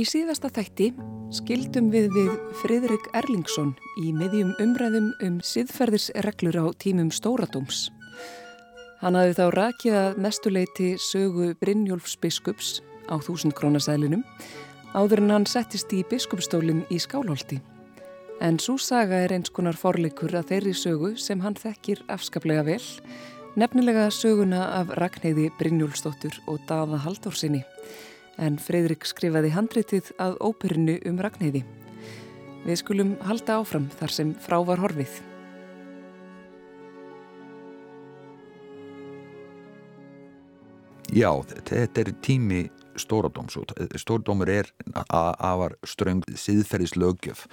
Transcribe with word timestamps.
Í 0.00 0.04
síðasta 0.08 0.48
þætti 0.48 0.86
skildum 1.34 1.90
við 1.92 2.06
við 2.14 2.28
Fridrik 2.62 3.08
Erlingsson 3.18 3.74
í 4.00 4.14
miðjum 4.16 4.54
umræðum 4.62 5.10
um 5.26 5.34
siðferðisreglur 5.44 6.56
á 6.56 6.66
tímum 6.80 7.10
Stóradóms. 7.12 7.90
Hann 9.02 9.18
hafði 9.18 9.34
þá 9.36 9.42
rakið 9.58 9.96
að 10.00 10.20
mestuleiti 10.24 10.86
sögu 11.04 11.50
Brynjólfs 11.60 12.14
biskups 12.22 12.70
á 13.12 13.20
þúsund 13.20 13.52
krónasælinum 13.58 14.22
áður 14.94 15.24
en 15.26 15.34
hann 15.34 15.48
settist 15.50 15.92
í 15.92 16.00
biskupstólinn 16.08 16.86
í 16.88 17.00
Skálholti. 17.02 17.58
En 18.40 18.56
svo 18.62 18.78
saga 18.80 19.20
er 19.26 19.34
eins 19.36 19.52
konar 19.52 19.76
forleikur 19.76 20.32
að 20.38 20.54
þeirri 20.54 20.72
sögu 20.78 21.12
sem 21.20 21.44
hann 21.44 21.58
þekkir 21.60 22.06
afskaplega 22.08 22.64
vel, 22.70 22.80
nefnilega 23.60 24.08
söguna 24.14 24.64
af 24.78 24.96
Ragnheiði 24.96 25.50
Brynjólfsdóttur 25.60 26.40
og 26.48 26.62
Daða 26.70 27.02
Haldórsinni 27.04 27.66
en 28.40 28.56
Fredrik 28.60 29.04
skrifaði 29.08 29.52
handritið 29.54 30.12
að 30.20 30.38
óperinu 30.40 30.96
um 31.08 31.20
Ragnheiði. 31.20 31.62
Við 32.64 32.78
skulum 32.80 33.16
halda 33.24 33.60
áfram 33.60 33.88
þar 34.00 34.14
sem 34.14 34.32
frá 34.40 34.58
var 34.64 34.80
horfið. 34.82 35.20
Já, 41.10 41.32
þetta 41.66 42.04
er 42.04 42.12
tími 42.22 42.68
stóradóms 43.00 43.56
og 43.58 43.72
stóradómur 43.98 44.50
er 44.52 44.68
afar 45.10 45.74
ströng 45.82 46.22
siðferðislaugjöf 46.38 47.48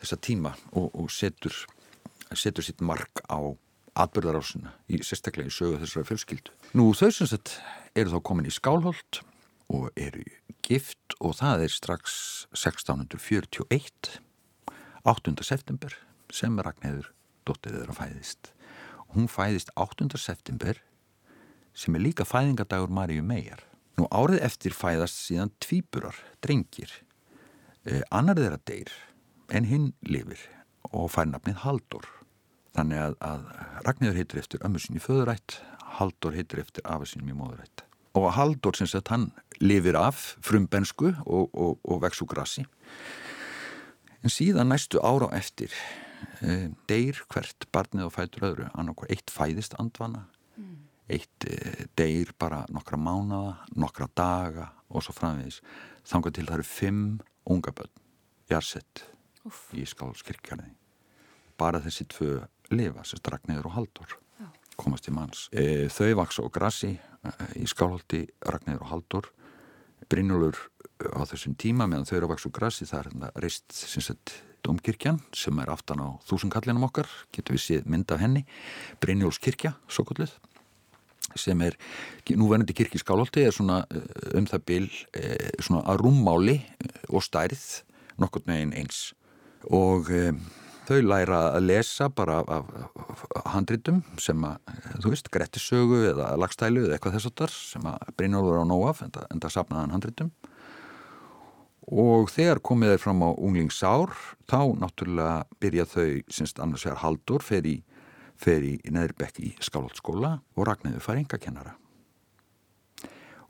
þessa 0.00 0.18
tíma 0.18 0.54
og, 0.72 0.90
og 0.90 1.12
setur, 1.12 1.54
setur 2.34 2.66
sitt 2.66 2.82
mark 2.82 3.22
á 3.30 3.38
atbyrðarásuna 3.98 4.74
sérstaklega 5.02 5.50
í 5.50 5.54
sögu 5.54 5.78
þessara 5.82 6.08
fjölskyldu. 6.08 6.54
Nú 6.78 6.90
þau 6.96 7.10
sem 7.14 7.30
sagt 7.30 7.58
eru 7.98 8.14
þá 8.14 8.22
komin 8.26 8.50
í 8.50 8.54
skálholt 8.54 9.22
og 9.68 9.90
eru 9.96 10.24
gift 10.64 11.16
og 11.20 11.36
það 11.38 11.66
er 11.66 11.72
strax 11.72 12.12
1641 12.56 14.18
8. 15.08 15.34
september 15.44 15.94
sem 16.32 16.58
Ragnhildur 16.60 17.12
dóttir 17.48 17.76
þeirra 17.76 17.96
fæðist 17.96 18.52
hún 19.14 19.28
fæðist 19.32 19.72
8. 19.76 20.08
september 20.20 20.80
sem 21.76 21.96
er 21.96 22.04
líka 22.04 22.26
fæðingadagur 22.28 22.92
Maríu 22.92 23.24
Meijar 23.24 23.64
nú 23.98 24.08
árið 24.12 24.44
eftir 24.46 24.76
fæðast 24.76 25.20
síðan 25.24 25.52
tvíburar, 25.62 26.16
drengir 26.44 26.92
eh, 27.84 28.02
annar 28.10 28.38
þeirra 28.38 28.60
deyr 28.68 28.92
en 29.48 29.68
hinn 29.68 29.90
lifir 30.04 30.40
og 30.92 31.10
fær 31.12 31.28
nafnið 31.30 31.62
Haldur 31.64 32.08
þannig 32.76 33.04
að, 33.04 33.18
að 33.24 33.44
Ragnhildur 33.86 34.20
heitir 34.20 34.42
eftir 34.44 34.64
ömmu 34.64 34.82
sinni 34.82 35.02
föðurætt 35.02 35.60
Haldur 35.98 36.36
heitir 36.36 36.64
eftir 36.64 36.84
afa 36.88 37.08
sinni 37.08 37.32
í 37.32 37.38
móðurætt 37.38 37.87
og 38.16 38.32
Haldur 38.36 38.76
sem 38.76 38.88
sagt 38.88 39.12
hann 39.12 39.30
lifir 39.60 39.98
af 39.98 40.36
frumbensku 40.44 41.12
og, 41.26 41.50
og, 41.54 41.78
og 41.84 42.02
vex 42.02 42.22
úr 42.22 42.30
grassi 42.30 42.64
en 44.22 44.32
síðan 44.32 44.72
næstu 44.72 45.00
ára 45.02 45.30
á 45.30 45.36
eftir 45.38 45.72
e, 46.42 46.70
deyr 46.90 47.20
hvert 47.30 47.68
barnið 47.74 48.08
og 48.08 48.14
fætur 48.16 48.48
öðru. 48.50 48.66
Annarkor 48.74 49.10
eitt 49.12 49.30
fæðist 49.32 49.76
andvana 49.78 50.24
mm. 50.56 50.74
eitt 51.14 51.46
e, 51.46 51.86
deyr 51.98 52.32
bara 52.38 52.64
nokkra 52.74 52.98
mánada, 52.98 53.58
nokkra 53.76 54.08
daga 54.18 54.70
og 54.88 55.04
svo 55.04 55.14
framvegis. 55.16 55.60
Þangar 56.08 56.34
til 56.34 56.48
það 56.48 56.58
eru 56.58 56.68
fimm 56.68 57.04
unga 57.48 57.74
börn. 57.74 57.94
Jarsett 58.50 59.04
í 59.76 59.84
skálskirkjarni 59.88 60.74
bara 61.58 61.80
þessi 61.82 62.06
tvö 62.12 62.32
lifa, 62.70 63.02
sem 63.04 63.20
Ragnæður 63.24 63.70
og 63.70 63.76
Haldur 63.76 64.18
komast 64.78 65.08
í 65.10 65.14
manns. 65.14 65.46
E, 65.52 65.88
þau 65.92 66.14
vaks 66.22 66.40
og 66.42 66.52
grassi 66.54 66.94
e, 66.94 67.32
í 67.60 67.66
skálhaldi 67.68 68.24
Ragnæður 68.46 68.84
og 68.84 68.92
Haldur 68.92 69.30
Brynjólfur 70.08 70.58
e, 70.58 71.08
á 71.12 71.22
þessum 71.28 71.56
tíma 71.58 71.88
meðan 71.90 72.06
þau 72.08 72.16
eru 72.18 72.28
að 72.28 72.34
vaks 72.34 72.46
og 72.48 72.54
grassi 72.58 72.88
það 72.88 73.00
er 73.00 73.10
hérna 73.10 73.32
reist 73.44 73.74
sinnsett 73.76 74.36
domkirkjan 74.66 75.20
sem 75.36 75.58
er 75.62 75.70
aftan 75.72 76.02
á 76.02 76.08
þúsunkallinum 76.28 76.86
okkar 76.88 77.08
getur 77.34 77.56
við 77.56 77.64
séð 77.64 77.90
mynd 77.90 78.14
af 78.14 78.22
henni. 78.22 78.44
Brynjóls 79.02 79.40
kirkja, 79.42 79.74
svo 79.90 80.06
kvöldið 80.08 80.34
sem 81.38 81.60
er, 81.60 81.74
núverandi 82.40 82.72
kirkji 82.72 83.02
skálhaldi 83.02 83.44
er 83.44 83.52
svona 83.54 83.82
e, 83.92 84.00
um 84.38 84.46
það 84.48 84.64
bil 84.70 84.86
svona 85.60 85.82
að 85.92 86.00
rúmmáli 86.06 86.56
og 87.12 87.22
stærð 87.26 87.66
nokkur 88.18 88.46
neginn 88.48 88.72
eins. 88.78 89.12
Og 89.68 90.08
þau 90.88 90.98
læra 91.04 91.40
að 91.54 91.66
lesa 91.68 92.08
bara 92.08 92.40
af, 92.40 92.68
af, 92.98 93.24
af 93.38 93.48
handritum 93.54 94.02
sem 94.20 94.44
að, 94.46 94.58
þú 95.02 95.12
veist, 95.12 95.30
Grettisögu 95.34 96.02
eða 96.10 96.30
lagstælu 96.40 96.86
eða 96.86 96.96
eitthvað 96.96 97.18
þess 97.18 97.30
að 97.30 97.34
þar 97.42 97.56
sem 97.56 97.88
að 97.90 98.14
Brynjólfur 98.18 98.62
á 98.62 98.64
nóaf 98.68 99.02
en 99.06 99.14
það 99.14 99.54
sapnaðan 99.54 99.96
handritum. 99.96 100.30
Og 101.88 102.28
þegar 102.28 102.60
komið 102.60 102.94
þeir 102.94 103.02
fram 103.04 103.24
á 103.24 103.30
unglingsár 103.32 104.16
þá 104.50 104.60
náttúrulega 104.76 105.36
byrja 105.62 105.88
þau 105.88 106.08
semst 106.28 106.60
annars 106.60 106.84
vegar 106.84 107.02
haldur 107.04 107.44
fer 107.44 107.64
í, 107.64 107.78
í 108.76 108.92
neðurbekk 108.92 109.40
í 109.40 109.52
skálhaldskóla 109.64 110.38
og 110.56 110.68
Ragnæður 110.68 111.04
fær 111.04 111.20
engakennara 111.20 111.78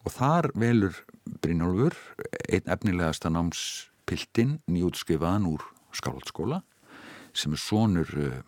og 0.08 0.14
þar 0.14 0.48
velur 0.56 0.96
Brynjólfur 1.42 1.96
einn 2.48 2.70
efnilegasta 2.72 3.28
námspiltin 3.32 4.56
nýjútskrifaðan 4.70 5.48
úr 5.50 5.64
skálhaldskóla 5.92 6.62
sem 7.38 7.54
er 7.54 7.62
sonur 7.62 8.10
uh, 8.18 8.42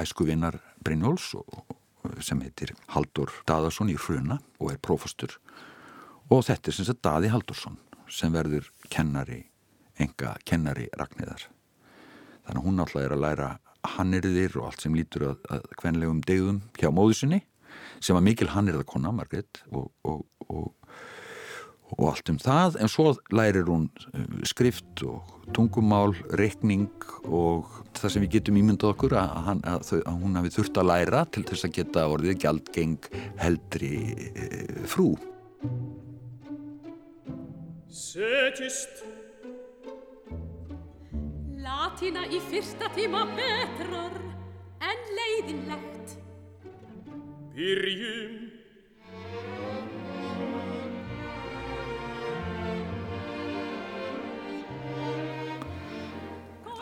æskuvinnar 0.00 0.58
Brynjóls 0.84 1.34
sem 2.24 2.40
heitir 2.40 2.72
Haldur 2.94 3.32
Daðarsson 3.48 3.92
í 3.92 3.98
Hruna 4.00 4.38
og 4.58 4.72
er 4.72 4.80
prófastur. 4.80 5.36
Og 6.32 6.46
þetta 6.46 6.70
er 6.70 6.76
sem 6.78 6.88
sagt 6.88 7.04
Daði 7.04 7.30
Haldursson 7.32 7.76
sem 8.10 8.32
verður 8.32 8.70
kennari 8.88 9.44
enga 10.00 10.34
kennari 10.48 10.88
Ragnæðar 10.96 11.46
þannig 12.46 12.62
að 12.62 12.66
hún 12.66 12.82
alltaf 12.82 13.02
er 13.04 13.14
að 13.14 13.24
læra 13.24 13.48
hannirðir 13.96 14.58
og 14.60 14.68
allt 14.68 14.84
sem 14.84 14.96
lítur 14.96 15.26
að, 15.30 15.38
að 15.52 15.68
kvenlegum 15.80 16.20
degðum 16.26 16.60
hjá 16.80 16.90
móðusinni 16.94 17.40
sem 18.00 18.16
var 18.16 18.24
mikil 18.24 18.50
hannirða 18.52 18.86
kona 18.88 19.12
Margret 19.14 19.62
og, 19.70 19.90
og, 20.04 20.24
og 20.48 20.72
og 21.98 22.12
allt 22.12 22.32
um 22.32 22.38
það 22.40 22.80
en 22.80 22.90
svo 22.92 23.12
lærir 23.34 23.68
hún 23.68 23.88
uh, 24.14 24.40
skrift 24.48 25.04
og 25.06 25.40
tungumál, 25.54 26.14
reikning 26.38 26.90
og 27.26 27.68
það 27.98 28.14
sem 28.14 28.24
við 28.24 28.36
getum 28.36 28.58
ímyndað 28.60 28.94
okkur 28.94 29.16
að, 29.18 29.32
hann, 29.46 29.62
að, 29.66 29.86
þau, 29.88 29.98
að 29.98 30.18
hún 30.22 30.38
hafi 30.38 30.52
þurft 30.56 30.80
að 30.80 30.90
læra 30.90 31.22
til 31.34 31.44
þess 31.48 31.66
að 31.66 31.74
geta 31.78 32.06
orðið 32.10 32.38
gjaldgeng 32.44 33.08
heldri 33.40 33.94
e, 34.30 34.50
frú. 34.90 35.08
Setjist. 37.90 39.02
Latina 41.60 42.24
í 42.30 42.40
fyrsta 42.50 42.90
tíma 42.94 43.26
betrar 43.34 44.16
en 44.90 45.02
leiðinlegt. 45.18 46.16
Byrjum 47.54 48.49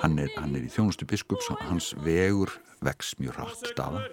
hann 0.02 0.18
er, 0.18 0.32
hann 0.36 0.54
er 0.56 0.66
í 0.66 0.72
þjónustu 0.72 1.08
biskups 1.08 1.50
hans 1.68 1.94
vegur 2.04 2.52
vex 2.84 3.16
mjög 3.18 3.40
rætt 3.40 3.72
dafa 3.78 4.04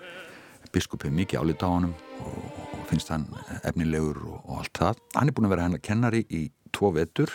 biskup 0.75 1.05
hefur 1.05 1.15
mikið 1.15 1.39
álít 1.41 1.63
á 1.63 1.69
hann 1.71 1.89
og, 2.25 2.45
og 2.75 2.83
finnst 2.89 3.11
hann 3.13 3.25
efnilegur 3.63 4.19
og, 4.25 4.37
og 4.43 4.61
allt 4.61 4.75
það. 4.79 5.01
Hann 5.15 5.29
er 5.29 5.35
búin 5.35 5.47
að 5.47 5.53
vera 5.55 5.67
hennar 5.67 5.83
kennari 5.83 6.21
í 6.27 6.41
tvo 6.75 6.91
vetur. 6.95 7.31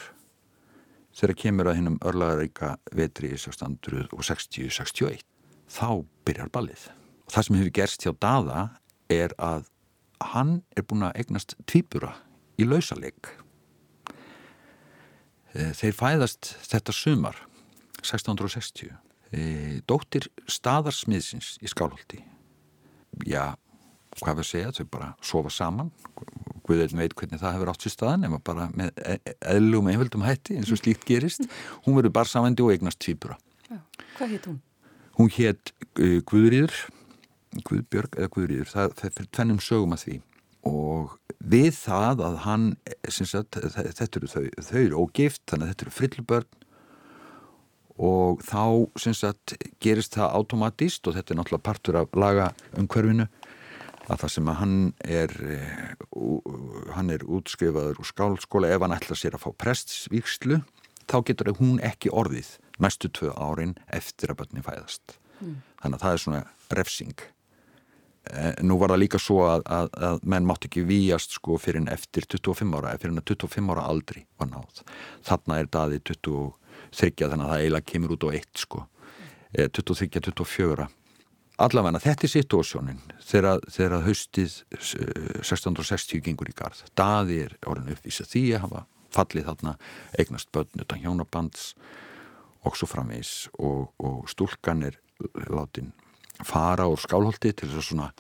Þegar 1.17 1.37
kemur 1.43 1.71
að 1.71 1.79
hennum 1.81 1.99
örlaðaríka 2.07 2.69
vetri 2.97 3.33
í 3.33 3.39
1660-61 3.41 5.25
þá 5.71 5.89
byrjar 6.29 6.53
ballið. 6.55 6.83
Og 7.27 7.35
það 7.35 7.47
sem 7.47 7.59
hefur 7.61 7.77
gerst 7.81 8.07
hjá 8.07 8.13
Dada 8.15 8.61
er 9.11 9.35
að 9.43 9.69
hann 10.35 10.53
er 10.77 10.87
búin 10.87 11.07
að 11.09 11.17
egnast 11.23 11.57
tvýbura 11.71 12.13
í 12.61 12.67
lausaleg 12.69 13.17
eh, 15.57 15.73
þeir 15.73 15.95
fæðast 15.97 16.55
þetta 16.69 16.93
sumar 16.95 17.37
1660 18.03 18.93
e, 19.31 19.81
dóttir 19.89 20.29
staðarsmiðsins 20.51 21.57
í 21.63 21.71
Skálholti. 21.71 22.21
Já, 23.27 23.57
hvað 24.21 24.41
við 24.41 24.49
segja 24.49 24.73
þau 24.77 24.87
bara 24.93 25.11
sofa 25.25 25.53
saman. 25.55 25.93
Guðeilin 26.67 27.03
veit 27.03 27.15
hvernig 27.19 27.43
það 27.43 27.57
hefur 27.57 27.73
átt 27.73 27.85
sér 27.85 27.95
staðan 27.95 28.27
en 28.29 28.39
bara 28.47 28.69
með 28.75 28.93
e, 29.03 29.19
e, 29.19 29.37
eðlum 29.55 29.91
einveldum 29.91 30.27
hætti 30.27 30.59
eins 30.59 30.73
og 30.73 30.81
slíkt 30.81 31.07
gerist. 31.09 31.47
Hún 31.87 31.99
verður 31.99 32.17
bara 32.21 32.31
samvendi 32.31 32.65
og 32.67 32.75
eignast 32.75 33.07
já, 33.07 33.79
Hvað 34.19 34.35
hétt 34.35 34.51
hún? 34.51 34.59
Hún 35.19 35.31
hétt 35.35 35.73
uh, 35.99 36.19
Guðrýður 36.27 36.75
Guðbjörg 37.67 38.17
eða 38.19 38.31
Guðrýður 38.35 38.71
það, 38.71 38.93
það 38.99 39.15
fyrir 39.17 39.31
tvennum 39.35 39.63
sögum 39.65 39.95
að 39.97 40.05
því. 40.05 40.17
Og 40.71 41.15
við 41.51 41.71
það 41.75 42.23
að 42.27 42.37
hann 42.45 42.67
sagt, 43.11 43.59
þetta 43.59 44.21
eru 44.21 44.31
þau, 44.31 44.45
þau 44.69 44.81
eru 44.81 45.03
ógift 45.03 45.43
þannig 45.51 45.65
að 45.67 45.73
þetta 45.73 45.87
eru 45.87 45.95
frillubörn 45.97 46.60
og 48.01 48.41
þá 48.47 48.89
sagt, 49.13 49.57
gerist 49.83 50.17
það 50.17 50.37
automatist 50.41 51.07
og 51.07 51.17
þetta 51.19 51.35
er 51.35 51.41
náttúrulega 51.41 51.69
partur 51.69 52.01
af 52.01 52.17
laga 52.17 52.51
umhverfinu 52.81 53.29
að 54.11 54.23
það 54.25 54.33
sem 54.35 54.51
að 54.51 54.61
hann 54.61 54.77
er 55.05 55.35
eh, 55.55 55.91
hann 56.97 57.13
er 57.15 57.27
útskrifaður 57.29 58.01
úr 58.01 58.09
skálskóla 58.09 58.71
ef 58.73 58.83
hann 58.83 58.97
ætla 58.97 59.19
sér 59.19 59.37
að 59.37 59.45
fá 59.45 59.51
prestsvíkslu 59.65 60.63
þá 61.11 61.19
getur 61.27 61.53
hún 61.59 61.79
ekki 61.85 62.13
orðið 62.15 62.57
næstu 62.81 63.11
tvö 63.13 63.35
árin 63.37 63.77
eftir 63.93 64.33
að 64.33 64.43
börni 64.43 64.65
fæðast. 64.65 65.19
Mm. 65.41 65.61
þannig 65.81 65.97
að 65.97 66.03
það 66.05 66.15
er 66.15 66.21
svona 66.21 66.41
refsing. 66.77 67.21
Eh, 68.31 68.55
nú 68.61 68.77
var 68.77 68.93
það 68.93 69.01
líka 69.01 69.19
svo 69.23 69.39
að, 69.49 69.63
að, 69.65 69.87
að 70.05 70.25
menn 70.29 70.45
mátt 70.49 70.67
ekki 70.69 70.83
víjast 70.85 71.39
sko 71.39 71.57
fyrir 71.57 71.81
en 71.81 71.89
eftir 71.89 72.27
25 72.29 72.75
ára 72.77 72.93
fyrir 73.01 73.15
en 73.15 73.23
að 73.23 73.33
25 73.33 73.73
ára 73.73 73.87
aldri 73.89 74.27
var 74.41 74.51
náð. 74.51 74.83
Þarna 75.25 75.61
er 75.63 75.71
daði 75.73 76.03
23 76.91 77.31
þannig 77.31 77.47
að 77.47 77.53
það 77.53 77.65
eiginlega 77.65 77.91
kemur 77.93 78.15
út 78.17 78.27
á 78.27 78.29
eitt 78.35 78.63
sko. 78.65 78.87
23-24 79.51 80.85
eh, 80.85 80.97
allavega 81.61 82.03
þetta 82.03 82.27
er 82.27 82.33
situasjónin. 82.35 83.01
Þegar, 83.27 83.65
þegar 83.71 84.07
haustið 84.07 84.61
1660 84.79 86.19
eh, 86.19 86.25
gengur 86.29 86.51
í 86.51 86.57
gard 86.57 86.85
daði 86.99 87.43
er 87.47 87.57
orðin 87.67 87.95
uppvísa 87.97 88.27
því 88.29 88.45
að 88.55 88.65
hafa 88.67 88.85
fallið 89.11 89.49
þarna 89.51 89.75
eignast 90.23 90.53
börn 90.55 90.85
utan 90.85 91.03
hjónabands 91.03 91.73
og 92.67 92.77
svo 92.79 92.87
framvegs 92.91 93.49
og, 93.59 93.91
og 93.99 94.29
stúlkan 94.31 94.85
er 94.87 95.01
látin 95.51 95.91
fara 96.47 96.87
úr 96.89 97.01
skálholti 97.01 97.53
til 97.53 97.69
þess 97.69 97.81
að 97.81 97.89
svona 97.89 98.11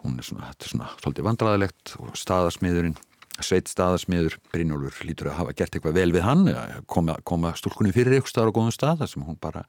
hún 0.00 0.18
er 0.18 0.26
svona, 0.26 0.50
þetta 0.50 0.66
er 0.66 0.72
svona 0.74 0.90
svolítið 0.96 1.26
vandraðilegt 1.28 1.94
og 2.00 2.18
staðasmiðurinn 2.18 2.98
sveit 3.46 3.70
staðasmiður, 3.70 4.36
Brynjólfur 4.52 5.08
lítur 5.08 5.30
að 5.30 5.40
hafa 5.40 5.56
gert 5.58 5.76
eitthvað 5.76 5.98
vel 5.98 6.12
við 6.14 6.26
hann 6.26 6.46
koma, 6.90 7.16
koma 7.24 7.54
stúlkunni 7.58 7.94
fyrir 7.94 8.18
ykkur 8.18 8.32
staðar 8.32 8.52
á 8.52 8.56
góðum 8.58 8.74
stað 8.74 9.02
þar 9.02 9.12
sem 9.14 9.26
hún 9.26 9.40
bara 9.40 9.64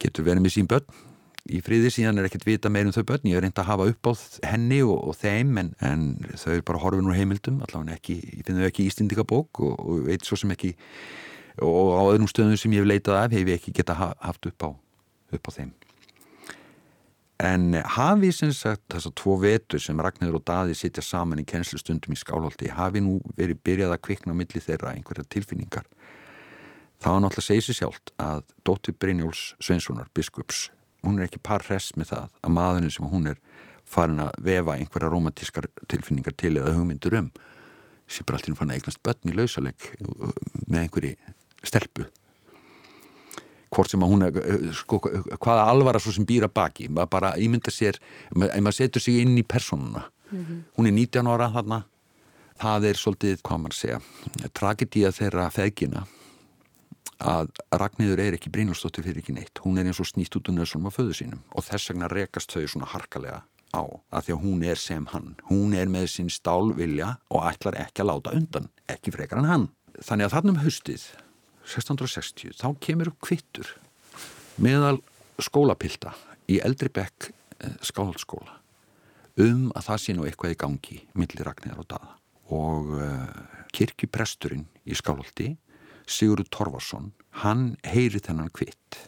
getur 0.00 0.26
verið 0.26 0.44
með 0.44 0.56
sín 0.56 0.68
börn 0.70 1.00
í 1.50 1.62
friði. 1.64 1.90
Síðan 1.92 2.20
er 2.20 2.28
ekkert 2.28 2.46
vita 2.48 2.72
meir 2.72 2.88
um 2.88 2.94
þau 2.94 3.04
börn. 3.08 3.28
Ég 3.30 3.40
er 3.40 3.44
reynd 3.46 3.58
að 3.60 3.70
hafa 3.70 3.88
upp 3.90 4.10
á 4.10 4.12
henni 4.52 4.82
og, 4.84 4.96
og 5.10 5.18
þeim 5.20 5.56
en, 5.60 5.72
en 5.84 6.06
þau 6.36 6.52
er 6.56 6.64
bara 6.68 6.82
horfin 6.84 7.10
úr 7.10 7.18
heimildum 7.18 7.60
allavega 7.66 7.98
ekki, 7.98 8.20
ég 8.38 8.46
finn 8.46 8.60
þau 8.60 8.68
ekki 8.68 8.84
í 8.86 8.92
Ístindikabók 8.92 9.62
og, 9.64 9.76
og 9.80 10.06
veit 10.08 10.26
svo 10.26 10.38
sem 10.40 10.52
ekki 10.56 10.74
og 11.60 11.92
á 11.98 12.02
öðrum 12.08 12.30
stöðum 12.30 12.58
sem 12.60 12.72
ég 12.76 12.84
hef 12.84 12.88
leitað 12.88 13.20
af 13.20 13.34
hef 13.34 13.48
ég 13.48 13.58
ekki 13.58 13.74
geta 13.76 13.96
haft 13.98 14.46
upp 14.48 14.64
á, 14.64 14.70
upp 15.36 15.48
á 15.48 15.52
þeim 15.58 15.72
en 17.40 17.78
hafi 17.96 18.30
sem 18.36 18.50
sagt 18.52 18.84
þessar 18.92 19.14
tvo 19.16 19.36
vetur 19.40 19.80
sem 19.80 20.00
Ragnarður 20.00 20.40
og 20.40 20.44
Daði 20.48 20.74
sitja 20.76 21.04
saman 21.04 21.40
í 21.40 21.46
kennslustundum 21.48 22.12
í 22.12 22.18
skálholti 22.20 22.68
hafi 22.76 23.00
nú 23.04 23.16
verið 23.38 23.62
byrjað 23.64 23.94
að 23.96 24.02
kvikna 24.08 24.34
á 24.36 24.40
milli 24.40 24.60
þeirra 24.60 24.92
einhverja 24.92 25.24
tilfinningar 25.32 25.88
þá 27.00 27.08
er 27.14 27.22
náttúrulega 27.24 27.46
segja 27.46 27.66
sér 27.68 27.78
sjálft 27.80 28.12
að 28.20 28.44
Dóttir 28.68 28.96
Brynjóls 29.00 29.54
Sveinssonar 29.62 30.10
biskups 30.16 30.68
hún 31.06 31.16
er 31.18 31.30
ekki 31.30 31.40
par 31.40 31.64
hress 31.64 31.94
með 31.96 32.12
það 32.12 32.28
að 32.44 32.56
maðurinn 32.58 32.94
sem 32.96 33.08
hún 33.08 33.32
er 33.32 33.40
farin 33.88 34.20
að 34.26 34.36
vefa 34.44 34.76
einhverja 34.76 35.12
romantískar 35.14 35.70
tilfinningar 35.88 36.36
til 36.36 36.58
eða 36.58 36.76
hugmyndur 36.76 37.16
um 37.22 37.32
sem 38.10 38.26
bara 38.26 38.40
alltaf 38.40 38.58
fann 38.58 38.72
að 38.74 38.80
eignast 38.80 39.02
börn 39.06 39.32
í 39.32 39.36
lausaleg 39.38 39.92
með 40.66 40.82
einhverji 40.84 41.16
stelpu 41.64 42.10
hvort 43.70 43.90
sem 43.90 44.02
að 44.02 44.12
hún 44.12 44.26
er 44.26 44.72
sko, 44.74 45.00
hvaða 45.38 45.66
alvara 45.70 46.00
svo 46.02 46.12
sem 46.14 46.26
býra 46.26 46.48
baki. 46.52 46.88
Maður 46.88 47.12
bara 47.14 47.34
ímynda 47.38 47.72
sér 47.74 47.98
ef 47.98 48.60
maður 48.60 48.78
setur 48.78 49.04
sig 49.04 49.20
inn 49.22 49.38
í 49.38 49.46
personuna 49.46 50.06
mm 50.30 50.44
-hmm. 50.44 50.62
hún 50.76 50.86
er 50.86 50.92
19 50.92 51.26
ára 51.26 51.50
þarna. 51.52 51.82
Það 52.60 52.84
er 52.84 52.96
svolítið, 52.96 53.42
hvað 53.42 53.58
maður 53.58 53.74
segja 53.74 54.00
tragedía 54.52 55.10
þeirra 55.12 55.50
feðgina 55.50 56.06
að 57.20 57.48
Ragnhildur 57.72 58.20
er 58.20 58.36
ekki 58.36 58.50
Brynjólfsdóttir 58.50 59.04
fyrir 59.04 59.18
ekki 59.22 59.32
neitt. 59.32 59.60
Hún 59.64 59.78
er 59.78 59.86
eins 59.86 60.00
og 60.00 60.08
snýst 60.08 60.36
út 60.36 60.48
unna 60.48 60.64
svona 60.64 60.90
föðu 60.90 61.14
sínum 61.16 61.40
og 61.52 61.64
þess 61.64 61.90
vegna 61.90 62.08
rekast 62.08 62.52
þau 62.52 62.66
svona 62.66 62.86
harkalega 62.86 63.42
á 63.76 63.82
að 64.10 64.24
því 64.24 64.32
að 64.34 64.42
hún 64.44 64.62
er 64.64 64.76
sem 64.76 65.06
hann. 65.06 65.36
Hún 65.48 65.74
er 65.74 65.86
með 65.86 66.06
sinn 66.14 66.30
stálvilja 66.30 67.18
og 67.30 67.44
ætlar 67.52 67.78
ekki 67.78 68.02
að 68.02 68.10
láta 68.10 68.34
undan, 68.34 68.70
ekki 68.88 69.12
frekar 69.14 69.38
en 69.38 69.44
hann. 69.44 69.68
Þannig 70.00 70.24
að 70.24 70.34
þarna 70.34 70.50
um 70.50 70.62
haustið 70.64 71.04
1660 71.70 72.56
þá 72.60 72.68
kemur 72.82 73.12
upp 73.12 73.20
kvittur 73.28 73.74
meðal 74.60 74.98
skólapilda 75.40 76.14
í 76.50 76.58
eldri 76.64 76.90
bekk 76.92 77.30
eh, 77.30 77.76
skálhaldsskóla 77.86 78.58
um 79.40 79.68
að 79.78 79.86
það 79.86 80.02
sé 80.02 80.16
nú 80.16 80.26
eitthvað 80.26 80.56
í 80.56 80.60
gangi 80.60 81.02
millir 81.14 81.46
Ragnhildar 81.46 81.84
og 81.84 81.90
Dada 81.90 82.16
og 82.50 82.94
uh, 82.98 83.26
kirkjupresturinn 83.70 84.66
í 84.90 84.96
skálhaldi 84.98 85.52
Sigurður 86.10 86.50
Torvarsson 86.50 87.12
hann 87.44 87.76
heyri 87.86 88.18
þennan 88.18 88.50
kvitt. 88.54 88.98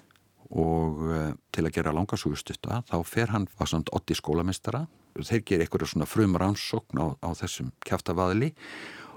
Og 0.53 1.01
uh, 1.09 1.31
til 1.55 1.67
að 1.67 1.75
gera 1.79 1.95
langarsugustutta 1.97 2.83
þá 2.91 2.97
fer 3.09 3.33
hann 3.33 3.49
á 3.59 3.65
samt 3.67 3.91
80 3.91 4.21
skólamestara 4.21 4.85
þeir 5.19 5.43
gerir 5.45 5.65
eitthvað 5.67 5.91
svona 5.91 6.09
frum 6.09 6.37
rannsókn 6.41 7.01
á, 7.03 7.07
á 7.21 7.29
þessum 7.37 7.73
kæftavaðli 7.85 8.53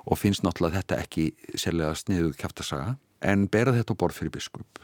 og 0.05 0.19
finnst 0.19 0.43
náttúrulega 0.45 0.81
þetta 0.81 1.01
ekki 1.03 1.27
sérlega 1.53 1.95
sniðuð 1.97 2.35
kæftasaga 2.39 2.95
en 3.25 3.47
berað 3.51 3.81
þetta 3.81 3.97
á 3.97 4.01
borð 4.01 4.19
fyrir 4.19 4.35
biskup. 4.37 4.83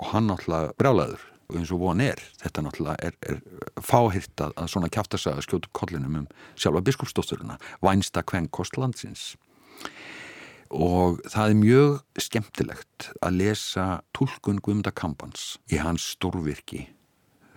Og 0.00 0.10
hann 0.14 0.30
náttúrulega 0.30 0.72
brálaður 0.80 1.28
og 1.52 1.58
eins 1.60 1.72
og 1.74 1.82
von 1.82 2.00
er, 2.00 2.20
þetta 2.40 2.64
náttúrulega 2.64 3.08
er, 3.08 3.16
er 3.28 3.82
fáhirt 3.84 4.42
að, 4.42 4.54
svona 4.72 4.90
kæftasaga 4.92 5.44
skjótu 5.44 5.70
kollinum 5.76 6.22
um 6.22 6.28
sjálfa 6.56 6.82
biskupsdótturina 6.86 7.58
vænsta 7.84 8.24
kvenn 8.26 8.48
kostlandsins 8.54 9.34
og 10.72 11.20
það 11.28 11.50
er 11.50 11.58
mjög 11.60 12.22
skemmtilegt 12.24 13.10
að 13.20 13.38
lesa 13.42 13.86
tólkun 14.16 14.62
Guðmunda 14.64 14.94
Kampans 14.96 15.58
í 15.68 15.80
hans 15.82 16.14
stórvirki 16.14 16.86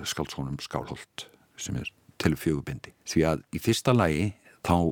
skálsónum 0.03 0.59
Skálholt 0.63 1.29
sem 1.55 1.77
er 1.79 1.87
til 2.19 2.35
fjögubindi 2.39 2.91
því 3.07 3.25
að 3.31 3.45
í 3.55 3.63
fyrsta 3.63 3.95
lagi 3.95 4.33
þá 4.67 4.91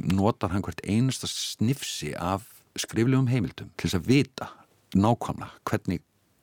notar 0.00 0.54
hann 0.54 0.64
hvert 0.64 0.80
einasta 0.88 1.28
snifsi 1.28 2.14
af 2.16 2.61
skriflegum 2.78 3.28
heimildum 3.30 3.70
til 3.76 3.88
þess 3.88 3.98
að 4.00 4.08
vita 4.08 4.48
nákvæmlega 4.96 5.60
hvernig 5.68 6.02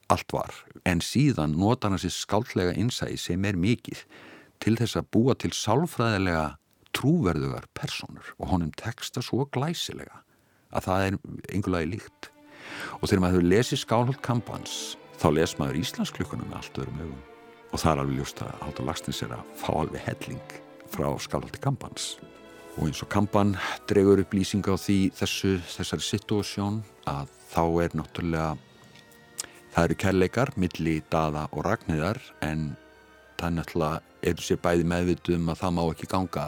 allt 0.10 0.34
var. 0.34 0.54
En 0.86 1.02
síðan 1.06 1.56
notar 1.60 1.94
hann 1.94 2.02
sér 2.02 2.14
skáldlega 2.16 2.74
innsæði 2.78 3.20
sem 3.22 3.46
er 3.46 3.60
mikið 3.60 4.04
til 4.64 4.76
þess 4.80 5.00
að 5.00 5.10
búa 5.14 5.36
til 5.38 5.52
sálfræðilega 5.56 6.46
trúverðugar 6.98 7.70
personur 7.78 8.34
og 8.40 8.50
honum 8.54 8.74
texta 8.78 9.22
svo 9.24 9.46
glæsilega 9.54 10.24
að 10.74 10.86
það 10.86 11.06
er 11.06 11.20
einhverlega 11.54 11.92
líkt. 11.94 12.32
Og 13.02 13.10
þegar 13.10 13.24
maður 13.24 13.38
hefur 13.38 13.52
lesið 13.54 13.84
skálholt 13.84 14.24
kampans 14.26 14.74
þá 15.20 15.30
les 15.36 15.56
maður 15.60 15.82
Íslandsklukkunum 15.84 16.50
með 16.50 16.60
allt 16.62 16.82
öðrum 16.82 17.04
ögum 17.06 17.22
og 17.70 17.82
það 17.82 17.92
er 17.92 18.02
alveg 18.02 18.18
ljúst 18.18 18.42
að 18.44 18.54
Hátur 18.64 18.88
Lagstins 18.88 19.22
er 19.26 19.34
að 19.36 19.54
fá 19.62 19.70
alveg 19.76 20.06
helling 20.08 20.54
frá 20.90 21.08
skálholti 21.22 21.62
kampans 21.62 22.12
og 22.80 22.88
eins 22.88 23.02
og 23.04 23.10
kampan 23.12 23.58
dregur 23.90 24.22
upp 24.24 24.34
lýsinga 24.34 24.72
á 24.72 24.78
því 24.80 24.98
þessu, 25.20 25.58
þessari 25.68 26.06
situasjón 26.06 26.78
að 27.12 27.32
þá 27.52 27.64
er 27.84 27.96
náttúrulega 28.00 28.52
það 29.74 29.84
eru 29.84 29.98
kærleikar 30.04 30.52
milli 30.56 30.94
daða 31.12 31.50
og 31.52 31.66
ragnæðar 31.68 32.22
en 32.46 32.70
það 33.36 33.48
er 33.50 33.56
náttúrulega 33.58 34.30
eru 34.32 34.46
sér 34.46 34.62
bæði 34.64 34.88
meðvitum 34.94 35.52
að 35.52 35.60
það 35.62 35.76
má 35.76 35.82
ekki 35.90 36.10
ganga 36.14 36.46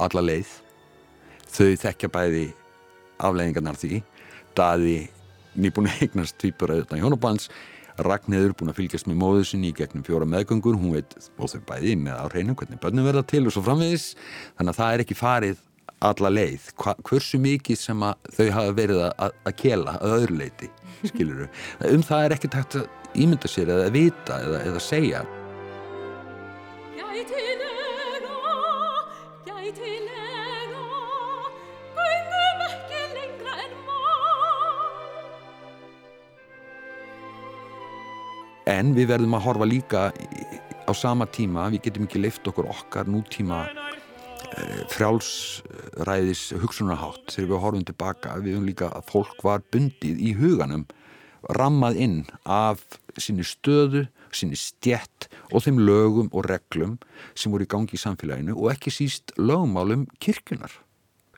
alla 0.00 0.24
leið. 0.24 0.50
Þau 1.50 1.70
þekkja 1.84 2.10
bæði 2.14 2.44
afleggingarnar 3.20 3.78
því. 3.78 4.02
Daði 4.58 4.96
nýbúin 5.58 5.90
eignast 6.00 6.38
týpur 6.42 6.74
auðvitað 6.74 7.02
hjónabands 7.02 7.50
Ragnæður 8.06 8.54
búin 8.58 8.72
að 8.72 8.78
fylgjast 8.80 9.08
með 9.10 9.18
móðu 9.20 9.46
sinni 9.48 9.70
í 9.70 9.76
gegnum 9.76 10.04
fjóra 10.06 10.28
meðgöngur, 10.28 10.78
hún 10.80 10.94
veit 10.96 11.16
og 11.36 11.50
þau 11.52 11.60
bæði 11.68 11.96
með 12.00 12.20
á 12.20 12.24
hreinu 12.30 12.54
hvernig 12.58 12.80
börnum 12.82 13.08
verða 13.08 13.24
til 13.32 13.42
og 13.46 13.54
svo 13.54 13.64
framvegis, 13.66 14.12
þannig 14.58 14.72
að 14.72 14.80
það 14.80 14.94
er 14.94 15.04
ekki 15.04 15.18
farið 15.18 15.66
alla 16.10 16.30
leið, 16.32 16.70
Hva, 16.80 16.94
hversu 17.04 17.40
mikið 17.42 17.76
sem 17.76 18.06
þau 18.36 18.46
hafa 18.56 18.76
verið 18.78 19.02
að, 19.10 19.34
að 19.44 19.58
kela 19.60 19.98
að 19.98 20.14
öðru 20.16 20.38
leiti, 20.40 20.70
skilur 21.10 21.44
þau 21.82 21.90
um 21.90 22.06
það 22.08 22.24
er 22.24 22.36
ekki 22.38 22.52
takt 22.54 22.78
að 22.80 23.20
ímynda 23.20 23.50
sér 23.50 23.74
eða 23.74 23.92
vita 23.92 24.40
eða, 24.46 24.62
eða 24.70 24.82
segja 24.84 25.22
en 38.70 38.94
við 38.96 39.10
verðum 39.10 39.36
að 39.38 39.44
horfa 39.48 39.68
líka 39.68 40.02
á 40.86 40.92
sama 40.96 41.26
tíma, 41.30 41.68
við 41.72 41.88
getum 41.88 42.06
ekki 42.06 42.22
leift 42.22 42.46
okkur 42.50 42.70
okkar 42.70 43.10
nútíma 43.10 43.64
eh, 43.66 44.80
frjálsræðis 44.94 46.50
hugsunarhátt 46.62 47.34
þegar 47.34 47.50
við 47.50 47.62
horfum 47.64 47.86
tilbaka. 47.90 48.38
Við 48.42 48.56
höfum 48.56 48.70
líka 48.70 48.90
að 48.94 49.10
fólk 49.10 49.44
var 49.46 49.64
bundið 49.74 50.22
í 50.22 50.34
huganum 50.38 50.86
rammað 51.56 52.00
inn 52.04 52.18
af 52.44 52.82
sinni 53.20 53.44
stöðu, 53.46 54.06
sinni 54.34 54.58
stjett 54.58 55.28
og 55.50 55.64
þeim 55.64 55.80
lögum 55.82 56.28
og 56.36 56.46
reglum 56.46 56.98
sem 57.34 57.52
voru 57.52 57.66
í 57.66 57.70
gangi 57.70 57.96
í 57.96 58.00
samfélaginu 58.00 58.54
og 58.56 58.70
ekki 58.74 58.92
síst 58.94 59.34
lögumálum 59.40 60.06
kirkunar 60.22 60.72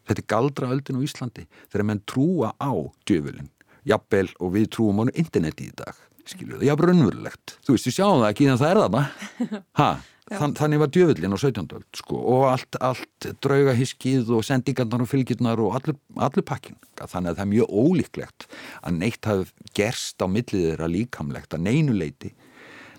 þetta 0.09 0.19
er 0.21 0.29
galdra 0.35 0.73
öldin 0.75 0.99
á 1.01 1.07
Íslandi 1.07 1.47
þegar 1.71 1.89
menn 1.89 2.03
trúa 2.09 2.53
á 2.59 2.73
djöfulin 3.09 3.49
jafnvel 3.89 4.29
og 4.39 4.55
við 4.57 4.69
trúum 4.77 5.05
á 5.07 5.15
interneti 5.15 5.71
í 5.71 5.77
dag 5.79 5.97
skilur 6.31 6.63
já, 6.65 6.75
brunverulegt 6.79 7.59
þú 7.67 7.77
veist, 7.77 7.89
við 7.89 7.99
sjáum 7.99 8.23
það 8.23 8.31
ekki 8.31 8.49
en 8.49 8.63
það 8.63 8.73
er 8.73 8.83
þarna 8.83 9.05
ha, 9.81 9.91
Þann, 10.31 10.55
þannig 10.57 10.81
var 10.81 10.91
djöfullin 10.95 11.35
á 11.35 11.39
17. 11.41 11.67
öld 11.77 11.99
sko, 11.99 12.19
og 12.35 12.45
allt, 12.53 12.77
allt 12.81 13.27
draugahiskið 13.45 14.31
og 14.33 14.45
sendingarnar 14.47 15.03
og 15.05 15.11
fylgjurnar 15.11 15.61
og 15.61 15.77
allur, 15.77 15.99
allur 16.15 16.47
pakkin. 16.47 16.79
Þannig 16.97 17.33
að 17.33 17.41
það 17.41 17.45
er 17.45 17.51
mjög 17.51 17.75
ólíklegt 17.83 18.47
að 18.81 19.01
neitt 19.01 19.29
hafi 19.29 19.69
gerst 19.77 20.23
á 20.23 20.27
millið 20.31 20.69
þeirra 20.71 20.89
líkamlegt 20.93 21.57
að 21.57 21.67
neinuleiti 21.67 22.33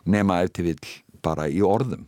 nema 0.03 0.41
eftir 0.43 0.67
vill 0.67 0.91
bara 1.23 1.47
í 1.47 1.63
orðum 1.65 2.05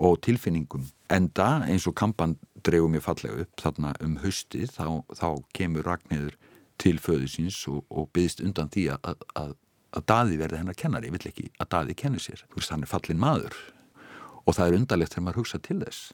og 0.00 0.20
tilfinningum. 0.26 0.88
Enda 1.12 1.62
eins 1.70 1.86
og 1.88 1.96
kampan 1.98 2.36
dreifum 2.66 2.98
ég 2.98 3.06
fallega 3.06 3.46
upp 3.46 3.62
þarna 3.62 3.94
um 4.04 4.18
haustið 4.24 4.74
þá, 4.74 5.00
þá 5.14 5.28
kemur 5.56 5.86
Ragnhildur 5.86 6.36
til 6.80 6.96
föðusins 7.00 7.62
og, 7.68 7.84
og 7.92 8.10
byggðist 8.14 8.42
undan 8.44 8.70
því 8.72 8.86
að, 8.96 9.24
að, 9.36 9.54
að 9.96 10.06
Daði 10.06 10.38
verði 10.40 10.60
hennar 10.60 10.78
kennari. 10.78 11.10
Ég 11.10 11.16
vill 11.16 11.30
ekki 11.30 11.50
að 11.58 11.70
Daði 11.74 11.96
kenni 11.98 12.22
sér. 12.22 12.44
Þú 12.50 12.60
veist, 12.60 12.72
hann 12.74 12.86
er 12.86 12.90
fallin 12.90 13.20
maður 13.20 13.56
og 14.46 14.56
það 14.56 14.66
er 14.66 14.78
undarlegt 14.80 15.14
þegar 15.14 15.26
maður 15.26 15.40
hugsa 15.42 15.60
til 15.62 15.78
þess 15.82 16.12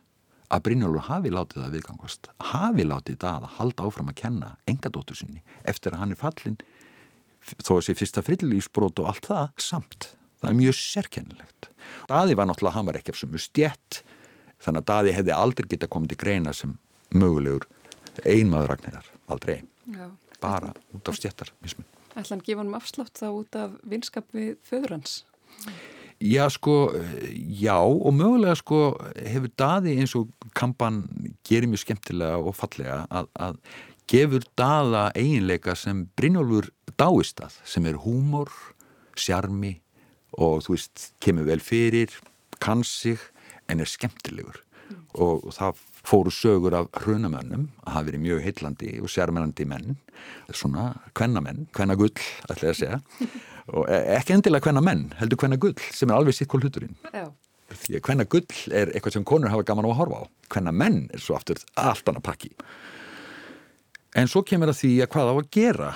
að 0.53 0.63
Brynjólfur 0.67 1.07
hafi 1.09 1.33
látið 1.33 1.63
það 1.63 1.73
viðgangast 1.75 2.29
hafi 2.53 2.87
látið 2.87 3.19
það 3.23 3.47
að 3.47 3.55
halda 3.57 3.87
áfram 3.89 4.11
að 4.13 4.19
kenna 4.21 4.51
engadóttur 4.71 5.19
sinni 5.19 5.43
eftir 5.67 5.95
að 5.95 6.03
hann 6.03 6.15
er 6.15 6.21
fallin 6.21 6.59
þó 7.63 7.73
að 7.79 7.85
sé 7.87 7.97
fyrsta 7.99 8.23
frillífsbrót 8.27 9.03
og 9.03 9.11
allt 9.11 9.31
það 9.31 9.65
samt 9.69 10.11
það 10.43 10.51
er 10.51 10.59
mjög 10.61 10.79
sérkennilegt 10.79 11.71
Daði 12.11 12.37
var 12.39 12.51
náttúrulega, 12.51 12.77
hann 12.77 12.91
var 12.91 13.01
ekki 13.01 13.15
af 13.15 13.21
sumu 13.23 13.43
stjett 13.43 14.03
þannig 14.63 14.85
að 14.85 14.89
Daði 14.93 15.17
hefði 15.19 15.35
aldrei 15.35 15.71
geta 15.73 15.91
komið 15.91 16.15
til 16.15 16.23
greina 16.23 16.55
sem 16.55 16.77
mögulegur 17.15 17.67
einmaður 18.25 18.73
ragnar, 18.73 19.11
aldrei 19.29 19.61
Já. 19.91 20.09
bara 20.41 20.73
út 20.95 21.11
af 21.11 21.19
stjettar 21.19 21.53
Ætla 22.17 22.37
hann 22.37 22.45
gefa 22.47 22.63
hann 22.63 22.77
afslátt 22.79 23.21
þá 23.21 23.29
út 23.29 23.59
af 23.61 23.77
vinskap 23.85 24.31
við 24.35 24.57
föður 24.67 24.97
hans? 24.97 25.21
Já 26.17 26.47
sko, 26.49 26.95
já 27.37 27.77
og 27.77 28.15
mögulega 28.17 28.57
sko 28.57 28.81
hefur 29.21 29.53
daði 29.61 29.99
eins 30.01 30.15
og 30.17 30.31
kampan 30.57 31.03
gerir 31.45 31.69
mjög 31.69 31.85
skemmtilega 31.85 32.39
og 32.41 32.57
fallega 32.57 33.03
að, 33.13 33.29
að 33.37 33.59
gefur 34.09 34.47
daða 34.57 35.11
eiginleika 35.19 35.75
sem 35.77 36.07
Brynjólfur 36.17 36.71
dáist 36.97 37.43
að 37.45 37.59
sem 37.69 37.89
er 37.91 38.01
húmor, 38.01 38.49
sjarmi 39.19 39.77
og 40.41 40.65
þú 40.65 40.77
veist, 40.77 41.11
kemur 41.21 41.47
vel 41.49 41.61
fyrir, 41.61 42.13
kann 42.65 42.85
sig 42.85 43.21
en 43.69 43.83
er 43.85 43.91
skemmtilegur 43.91 44.57
mm. 44.57 45.05
og, 45.21 45.45
og 45.45 45.53
það 45.57 45.85
fóru 46.07 46.31
sögur 46.31 46.77
af 46.79 46.91
hrunamönnum 47.03 47.67
að 47.85 47.93
hafa 47.95 48.07
verið 48.09 48.23
mjög 48.23 48.45
heillandi 48.45 48.93
og 49.03 49.11
sérmennandi 49.11 49.67
menn, 49.69 49.97
svona 50.55 50.93
kvennamenn, 51.19 51.67
kvennagull 51.75 52.15
ætla 52.51 52.71
ég 52.71 52.75
að 52.75 52.81
segja. 52.83 53.01
Og 53.75 53.89
e, 53.91 53.97
ekki 54.15 54.37
endilega 54.37 54.69
hvenna 54.69 54.79
menn, 54.85 55.09
heldur 55.19 55.41
hvenna 55.43 55.57
gull 55.59 55.75
sem 55.91 56.07
er 56.07 56.15
alveg 56.15 56.37
sitt 56.37 56.47
kól 56.53 56.63
hluturinn. 56.63 56.95
Því 57.67 57.97
að 57.99 58.05
hvenna 58.07 58.27
gull 58.31 58.61
er 58.71 58.93
eitthvað 58.93 59.17
sem 59.17 59.25
konur 59.27 59.51
hafa 59.51 59.67
gaman 59.67 59.89
á 59.89 59.91
að 59.91 59.99
horfa 59.99 60.21
á. 60.23 60.25
Hvenna 60.55 60.75
menn 60.85 61.01
er 61.11 61.23
svo 61.25 61.35
aftur 61.35 61.59
allt 61.75 62.07
annað 62.07 62.29
pakki. 62.29 62.53
En 64.15 64.31
svo 64.31 64.45
kemur 64.47 64.71
að 64.71 64.79
því 64.85 64.93
að 65.03 65.11
hvað 65.17 65.29
á 65.29 65.35
að 65.35 65.51
gera 65.57 65.91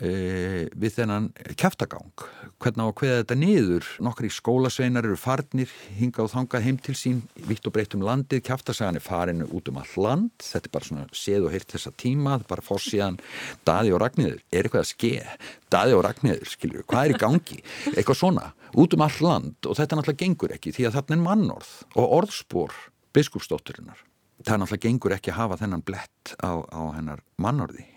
e, 0.00 0.68
við 0.74 0.96
þennan 0.98 1.30
kæftagang 1.58 2.24
hvernig 2.62 2.80
á 2.80 2.88
að 2.88 2.94
hveða 3.00 3.18
þetta 3.20 3.36
niður? 3.38 3.88
Nokkri 4.04 4.30
skólasveinar 4.32 5.06
eru 5.06 5.18
farnir 5.20 5.72
hinga 5.98 6.24
og 6.24 6.30
þangað 6.32 6.66
heim 6.66 6.78
til 6.82 6.94
sín 6.98 7.20
vitt 7.48 7.66
og 7.68 7.74
breytt 7.74 7.96
um 7.96 8.04
landið, 8.06 8.42
kæftasagan 8.46 8.98
er 8.98 9.04
farinu 9.04 9.48
út 9.54 9.68
um 9.70 9.80
all 9.82 9.94
land, 10.00 10.32
þetta 10.40 10.70
er 10.70 10.74
bara 10.76 10.88
svona 10.88 11.06
séð 11.14 11.48
og 11.48 11.54
heyrt 11.54 11.74
þessa 11.74 11.92
tíma, 12.00 12.38
það 12.38 12.46
er 12.46 12.50
bara 12.54 12.66
fórsíðan 12.68 13.20
Daði 13.68 13.94
og 13.94 14.02
Ragnhildur, 14.02 14.42
er 14.50 14.68
eitthvað 14.68 14.84
að 14.84 14.90
skeið 14.92 15.48
Daði 15.74 15.96
og 15.98 16.04
Ragnhildur, 16.06 16.52
skilju, 16.54 16.84
hvað 16.88 17.04
er 17.04 17.14
í 17.14 17.20
gangi? 17.20 17.60
Eitthvað 17.96 18.20
svona, 18.20 18.48
út 18.78 18.94
um 18.94 19.04
all 19.04 19.16
land. 19.24 19.56
Og 19.66 19.78
þetta 19.78 19.98
náttúrulega 19.98 20.22
gengur 20.22 20.54
ekki 20.54 20.74
því 20.76 20.88
að 20.88 20.98
þarna 20.98 21.16
er 21.16 21.24
mannorð 21.24 21.72
og 21.94 22.14
orðspor 22.20 22.76
biskupsdótturinnar. 23.16 24.04
Það 24.44 24.62
náttúrulega 24.62 24.86
gengur 24.86 25.16
ekki 25.16 25.34
að 25.34 25.40
hafa 25.40 25.58
þennan 25.64 25.84
blett 25.86 26.36
á, 26.38 26.62
á 26.62 26.82
hennar 26.94 27.26
mannorði 27.42 27.88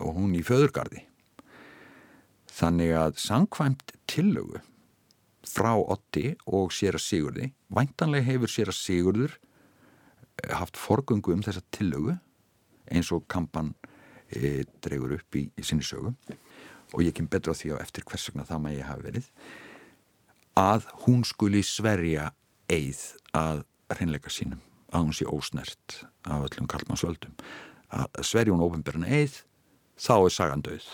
og 0.00 0.14
hún 0.16 0.34
í 0.36 0.42
föðurgarði. 0.46 1.04
Þannig 2.54 2.94
að 2.98 3.18
sangkvæmt 3.22 3.94
tillögu 4.10 4.60
frá 5.44 5.74
Otti 5.76 6.34
og 6.46 6.72
sér 6.72 6.98
að 6.98 7.04
Sigurði, 7.04 7.48
væntanlega 7.68 8.28
hefur 8.28 8.50
sér 8.50 8.70
að 8.72 8.78
Sigurður 8.78 9.34
eh, 9.34 10.54
haft 10.54 10.78
forgöngu 10.80 11.34
um 11.34 11.42
þessa 11.44 11.64
tillögu 11.74 12.16
eins 12.92 13.10
og 13.14 13.26
kampan 13.32 13.72
e, 14.28 14.64
dregur 14.84 15.16
upp 15.18 15.38
í, 15.38 15.46
í 15.56 15.64
sinni 15.64 15.84
sögu. 15.86 16.14
Og 16.94 17.02
ég 17.02 17.14
kem 17.16 17.28
betra 17.30 17.54
á 17.54 17.58
því 17.58 17.74
á 17.74 17.82
eftir 17.82 18.04
hvers 18.06 18.28
vegna 18.28 18.46
það 18.48 18.62
maður 18.64 18.78
ég 18.78 18.90
hafi 18.90 19.06
verið. 19.08 19.30
Að 20.60 20.88
hún 21.06 21.24
skuli 21.26 21.64
sverja 21.66 22.28
eið 22.70 23.00
að 23.34 23.64
hreinleika 23.94 24.30
sínum 24.32 24.62
að 24.94 25.08
hún 25.08 25.16
sé 25.16 25.26
ósnert 25.26 25.96
af 26.30 26.44
öllum 26.46 26.68
kallmannsvöldum 26.70 27.34
að 27.94 28.22
sverja 28.26 28.54
hún 28.54 28.62
ofinberna 28.64 29.10
eið 29.10 29.40
þá 30.00 30.14
er 30.16 30.34
sagan 30.34 30.64
döð 30.64 30.86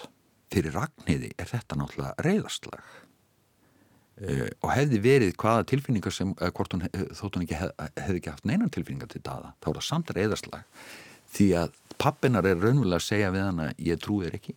fyrir 0.50 0.74
Ragnhiði 0.74 1.30
er 1.38 1.50
þetta 1.50 1.78
náttúrulega 1.78 2.26
reyðarslag 2.26 2.80
uh, 2.80 4.48
og 4.60 4.72
hefði 4.74 5.02
verið 5.04 5.36
hvaða 5.40 5.68
tilfinningar 5.70 6.14
sem, 6.14 6.32
hvort 6.34 6.74
hún 6.74 6.88
uh, 6.88 7.04
þótt 7.18 7.38
hún 7.38 7.46
ekki 7.46 7.60
hef, 7.60 7.76
hefði 8.00 8.22
ekki 8.22 8.34
haft 8.34 8.48
neinan 8.48 8.72
tilfinningar 8.72 9.12
til 9.12 9.22
daða, 9.22 9.54
þá 9.62 9.70
er 9.70 9.78
það 9.78 9.88
samt 9.90 10.16
reyðarslag 10.16 10.82
því 11.30 11.52
að 11.60 11.78
pappinar 12.00 12.48
er 12.48 12.58
raunverulega 12.58 12.98
að 12.98 13.06
segja 13.06 13.30
við 13.34 13.46
hana 13.46 13.70
ég 13.78 14.00
trú 14.02 14.22
þér 14.24 14.36
ekki. 14.40 14.56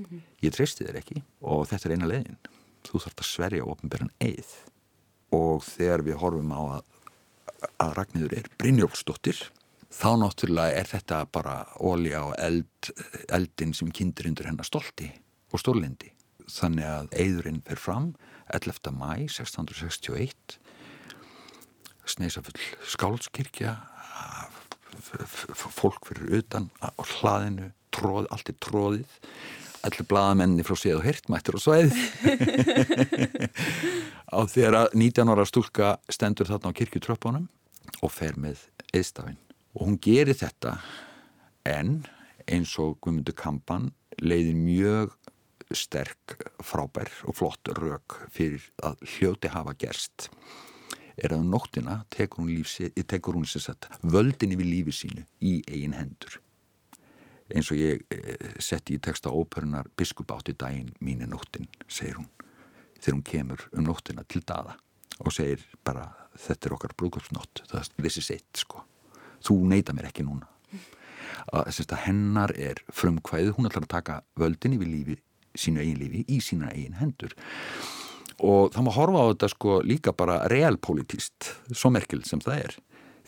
-hmm. 0.00 0.22
ég 0.44 0.54
treysti 0.54 0.86
þér 0.86 1.00
ekki. 1.00 1.22
Og 1.40 1.66
þetta 1.70 1.88
er 1.88 1.94
eina 1.96 2.10
leiðin. 2.10 2.38
Þú 2.86 3.02
þarfst 3.04 3.22
að 3.22 3.28
sverja 3.28 3.68
ofnbæran 3.68 4.12
eið. 4.22 4.52
Og 5.36 5.64
þegar 5.64 6.04
við 6.06 6.20
horfum 6.22 6.54
á 6.54 6.60
að, 6.78 6.84
að 7.84 7.94
Ragnhiður 7.98 8.36
er 8.38 8.50
Brynjólfsdóttir 8.58 9.42
þá 9.90 10.10
náttúrulega 10.22 10.78
er 10.80 10.88
þetta 10.90 11.24
bara 11.34 11.56
ólja 11.82 12.22
og 12.28 12.34
eld, 12.38 12.90
eldin 13.28 13.74
sem 13.76 13.90
kindur 13.94 14.30
undir 14.30 14.48
hennar 14.50 14.68
stolti 14.68 15.10
og 15.50 15.62
stórlindi. 15.62 16.12
Þannig 16.50 16.86
að 16.86 17.14
eigðurinn 17.22 17.62
fer 17.66 17.78
fram 17.78 18.12
11. 18.54 18.90
mæ 18.94 19.26
1661 19.28 20.58
sneisafull 22.10 22.58
skálskirkja 22.90 23.76
fólk 25.54 26.08
fyrir 26.08 26.40
utan 26.40 26.70
og 26.96 27.06
hlaðinu 27.20 27.70
tróð, 27.94 28.26
allt 28.30 28.50
er 28.50 28.58
tróðið 28.62 29.18
allir 29.86 30.06
bladamenni 30.08 30.64
frá 30.66 30.76
séð 30.76 30.98
og 30.98 31.06
hirtmættur 31.06 31.56
og 31.56 31.64
svæð 31.64 31.94
á 34.36 34.38
þegar 34.50 34.90
19 34.92 35.32
ára 35.32 35.46
stúlka 35.48 35.94
stendur 36.12 36.50
þarna 36.50 36.74
á 36.74 36.78
kirkjutröppunum 36.78 37.46
og 38.04 38.12
fer 38.12 38.36
með 38.40 38.66
eðstafinn 38.92 39.40
og 39.74 39.86
hún 39.86 39.98
gerir 40.02 40.34
þetta 40.34 40.78
en 41.68 42.00
eins 42.50 42.72
og 42.82 42.98
Guðmundur 43.02 43.36
Kampan 43.38 43.90
leiðir 44.20 44.58
mjög 44.58 45.14
sterk, 45.70 46.34
frábær 46.66 47.10
og 47.30 47.36
flott 47.38 47.70
rauk 47.78 48.18
fyrir 48.34 48.64
að 48.82 48.98
hljóti 49.06 49.52
hafa 49.54 49.76
gerst. 49.78 50.28
Er 51.20 51.34
að 51.34 51.44
um 51.44 51.52
nóttina 51.52 52.00
tekur 52.10 52.42
hún, 52.42 52.50
lífsi, 52.56 52.90
tekur 53.06 53.38
hún 53.38 53.46
sett, 53.46 53.86
völdin 54.02 54.56
yfir 54.56 54.66
lífi 54.66 54.96
sínu 54.96 55.26
í 55.38 55.60
eigin 55.68 55.94
hendur. 55.94 56.40
Eins 57.50 57.70
og 57.70 57.78
ég 57.78 58.02
eh, 58.14 58.58
setti 58.62 58.96
í 58.96 59.02
texta 59.02 59.30
óperunar 59.30 59.90
biskup 59.98 60.32
átti 60.34 60.54
daginn 60.58 60.92
mín 61.02 61.22
er 61.22 61.30
nóttin, 61.30 61.70
segir 61.86 62.18
hún 62.18 62.30
þegar 63.00 63.16
hún 63.16 63.26
kemur 63.26 63.66
um 63.72 63.86
nóttina 63.86 64.26
til 64.28 64.42
dada 64.46 64.76
og 65.20 65.32
segir 65.34 65.62
bara 65.84 66.06
þetta 66.36 66.68
er 66.68 66.76
okkar 66.76 66.94
brúkvöldsnótt, 67.00 67.64
það 67.70 67.80
er 67.80 68.06
þessi 68.06 68.26
seitt 68.26 68.62
sko 68.62 68.84
þú 69.46 69.56
neyta 69.70 69.94
mér 69.96 70.10
ekki 70.10 70.26
núna. 70.26 70.48
Að, 71.50 71.80
að 71.82 71.96
hennar 72.04 72.52
er 72.54 72.82
frumkvæðið, 72.94 73.54
hún 73.56 73.70
ætlar 73.70 73.86
að 73.86 73.94
taka 73.94 74.20
völdin 74.38 74.76
yfir 74.76 74.90
lífi, 74.90 75.16
sínu 75.58 75.82
eigin 75.82 75.98
lífi 75.98 76.24
í 76.28 76.38
sína 76.44 76.70
eigin 76.74 76.98
hendur. 77.00 77.34
Og 78.40 78.70
það 78.72 78.86
má 78.86 78.92
horfa 78.94 79.24
á 79.24 79.30
þetta 79.32 79.50
sko 79.52 79.78
líka 79.84 80.14
bara 80.16 80.40
realpolitíst, 80.52 81.52
svo 81.72 81.90
merkil 81.92 82.22
sem 82.28 82.42
það 82.44 82.64
er. 82.64 82.76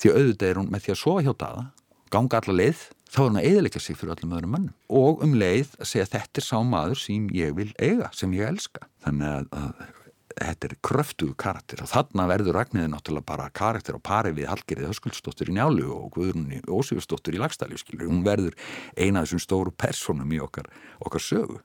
Því 0.00 0.12
auðvitað 0.16 0.49
er 0.49 0.61
hún 0.61 0.71
með 0.73 0.87
því 0.87 0.95
að 0.95 1.00
sofa 1.02 1.25
hjá 1.26 1.33
daða, 1.42 1.64
ganga 2.12 2.40
alla 2.40 2.59
leið 2.61 2.85
þá 3.12 3.19
er 3.19 3.26
hún 3.26 3.40
að 3.40 3.49
eðilegja 3.50 3.83
sig 3.83 3.99
fyrir 3.99 4.14
öllum 4.14 4.37
öðrum 4.37 4.54
mannum 4.57 5.00
og 5.02 5.25
um 5.25 5.35
leið 5.37 5.75
að 5.78 5.88
segja 5.90 6.09
þetta 6.14 6.40
er 6.40 6.47
sá 6.47 6.57
maður 6.64 7.00
sem 7.02 7.26
ég 7.37 7.52
vil 7.59 7.69
eiga, 7.76 8.09
sem 8.16 8.33
ég 8.37 8.49
elska. 8.49 8.87
Þannig 9.04 9.28
að, 9.28 9.50
að 9.59 10.01
þetta 10.36 10.68
er 10.68 10.74
kröftuðu 10.84 11.34
karakter 11.38 11.82
og 11.84 11.90
þarna 11.90 12.26
verður 12.30 12.56
Ragnæði 12.58 12.90
náttúrulega 12.92 13.28
bara 13.28 13.48
karakter 13.54 13.96
og 13.98 14.02
pari 14.06 14.32
við 14.36 14.48
Hallgerið 14.50 14.92
Öskuldsdóttir 14.92 15.50
í 15.52 15.56
Njálu 15.56 15.88
og 15.94 16.08
Guðrunni 16.16 16.62
Ósífusdóttir 16.66 17.36
í 17.36 17.42
Lagstæli 17.42 17.78
hún 18.02 18.24
verður 18.26 18.56
eina 18.96 19.22
af 19.22 19.28
þessum 19.28 19.42
stóru 19.42 19.72
personum 19.72 20.32
í 20.32 20.40
okkar, 20.42 20.68
okkar 21.00 21.22
sögu. 21.22 21.58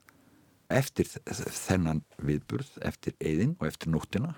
Eftir 0.68 1.08
þennan 1.08 2.02
viðburð 2.20 2.74
eftir 2.84 3.16
eigin 3.20 3.56
og 3.58 3.70
eftir 3.70 3.92
nóttina 3.92 4.34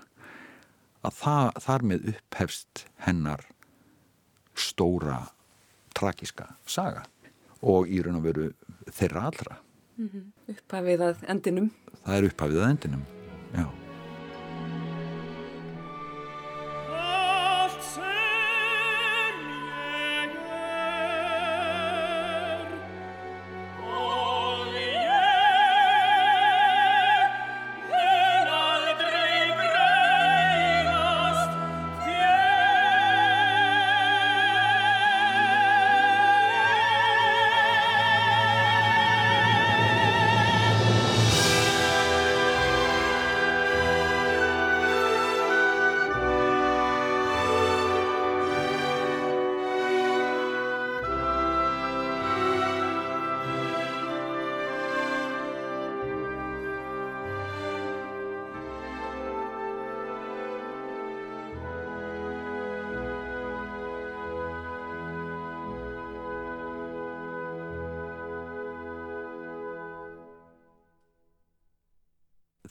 að 1.01 1.17
það, 1.17 1.49
þar 1.65 1.87
með 1.89 2.07
upphefst 2.13 2.85
hennar 3.07 3.45
stóra 4.55 5.19
tragíska 5.97 6.53
saga 6.65 7.03
og 7.61 7.91
í 7.91 7.99
raun 8.01 8.21
og 8.21 8.25
veru 8.29 8.47
þeirra 8.89 9.27
allra. 9.29 9.59
Mm 9.97 10.09
-hmm. 10.09 10.55
Upphafið 10.55 11.05
að 11.09 11.27
endinum. 11.27 11.69
Það 12.05 12.17
er 12.17 12.27
upphafið 12.31 12.63
að 12.63 12.69
endinum, 12.69 13.05
já 13.53 13.80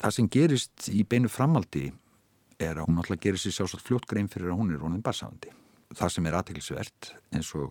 það 0.01 0.15
sem 0.17 0.29
gerist 0.33 0.89
í 0.93 1.03
beinu 1.05 1.29
framaldi 1.33 1.91
er 2.61 2.79
að 2.79 2.89
hún 2.89 3.01
alltaf 3.01 3.21
gerir 3.21 3.41
sér 3.41 3.55
sjálfsagt 3.57 3.87
fljótt 3.87 4.09
grein 4.09 4.31
fyrir 4.33 4.53
að 4.53 4.61
hún 4.61 4.73
er 4.75 4.81
ronin 4.81 5.05
barsafandi. 5.05 5.53
Það 5.97 6.13
sem 6.15 6.27
er 6.29 6.37
aðtilsvert 6.39 7.13
eins 7.35 7.51
og 7.59 7.67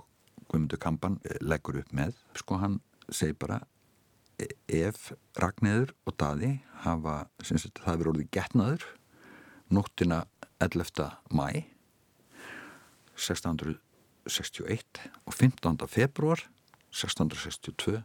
Guðmundur 0.50 0.82
Kampan 0.82 1.20
eh, 1.24 1.38
leggur 1.46 1.80
upp 1.82 1.92
með, 1.96 2.16
sko 2.38 2.58
hann 2.62 2.80
segir 3.06 3.38
bara 3.40 3.60
e- 4.42 4.56
ef 4.82 5.12
Ragnæður 5.40 5.94
og 6.10 6.18
Daði 6.20 6.52
hafa, 6.86 7.16
sem 7.46 7.58
sagt, 7.62 7.82
það 7.84 7.94
hefur 7.94 8.12
orðið 8.14 8.32
getnaður 8.34 8.88
nóttina 9.70 10.24
11. 10.60 11.06
mæ 11.30 11.48
1661 13.20 15.06
og 15.26 15.34
15. 15.36 15.88
februar 15.88 16.40
1662 16.90 18.02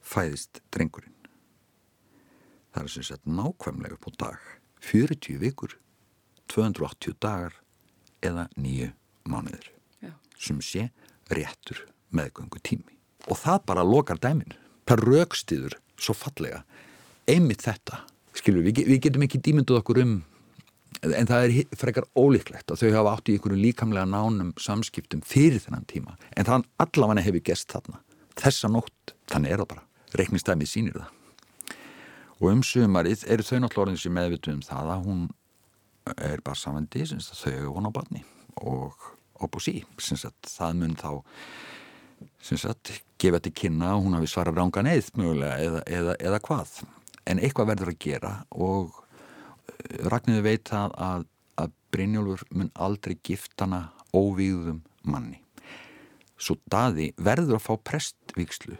fæðist 0.00 0.62
drengurinn. 0.72 1.19
Það 2.70 2.82
er 2.82 2.92
sem 2.94 3.06
sagt 3.06 3.26
nákvæmlega 3.26 3.96
upp 3.96 4.08
á 4.08 4.10
dag. 4.24 4.38
40 4.80 5.38
vikur 5.40 5.76
280 6.50 7.18
dagar 7.20 7.54
eða 8.24 8.48
nýju 8.56 8.90
mánuður 9.28 9.68
Já. 10.02 10.14
sem 10.38 10.60
sé 10.60 10.88
réttur 11.30 11.84
meðgöngu 12.10 12.58
tími 12.64 12.96
og 13.28 13.38
það 13.38 13.66
bara 13.68 13.84
lokar 13.84 14.18
dæmin. 14.18 14.56
Það 14.88 15.04
raukstiður 15.06 15.76
svo 16.00 16.16
fallega. 16.16 16.64
Einmitt 17.28 17.62
þetta. 17.62 18.00
Skilur, 18.34 18.64
við, 18.64 18.82
við 18.88 19.02
getum 19.04 19.26
ekki 19.26 19.42
dýmynduð 19.44 19.82
okkur 19.82 20.02
um 20.02 20.16
en 21.00 21.28
það 21.28 21.44
er 21.44 21.76
frekar 21.78 22.08
ólíklegt 22.18 22.72
að 22.72 22.82
þau 22.82 22.96
hafa 22.96 23.12
átt 23.14 23.30
í 23.30 23.36
einhverju 23.36 23.60
líkamlega 23.60 24.08
nánum 24.10 24.50
samskiptum 24.60 25.22
fyrir 25.24 25.62
þennan 25.62 25.86
tíma. 25.88 26.16
En 26.36 26.48
þann 26.48 26.66
allafanna 26.82 27.24
hefur 27.24 27.44
gest 27.46 27.70
þarna. 27.70 28.02
Þessa 28.40 28.72
nótt, 28.72 29.14
þannig 29.30 29.54
er 29.54 29.62
það 29.62 29.72
bara. 29.76 29.86
Reiknistæmið 30.18 30.72
sýnir 30.72 30.98
það 30.98 31.19
og 32.40 32.48
um 32.50 32.62
sumarið 32.64 33.26
eru 33.28 33.44
þau 33.44 33.58
náttúrulega 33.60 33.84
orðin 33.86 34.00
sem 34.00 34.14
meðvitu 34.16 34.54
um 34.54 34.62
það 34.64 34.92
að 34.94 35.08
hún 35.08 35.24
er 36.16 36.40
bara 36.44 36.58
samvendi 36.58 37.04
þau 37.06 37.50
hefur 37.52 37.74
von 37.76 37.88
á 37.88 37.92
barni 37.92 38.24
og 38.60 39.10
opposí, 39.40 39.80
sem 40.00 40.18
sagt, 40.20 40.48
það 40.48 40.80
mun 40.80 40.96
þá 41.00 41.10
sagt, 42.60 42.92
gefa 43.20 43.40
til 43.40 43.52
kynna 43.56 43.94
að 43.94 44.02
hún 44.04 44.16
hafi 44.18 44.30
svarað 44.30 44.60
ránga 44.60 44.84
neið 44.84 45.12
mögulega 45.16 45.58
eða, 45.64 45.82
eða, 45.86 46.16
eða 46.20 46.40
hvað. 46.44 46.74
En 47.28 47.40
eitthvað 47.40 47.70
verður 47.72 47.92
að 47.92 48.00
gera 48.04 48.32
og 48.50 48.98
Ragnarður 50.10 50.44
veit 50.44 50.68
það 50.68 50.96
að, 51.00 51.26
að 51.62 51.76
Brynjólfur 51.94 52.42
mun 52.56 52.72
aldrei 52.74 53.14
giftana 53.24 53.80
óvíðum 54.12 54.82
manni. 55.08 55.40
Svo 56.40 56.58
daði 56.72 57.10
verður 57.20 57.58
að 57.58 57.66
fá 57.68 57.72
prestvíkslu 57.90 58.76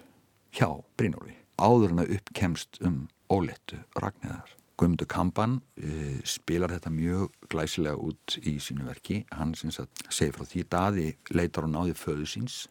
hjá 0.57 0.68
Brynjólfi 0.99 1.37
áður 1.61 1.94
en 1.94 2.05
að 2.05 2.14
uppkemst 2.16 2.81
um 2.85 3.03
ólettu 3.31 3.79
Ragnarðar 3.99 4.57
Guðmundur 4.81 5.09
Kampan 5.12 5.59
uh, 5.61 6.21
spilar 6.25 6.73
þetta 6.73 6.93
mjög 6.95 7.35
glæsilega 7.53 8.01
út 8.01 8.37
í 8.40 8.55
sínu 8.64 8.87
verki. 8.88 9.19
Hann 9.29 9.53
segir 9.59 10.33
frá 10.33 10.47
því 10.49 10.62
daði 10.73 11.09
leitar 11.37 11.66
og 11.69 11.75
náði 11.75 11.97
föðu 12.01 12.29
síns 12.31 12.62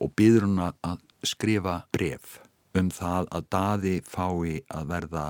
og 0.00 0.14
býður 0.16 0.46
hann 0.48 0.62
að- 0.64 1.02
skrifa 1.24 1.82
bref 1.92 2.38
um 2.76 2.88
það 2.90 3.28
að 3.32 3.46
daði 3.54 3.94
fái 4.04 4.62
að 4.68 4.88
verða 4.90 5.26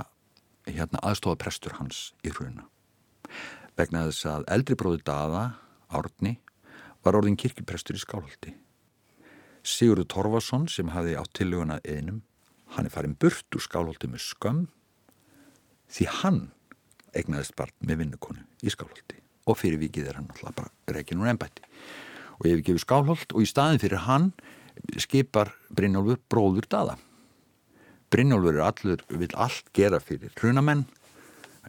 hérna, 0.66 1.02
aðstofa 1.02 1.36
prestur 1.44 1.76
hans 1.78 2.12
í 2.24 2.32
hruna. 2.32 2.64
Vegna 3.76 4.06
þess 4.08 4.26
að 4.30 4.46
eldri 4.54 4.78
bróði 4.78 5.02
daða, 5.04 5.44
Árni 5.94 6.38
var 7.04 7.18
orðin 7.18 7.36
kirkjuprestur 7.38 7.98
í 7.98 8.02
Skálholti. 8.02 8.54
Sigurður 9.64 10.08
Torfason 10.10 10.66
sem 10.68 10.90
hafði 10.94 11.18
átt 11.20 11.34
tillöguna 11.36 11.80
einum 11.84 12.22
hann 12.74 12.88
er 12.88 12.92
farin 12.94 13.16
burt 13.18 13.56
úr 13.56 13.62
Skálholti 13.62 14.10
með 14.10 14.24
skömm 14.28 14.64
því 15.94 16.08
hann 16.20 16.40
eignaðist 17.14 17.54
barn 17.58 17.74
með 17.86 18.02
vinnukonu 18.02 18.42
í 18.64 18.72
Skálholti. 18.72 19.20
Og 19.46 19.58
fyrir 19.60 19.78
vikið 19.82 20.08
er 20.10 20.18
hann 20.18 20.30
alltaf 20.32 20.56
bara 20.56 20.96
reikin 20.96 21.20
úr 21.22 21.30
ennbætti 21.30 21.64
og 22.38 22.48
ég 22.48 22.56
hef 22.56 22.64
gefið 22.66 22.84
Skálholt 22.84 23.34
og 23.34 23.44
í 23.44 23.48
staðin 23.48 23.82
fyrir 23.82 24.04
hann 24.08 24.32
skipar 24.98 25.52
Brynjólfur 25.70 26.18
bróður 26.30 26.66
daða. 26.70 26.96
Brynjólfur 28.10 28.58
er 28.58 28.66
allur, 28.66 29.04
vil 29.08 29.30
allt 29.38 29.70
gera 29.76 30.00
fyrir 30.02 30.34
hrunamenn 30.40 30.84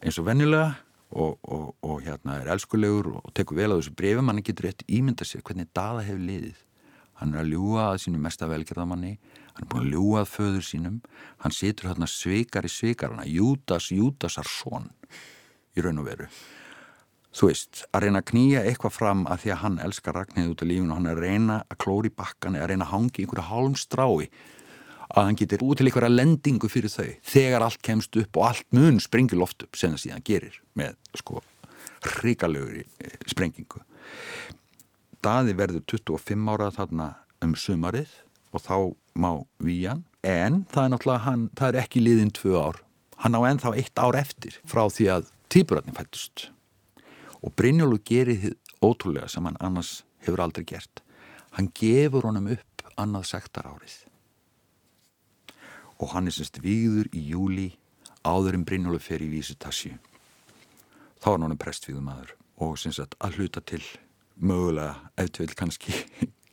eins 0.02 0.18
og 0.20 0.26
venjulega 0.26 0.74
og, 1.10 1.38
og, 1.42 1.74
og 1.86 2.02
hérna 2.04 2.40
er 2.40 2.50
elskulegur 2.56 3.12
og 3.20 3.32
tekur 3.36 3.60
vel 3.60 3.72
á 3.72 3.78
þessu 3.78 3.94
brefum 3.96 4.30
hann 4.32 4.42
getur 4.44 4.68
rétt 4.68 4.84
ímynda 4.90 5.26
sér 5.26 5.44
hvernig 5.46 5.70
daða 5.76 6.04
hefur 6.06 6.24
liðið. 6.26 6.62
Hann 7.20 7.32
er 7.32 7.44
að 7.44 7.52
ljúa 7.54 7.90
að 7.92 8.02
sínu 8.04 8.20
mesta 8.20 8.48
velgerðamanni 8.50 9.14
hann 9.56 9.64
er 9.64 9.70
búin 9.72 9.86
að 9.86 9.94
ljúa 9.94 10.20
að 10.22 10.32
föður 10.34 10.66
sínum. 10.68 11.00
Hann 11.40 11.54
situr 11.56 11.88
hérna 11.88 12.08
svikar 12.10 12.68
í 12.68 12.72
svikarana 12.72 13.24
Júdas, 13.24 13.88
Júdasar 13.88 14.48
son 14.48 14.90
í 15.76 15.84
raun 15.84 16.02
og 16.02 16.10
veru. 16.10 16.28
Þú 17.36 17.50
veist, 17.50 17.82
að 17.92 18.06
reyna 18.06 18.20
að 18.22 18.28
knýja 18.30 18.62
eitthvað 18.64 18.94
fram 18.96 19.24
að 19.28 19.42
því 19.42 19.50
að 19.52 19.58
hann 19.62 19.80
elskar 19.84 20.16
Ragnhildi 20.16 20.52
út 20.52 20.62
af 20.64 20.68
lífinu 20.70 20.92
og 20.92 21.00
hann 21.00 21.08
er 21.10 21.18
að 21.18 21.24
reyna 21.24 21.56
að 21.68 21.80
klóri 21.84 22.12
bakkan 22.12 22.56
eða 22.56 22.64
að 22.64 22.70
reyna 22.70 22.86
að 22.86 22.92
hangi 22.94 23.24
einhverju 23.24 23.44
hálm 23.50 23.74
strái 23.76 24.28
að 25.06 25.28
hann 25.28 25.38
getur 25.40 25.64
út 25.66 25.80
til 25.80 25.88
einhverja 25.88 26.12
lendingu 26.12 26.70
fyrir 26.72 26.92
þau 26.92 27.10
þegar 27.28 27.66
allt 27.66 27.82
kemst 27.84 28.16
upp 28.20 28.40
og 28.40 28.48
allt 28.48 28.66
mun 28.76 29.00
springir 29.04 29.40
loft 29.40 29.66
upp 29.66 29.76
sem 29.76 29.92
það 29.92 30.02
síðan 30.06 30.24
gerir 30.26 30.56
með 30.80 30.96
sko 31.16 31.42
hrikalögur 32.06 32.84
sprengingu. 33.28 33.84
Daði 35.24 35.56
verður 35.58 35.84
25 35.92 36.52
ára 36.52 36.72
þarna 36.72 37.10
um 37.44 37.52
sumarið 37.58 38.12
og 38.56 38.64
þá 38.64 38.76
má 39.16 39.30
víjan 39.62 40.04
en 40.26 40.64
það 40.72 40.82
er 40.82 40.92
náttúrulega 40.92 41.24
hann, 41.26 41.46
það 41.56 41.68
er 41.68 41.80
ekki 41.84 42.02
liðin 42.02 42.34
tvö 42.34 42.56
ár. 42.58 42.82
Hann 43.22 43.36
á 43.36 43.40
ennþá 43.48 43.72
eitt 43.76 44.00
ár 44.00 44.18
eftir 44.18 44.58
frá 44.68 44.84
því 44.92 45.08
að 45.14 45.30
týpuratni 45.52 45.94
fættust 45.96 46.50
og 47.44 47.54
Brynjólu 47.54 48.00
gerir 48.04 48.40
þið 48.42 48.56
ótrúlega 48.82 49.28
sem 49.30 49.44
hann 49.46 49.60
annars 49.60 50.02
hefur 50.24 50.42
aldrei 50.42 50.66
gert. 50.66 51.04
Hann 51.56 51.70
gefur 51.76 52.26
honum 52.26 52.50
upp 52.56 52.76
annað 52.96 53.30
sektar 53.30 53.68
árið 53.68 53.96
og 56.00 56.12
hann 56.12 56.28
er 56.28 56.34
semst 56.36 56.60
víður 56.64 57.08
í 57.16 57.22
júli 57.30 57.70
áður 58.26 58.58
en 58.58 58.66
Brynjólu 58.68 59.00
fer 59.00 59.22
í 59.24 59.30
vísutassi 59.32 59.94
þá 61.22 61.28
er 61.32 61.44
hann 61.44 61.60
prestvíðum 61.60 62.10
aður 62.12 62.34
og 62.64 62.76
semst 62.80 63.16
að 63.20 63.38
hluta 63.38 63.62
til 63.64 63.82
mögulega 64.36 65.10
eftir 65.16 65.46
vil 65.46 65.58
kannski 65.58 65.94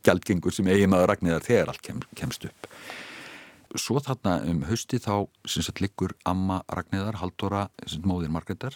gjaldgengur 0.03 0.53
sem 0.53 0.67
eigi 0.71 0.87
maður 0.89 1.13
ragniðar 1.13 1.45
þegar 1.45 1.71
allt 1.73 1.83
kem, 1.85 2.01
kemst 2.17 2.47
upp. 2.49 2.67
Svo 3.79 3.97
þarna 4.03 4.35
um 4.51 4.61
hausti 4.67 4.99
þá 5.01 5.25
sem 5.49 5.65
sagt 5.65 5.81
liggur 5.81 6.13
amma 6.29 6.59
Ragnæðar 6.69 7.17
Haldóra, 7.23 7.63
sem 7.89 8.03
móðir 8.05 8.29
Margreðar 8.33 8.75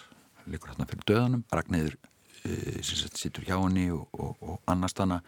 liggur 0.50 0.72
þarna 0.72 0.88
fyrir 0.90 1.06
döðanum. 1.12 1.44
Ragnæður 1.54 1.98
e, 2.42 2.82
sem 2.82 2.98
sagt 3.04 3.20
situr 3.22 3.46
hjá 3.46 3.58
henni 3.60 3.92
og, 3.94 4.08
og, 4.18 4.40
og 4.42 4.72
annast 4.72 4.98
hana 5.04 5.20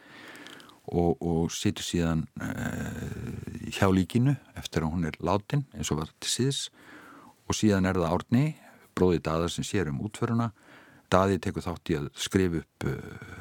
og, 0.90 1.20
og 1.22 1.52
situr 1.54 1.86
síðan 1.86 2.26
e, 2.42 2.50
hjá 3.76 3.86
líkinu 3.94 4.34
eftir 4.58 4.88
að 4.88 4.96
hún 4.96 5.06
er 5.12 5.20
látin 5.22 5.68
eins 5.76 5.92
og 5.94 6.02
var 6.02 6.16
til 6.18 6.34
síðs 6.34 6.64
og 7.46 7.58
síðan 7.60 7.90
er 7.90 8.00
það 8.00 8.16
Árni 8.16 8.46
bróði 8.98 9.22
Daða 9.28 9.52
sem 9.54 9.68
sér 9.68 9.92
um 9.92 10.02
útföruna. 10.08 10.50
Daði 11.10 11.38
tekur 11.42 11.66
þátt 11.66 11.94
í 11.94 12.00
að 12.00 12.10
skrifa 12.18 12.64
upp 12.64 12.90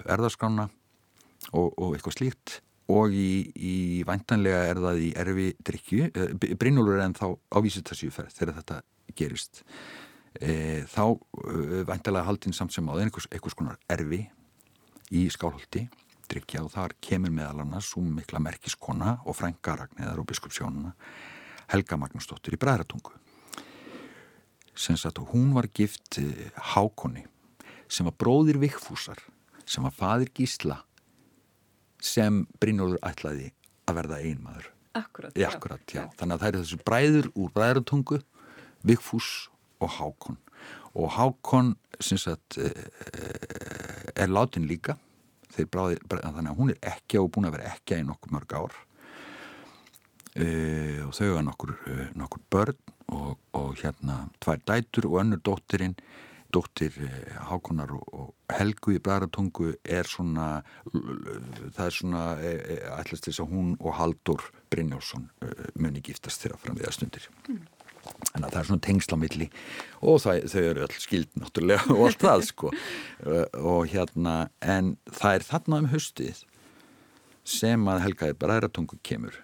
erðarskrána 0.08 0.68
og, 1.52 1.72
og 1.76 1.94
eitthvað 1.94 2.18
slíkt. 2.18 2.58
Og 2.88 3.12
í, 3.12 3.30
í 3.52 3.76
væntanlega 4.08 4.62
er 4.70 4.80
það 4.80 5.00
í 5.04 5.08
erfi 5.20 5.48
drikju, 5.60 6.06
Brynjólfur 6.56 6.96
er 6.96 7.04
en 7.04 7.16
þá 7.18 7.26
á 7.36 7.58
vísutasjöferð 7.60 8.36
þegar 8.38 8.60
þetta 8.62 8.78
gerist. 9.18 9.62
E, 10.40 10.86
þá 10.88 11.04
e, 11.12 11.82
væntanlega 11.88 12.28
haldinn 12.30 12.56
samt 12.56 12.72
sem 12.72 12.88
á 12.88 12.96
einhvers, 12.96 13.28
einhvers 13.28 13.56
konar 13.58 13.76
erfi 13.92 14.22
í 15.12 15.26
skálholti 15.32 15.84
drikja 16.28 16.64
og 16.64 16.72
þar 16.74 16.94
kemur 17.04 17.32
meðal 17.32 17.62
annars 17.64 17.92
svo 17.92 18.02
mikla 18.04 18.40
merkiskona 18.42 19.18
og 19.24 19.36
frænga 19.36 19.76
Ragnæðar 19.80 20.22
og 20.22 20.28
biskupsjónuna 20.28 20.92
Helga 21.72 21.98
Magnúsdóttir 22.00 22.56
í 22.56 22.60
Bræðratungu 22.60 23.16
sem 24.78 24.96
sagt 25.00 25.18
og 25.22 25.32
hún 25.32 25.50
var 25.56 25.70
gift 25.74 26.20
Hákonni 26.74 27.24
sem 27.88 28.06
var 28.08 28.16
bróðir 28.20 28.60
Vigfúsar 28.62 29.20
sem 29.66 29.84
var 29.84 29.96
fadir 29.96 30.30
Gísla 30.36 30.82
sem 32.04 32.44
Brynjólfur 32.60 33.00
ætlaði 33.06 33.52
að 33.88 33.98
verða 34.00 34.20
einmaður. 34.22 34.68
Akkurat, 34.98 35.36
já. 35.38 35.48
Akkurat, 35.50 35.84
já. 35.94 36.04
Þannig 36.18 36.34
að 36.34 36.42
það 36.42 36.50
eru 36.50 36.62
þessu 36.62 36.80
bræður 36.86 37.30
úr 37.34 37.52
bræðratungu, 37.54 38.20
Vigfús 38.88 39.30
og 39.84 39.92
Hákon. 39.98 40.38
Og 40.98 41.12
Hákon, 41.14 41.74
sem 42.00 42.18
sagt, 42.20 42.58
er 42.58 44.32
látin 44.32 44.68
líka. 44.68 44.98
Bráði, 45.58 45.98
þannig 46.06 46.52
að 46.52 46.58
hún 46.60 46.70
er 46.70 46.92
ekki 46.92 47.18
og 47.18 47.32
búin 47.34 47.48
að 47.48 47.56
vera 47.56 47.72
ekki 47.72 47.96
í 47.98 48.06
nokkur 48.06 48.34
mörg 48.36 48.52
ár. 48.54 48.76
E, 50.38 50.46
og 51.02 51.14
þau 51.16 51.24
hafa 51.32 51.42
nokkur, 51.42 51.72
nokkur 52.20 52.42
börn 52.52 52.76
og, 53.16 53.32
og 53.58 53.72
hérna 53.80 54.20
tvær 54.38 54.60
dætur 54.68 55.08
og 55.08 55.16
önnur 55.24 55.40
dóttirinn 55.42 55.96
dóttir 56.54 56.94
Hákonar 57.48 57.92
og 57.92 58.34
Helgu 58.52 58.94
í 58.96 59.00
Bræðratungu 59.04 59.74
er 59.84 60.08
svona 60.08 60.62
það 60.88 61.82
er 61.84 61.96
svona 61.96 62.22
ætlast 62.98 63.28
þess 63.28 63.42
að 63.44 63.50
hún 63.52 63.74
og 63.78 63.98
Haldur 63.98 64.44
Brynjálsson 64.72 65.28
muni 65.76 66.02
giftast 66.04 66.44
þeirra 66.44 66.60
fram 66.62 66.78
við 66.78 66.88
að 66.88 66.96
stundir 66.98 67.28
mm. 67.48 67.66
Að 68.38 68.46
það 68.46 68.60
er 68.60 68.68
svona 68.68 68.84
tengslamilli 68.86 69.46
og 70.00 70.20
það, 70.22 70.46
þau 70.48 70.62
eru 70.62 70.84
öll 70.86 71.00
skild 71.02 71.34
náttúrulega 71.36 71.92
og 71.92 72.04
allt 72.06 72.22
það 72.24 72.44
sko 72.46 72.70
og 73.74 73.90
hérna 73.92 74.36
en 74.64 74.94
það 75.10 75.34
er 75.34 75.44
þarna 75.50 75.82
um 75.82 75.90
haustið 75.92 76.40
sem 77.48 77.90
að 77.90 78.02
Helgaði 78.06 78.38
Bræðratungu 78.40 79.00
kemur 79.04 79.36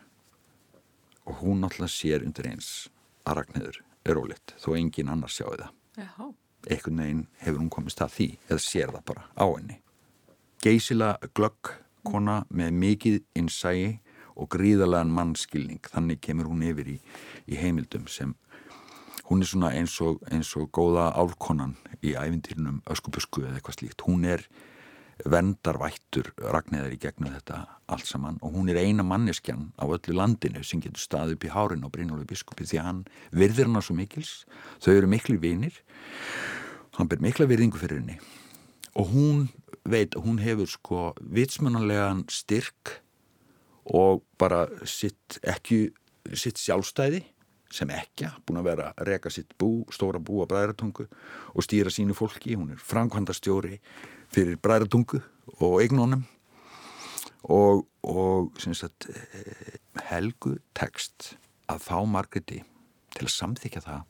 og 1.25 1.43
hún 1.43 1.61
náttúrulega 1.65 1.93
sér 1.93 2.25
undir 2.25 2.49
eins 2.53 2.71
að 3.25 3.41
Ragnhildur 3.41 3.83
er 4.05 4.21
ólitt 4.21 4.57
þó 4.61 4.73
engin 4.77 5.13
annars 5.13 5.39
sjáu 5.39 5.55
það. 5.57 5.71
Já. 5.97 6.33
Ekkert 6.69 6.97
neginn 6.97 7.27
hefur 7.43 7.61
hún 7.61 7.73
komist 7.73 8.01
að 8.01 8.15
því 8.17 8.29
eða 8.49 8.63
sér 8.65 8.93
það 8.95 9.05
bara 9.11 9.27
á 9.37 9.47
henni. 9.47 9.81
Geysila 10.65 11.11
glögg 11.37 11.75
kona 12.05 12.45
með 12.49 12.79
mikið 12.81 13.19
innsægi 13.37 13.91
og 14.35 14.49
gríðalegan 14.55 15.13
mannskilning 15.15 15.83
þannig 15.93 16.23
kemur 16.25 16.49
hún 16.51 16.65
yfir 16.67 16.95
í, 16.95 16.97
í 17.47 17.59
heimildum 17.61 18.09
sem 18.11 18.35
hún 19.29 19.45
er 19.45 19.49
svona 19.49 19.73
eins 19.77 19.95
og, 20.05 20.21
eins 20.33 20.51
og 20.59 20.71
góða 20.75 21.11
álkonan 21.17 21.77
í 22.03 22.15
æfintýrnum 22.19 22.83
öskubusku 22.91 23.45
eða 23.45 23.59
eitthvað 23.59 23.79
slíkt. 23.79 24.05
Hún 24.05 24.27
er 24.29 24.45
vendarvættur 25.23 26.31
ragnæðar 26.39 26.95
í 26.95 27.01
gegnum 27.01 27.35
þetta 27.37 27.61
allt 27.95 28.09
saman. 28.09 28.39
Og 28.43 28.57
hún 28.57 28.71
er 28.73 28.81
eina 28.83 29.05
manneskjan 29.07 29.71
á 29.79 29.85
öllu 29.87 30.17
landinu 30.17 30.65
sem 30.67 30.83
getur 30.83 31.03
staðið 31.03 31.37
upp 31.37 31.47
í 31.47 31.53
hárin 31.55 31.87
á 31.87 31.93
Brynjólu 31.93 32.27
biskupi 32.29 32.67
því 32.67 32.83
hann 32.83 33.03
virðir 33.31 33.71
hana 33.71 33.83
svo 33.85 33.97
mikils. 33.99 34.45
Þau 34.83 34.93
eru 34.97 35.11
miklu 35.11 35.39
vinir. 35.43 35.79
Hann 36.99 37.11
ber 37.11 37.23
mikla 37.23 37.49
virðingu 37.51 37.81
fyrir 37.81 38.03
henni. 38.03 38.19
Og 38.95 39.11
hún 39.15 39.49
veit 39.85 40.15
að 40.15 40.27
hún 40.27 40.41
hefur 40.43 40.71
sko 40.71 41.01
vitsmannanlegan 41.21 42.25
styrk 42.33 42.99
og 43.85 44.23
bara 44.41 44.65
sitt 44.89 45.39
ekki 45.45 45.91
sitt 46.33 46.57
sjálfstæði 46.57 47.21
sem 47.75 47.91
ekki, 47.91 48.29
búin 48.47 48.61
að 48.61 48.69
vera 48.71 48.91
að 48.95 49.09
reka 49.11 49.33
sitt 49.33 49.57
bú, 49.59 49.85
stóra 49.93 50.21
bú 50.23 50.43
á 50.43 50.51
bræðratungu 50.51 51.09
og 51.55 51.67
stýra 51.67 51.93
sínu 51.93 52.15
fólki, 52.17 52.55
hún 52.55 52.75
er 52.75 52.83
framkvæmdastjóri 52.83 53.81
fyrir 54.33 54.61
bræðratungu 54.63 55.21
og 55.59 55.77
eignónum 55.83 56.25
og, 57.51 57.85
og 58.03 58.63
sagt, 58.65 59.09
eh, 59.11 59.79
helgu 60.09 60.57
tekst 60.77 61.35
að 61.69 61.85
fá 61.85 61.99
Margreti 62.07 62.63
til 63.15 63.27
að 63.27 63.35
samþykja 63.35 63.85
það 63.85 64.03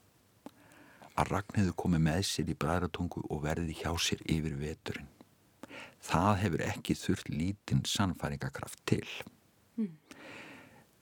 að 1.14 1.30
Ragnhildur 1.30 1.76
komi 1.78 2.00
með 2.02 2.24
sér 2.26 2.50
í 2.50 2.56
bræðratungu 2.58 3.22
og 3.30 3.44
verði 3.44 3.76
hjá 3.78 3.92
sér 4.02 4.22
yfir 4.26 4.56
veturinn. 4.58 5.10
Það 6.04 6.32
hefur 6.42 6.64
ekki 6.66 6.96
þurft 6.98 7.30
lítinn 7.30 7.84
sannfæringakraft 7.88 8.82
til. 8.88 9.06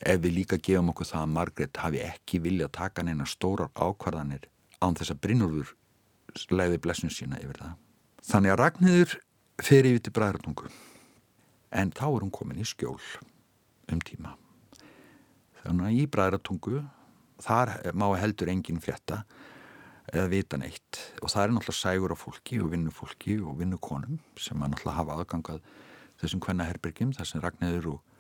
Ef 0.03 0.19
við 0.23 0.35
líka 0.41 0.59
gefum 0.59 0.91
okkur 0.91 1.07
það 1.07 1.23
að 1.23 1.35
Margret 1.37 1.79
hafi 1.79 2.01
ekki 2.03 2.41
vilja 2.43 2.67
að 2.67 2.77
taka 2.79 3.05
neina 3.07 3.27
stórar 3.29 3.71
ákvarðanir 3.79 4.49
án 4.83 4.97
þess 4.99 5.15
að 5.15 5.21
Brynjólfur 5.23 5.75
leiði 6.51 6.81
blessun 6.83 7.13
sína 7.13 7.39
yfir 7.39 7.61
það. 7.61 7.77
Þannig 8.27 8.53
að 8.53 8.59
Ragnhildur 8.61 9.15
fer 9.63 9.87
yfir 9.87 10.03
til 10.03 10.15
Bræðartungu 10.17 10.73
en 11.73 11.93
þá 11.95 12.07
er 12.09 12.25
hún 12.25 12.35
komin 12.35 12.61
í 12.61 12.67
skjól 12.67 12.99
um 13.93 14.03
tíma. 14.03 14.35
Þannig 15.63 15.87
að 15.87 16.01
í 16.01 16.05
Bræðartungu 16.17 16.83
þar 17.43 17.77
má 17.95 18.09
heldur 18.19 18.51
enginn 18.51 18.83
frétta 18.83 19.23
eða 20.13 20.29
vita 20.33 20.59
neitt 20.59 20.99
og 21.23 21.31
það 21.31 21.45
er 21.45 21.55
náttúrulega 21.55 21.79
sægur 21.79 22.15
af 22.15 22.25
fólki 22.25 22.59
og 22.63 22.73
vinnufólki 22.75 23.39
og 23.41 23.61
vinnukonum 23.61 24.19
sem 24.35 24.59
að 24.59 24.75
náttúrulega 24.75 24.99
hafa 24.99 25.19
aðgangað 25.19 25.63
þessum 26.23 26.43
hvenna 26.43 26.67
herbergjum 26.69 27.15
þar 27.17 27.29
sem 27.29 27.43
Ragnhildur 27.43 27.95
og 27.95 28.12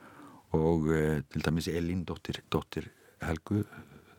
og 0.56 0.90
uh, 0.90 1.22
til 1.32 1.44
dæmis 1.44 1.68
Elín, 1.72 2.04
dóttir, 2.08 2.42
dóttir 2.52 2.90
Helgu, 3.22 3.62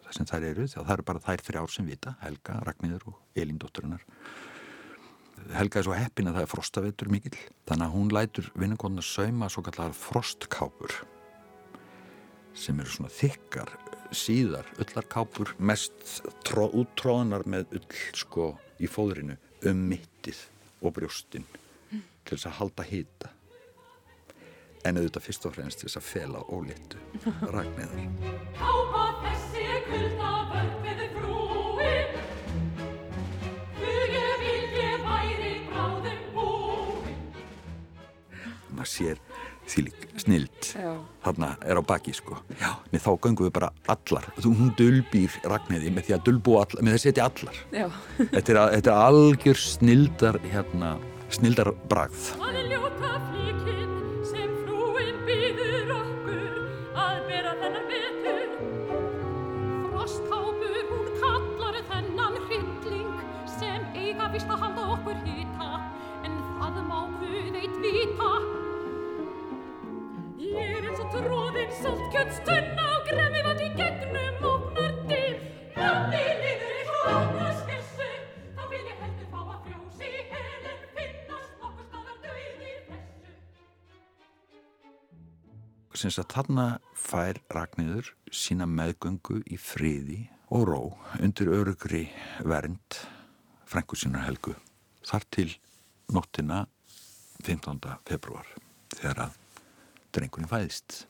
það 0.06 0.18
sem 0.18 0.30
þær 0.30 0.50
eru 0.54 0.68
það 0.72 0.94
eru 0.96 1.08
bara 1.10 1.24
þær 1.24 1.46
þrjár 1.48 1.74
sem 1.74 1.88
vita, 1.88 2.16
Helga, 2.24 2.60
Ragnhildur 2.68 3.14
og 3.14 3.40
Elín 3.40 3.60
dótturinnar 3.62 4.06
Helga 5.54 5.82
er 5.82 5.88
svo 5.88 5.96
heppin 5.98 6.30
að 6.30 6.38
það 6.38 6.46
er 6.46 6.52
frostavetur 6.54 7.10
mikill, 7.12 7.40
þannig 7.68 7.88
að 7.88 7.96
hún 7.98 8.14
lætur 8.16 8.52
vinningonar 8.56 9.06
sauma 9.06 9.50
svo 9.52 9.64
kallar 9.66 9.96
frostkápur 9.98 11.02
sem 12.54 12.80
eru 12.80 12.94
svona 12.94 13.12
þykkar 13.12 13.72
síðar, 14.14 14.68
öllarkápur 14.78 15.56
mest 15.58 16.22
tró, 16.46 16.68
úttróðanar 16.70 17.48
með 17.50 17.80
ull 17.80 18.02
sko 18.18 18.52
í 18.82 18.90
fóðrinu 18.90 19.38
um 19.70 19.86
mittið 19.90 20.40
og 20.84 20.94
brjóstin 20.98 21.46
mm. 21.48 22.04
til 22.24 22.38
þess 22.38 22.50
að 22.50 22.58
halda 22.60 22.86
hýta 22.88 23.32
en 24.88 25.00
auðvitað 25.00 25.26
fyrst 25.28 25.48
og 25.48 25.56
fremst 25.56 25.84
þess 25.84 26.00
að 26.00 26.08
fela 26.08 26.44
óléttu 26.52 27.00
ragnæðar. 27.54 28.04
Kápa 28.58 29.04
þessi 29.24 29.68
kulda 29.88 30.32
vörð 30.52 30.76
við 30.88 31.04
frúi. 31.18 31.94
Hugi 33.80 34.26
vilji 34.44 34.90
væri 35.06 35.54
bráðum 35.70 36.26
búi. 36.36 37.16
Maður 38.74 38.92
sér 38.92 39.24
því 39.64 39.86
lík 39.88 40.02
snild 40.20 40.70
þarna 41.24 41.54
er 41.64 41.80
á 41.80 41.84
baki 41.88 42.12
sko. 42.16 42.36
Já, 42.60 42.76
með 42.92 43.06
þá 43.06 43.12
gangum 43.24 43.48
við 43.48 43.56
bara 43.56 43.72
allar. 43.94 44.28
Hún 44.44 44.74
dölbýr 44.80 45.40
ragnæði 45.48 45.94
með 45.96 46.10
því 46.10 46.18
að 46.18 46.26
dölbú 46.28 46.60
allar 46.60 46.84
með 46.84 46.98
því 46.98 47.00
að 47.00 47.06
setja 47.08 47.30
allar. 47.30 47.64
Þetta 48.20 48.44
er, 48.44 48.62
þetta 48.76 48.94
er 48.98 49.08
algjör 49.08 49.64
snildar 49.64 50.42
hérna, 50.52 50.98
snildar 51.32 51.72
bragð 51.88 52.34
syns 86.04 86.20
að 86.20 86.34
þarna 86.34 86.64
fær 87.00 87.38
Ragnhildur 87.54 88.10
sína 88.36 88.66
meðgöngu 88.68 89.40
í 89.48 89.56
friði 89.62 90.18
og 90.52 90.66
ró 90.68 90.80
undir 91.24 91.52
örugri 91.56 92.02
vernd 92.44 92.98
frængu 93.70 93.96
sína 93.96 94.26
helgu 94.26 94.56
þar 95.08 95.28
til 95.32 95.48
nóttina 96.12 96.66
15. 97.46 97.80
februar 98.10 98.50
þegar 98.98 99.24
að 99.30 99.40
drengurinn 100.14 100.52
fæðist. 100.52 101.06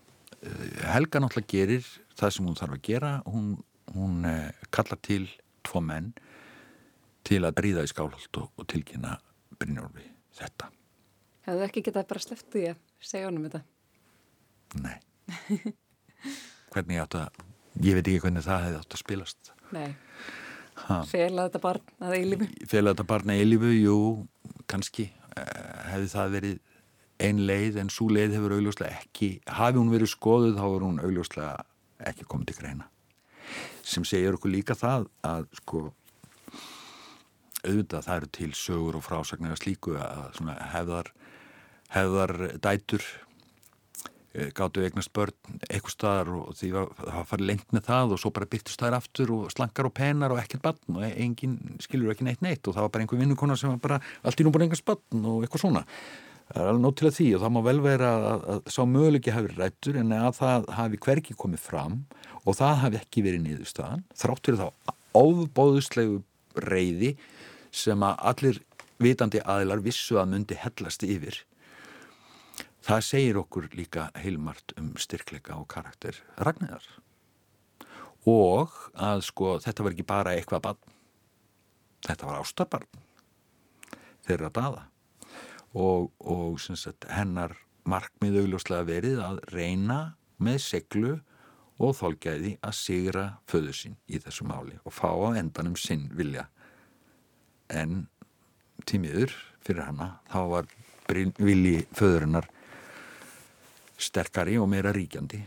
Eh, 0.45 0.85
helga 0.93 1.23
náttúrulega 1.23 1.51
gerir 1.55 1.89
það 2.13 2.35
sem 2.37 2.47
hún 2.47 2.59
þarf 2.61 2.77
að 2.77 2.85
gera 2.85 3.11
hún, 3.25 3.49
hún 3.97 4.29
eh, 4.29 4.53
kallar 4.69 5.01
til 5.01 5.25
tvo 5.65 5.81
menn 5.81 6.13
til 7.25 7.41
að 7.47 7.65
ríða 7.65 7.87
í 7.87 7.89
skálholt 7.89 8.43
og, 8.43 8.53
og 8.61 8.69
tilkynna 8.69 9.17
Brynjólfi 9.57 10.05
þetta. 10.37 10.69
Hefðu 11.49 11.69
ekki 11.71 11.87
getað 11.89 12.11
bara 12.13 12.41
því 12.53 12.67
að 12.75 12.83
segja 13.01 13.31
honum 13.31 13.49
þetta? 13.49 13.65
Nei. 14.81 14.97
Hvernig 16.73 17.01
átt 17.03 17.17
að 17.19 17.43
ég 17.83 17.97
veit 17.97 18.07
ekki 18.07 18.21
hvernig 18.23 18.45
það 18.45 18.65
hefði 18.67 18.79
átt 18.79 18.95
að 18.95 19.01
spilast. 19.01 19.51
Nei. 19.73 19.89
Fela 21.09 21.47
þetta 21.47 21.61
barn 21.61 21.91
að 22.01 22.15
eilifu 22.17 22.47
Fela 22.69 22.93
þetta 22.93 23.05
barn 23.11 23.31
að 23.33 23.41
eilifu, 23.43 23.71
jú 23.77 23.97
kannski. 24.69 25.09
Eh, 25.37 25.81
hefði 25.91 26.09
það 26.13 26.37
verið 26.37 26.55
ein 27.23 27.41
leið 27.47 27.77
en 27.81 27.91
svo 27.93 28.09
leið 28.11 28.37
hefur 28.37 28.55
augljóslega 28.57 29.01
ekki 29.03 29.29
hafi 29.59 29.79
hún 29.79 29.93
verið 29.93 30.11
skoðuð 30.11 30.57
þá 30.57 30.65
er 30.67 30.85
hún 30.87 31.01
augljóslega 31.03 31.53
ekki 32.09 32.27
komið 32.29 32.51
til 32.51 32.59
greina. 32.61 32.87
Sem 33.83 34.05
segir 34.07 34.37
okkur 34.37 34.53
líka 34.53 34.75
það 34.77 35.07
að 35.27 35.45
sko 35.59 35.83
auðvitað 37.63 38.07
það 38.07 38.15
eru 38.17 38.31
til 38.37 38.51
sögur 38.57 38.97
og 38.99 39.05
frásagnar 39.05 39.59
slíku 39.59 39.95
að 39.99 40.41
hefðar 40.73 41.13
hefðar 41.93 42.33
dætur 42.63 43.05
gáttu 44.33 44.81
eignast 44.81 45.11
börn 45.13 45.35
eitthvað 45.67 45.93
staðar 45.93 46.31
og 46.33 46.55
því 46.57 46.71
að 46.79 46.91
það 47.03 47.27
farið 47.29 47.49
lengt 47.51 47.75
með 47.75 47.83
það 47.85 48.13
og 48.15 48.21
svo 48.23 48.31
bara 48.33 48.49
byrtist 48.49 48.81
þær 48.81 48.97
aftur 48.97 49.33
og 49.35 49.51
slankar 49.53 49.89
og 49.89 49.93
penar 49.99 50.33
og 50.33 50.41
ekkert 50.41 50.63
barn 50.65 50.97
og 50.97 51.05
engin 51.05 51.59
skilur 51.83 52.15
ekki 52.15 52.25
neitt 52.25 52.41
neitt 52.41 52.65
og 52.65 52.73
það 52.73 52.87
var 52.87 52.93
bara 52.95 53.05
einhver 53.05 53.21
vinnukona 53.21 53.57
sem 53.59 53.69
var 53.75 53.83
bara 53.83 53.99
allt 54.25 54.41
í 54.41 54.47
nú 54.47 54.53
bara 54.55 54.65
einhvers 54.65 54.85
barn 54.87 55.27
og 55.29 55.45
eitthvað 55.45 55.65
svona. 55.67 55.85
Það 56.49 56.63
er 56.63 56.71
alveg 56.71 56.83
nótt 56.83 56.99
til 56.99 57.07
að 57.07 57.15
því 57.19 57.29
og 57.35 57.43
það 57.43 57.53
má 57.53 57.61
vel 57.69 57.77
vera 57.85 58.09
að, 58.31 58.43
að 58.53 58.73
sá 58.73 58.81
möguleiki 58.89 59.35
hafi 59.37 59.53
rættur 59.53 60.01
en 60.01 60.17
að 60.17 60.33
það 60.41 60.67
hafi 60.79 61.01
hverki 61.05 61.37
komið 61.39 61.63
fram 61.69 62.01
og 62.43 62.57
það 62.57 62.75
hafi 62.87 63.01
ekki 63.03 63.23
verið 63.25 63.45
niðurstaðan 63.45 64.03
þráttur 64.17 64.59
þá 64.59 64.67
ábóðuslegu 65.13 66.19
reyði 66.57 67.15
sem 67.73 68.05
að 68.05 68.27
allir 68.33 68.61
vitandi 69.01 69.41
aðilar 69.45 69.81
vissu 69.85 70.17
að 70.19 70.33
myndi 70.33 70.57
hellast 70.59 71.05
yfir 71.05 71.39
Það 72.83 73.05
segir 73.07 73.39
okkur 73.39 73.69
líka 73.77 74.09
heilmart 74.19 74.73
um 74.79 74.91
styrkleika 74.99 75.55
og 75.55 75.69
karakter 75.71 76.17
Ragnæðar 76.35 76.87
og 78.27 78.71
að 78.95 79.21
sko 79.27 79.57
þetta 79.63 79.83
var 79.83 79.95
ekki 79.95 80.05
bara 80.07 80.33
eitthvað 80.35 80.63
barn. 80.67 80.93
Þetta 82.03 82.27
var 82.27 82.39
ástarbarn 82.39 83.03
þeirra 84.27 84.49
daða. 84.53 84.87
Og, 85.73 86.11
og 86.19 86.59
sagt, 86.61 87.07
hennar 87.09 87.55
markmið 87.89 88.43
augljóslega 88.43 88.87
verið 88.87 89.21
að 89.23 89.39
reyna 89.51 89.99
með 90.43 90.59
seglu 90.63 91.13
og 91.81 91.95
þólgæði 91.97 92.57
að 92.63 92.75
sigra 92.77 93.25
föðu 93.49 93.73
sín 93.75 93.95
í 94.07 94.19
þessu 94.21 94.45
máli 94.47 94.77
og 94.83 94.93
fá 94.93 95.09
á 95.09 95.39
endanum 95.39 95.75
sinn 95.79 96.09
vilja. 96.15 96.45
En 97.71 98.05
tímiður 98.87 99.33
fyrir 99.63 99.87
hana 99.87 100.17
þá 100.29 100.39
var 100.51 100.69
vilji 101.39 101.87
föðurinnar 101.97 102.47
sterkari 104.03 104.59
og 104.59 104.69
meira 104.71 104.93
ríkjandi 104.95 105.41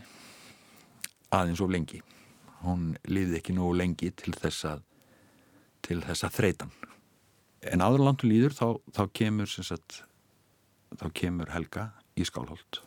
aðeins 1.35 1.61
of 1.63 1.71
lengi. 1.71 2.01
Hún 2.63 2.93
liði 3.07 3.41
ekki 3.41 3.55
nú 3.55 3.71
lengi 3.75 4.11
til 4.17 4.33
þess 4.35 4.67
að 4.73 4.85
til 5.85 6.01
þess 6.03 6.25
að 6.25 6.37
þreitan 6.39 6.71
en 7.71 7.83
áður 7.83 8.05
landu 8.07 8.29
líður 8.29 8.55
þá, 8.55 8.67
þá 8.93 9.03
kemur 9.15 9.49
sagt, 9.51 10.01
þá 10.97 11.07
kemur 11.15 11.51
Helga 11.51 11.89
í 12.17 12.25
Skálholt 12.27 12.81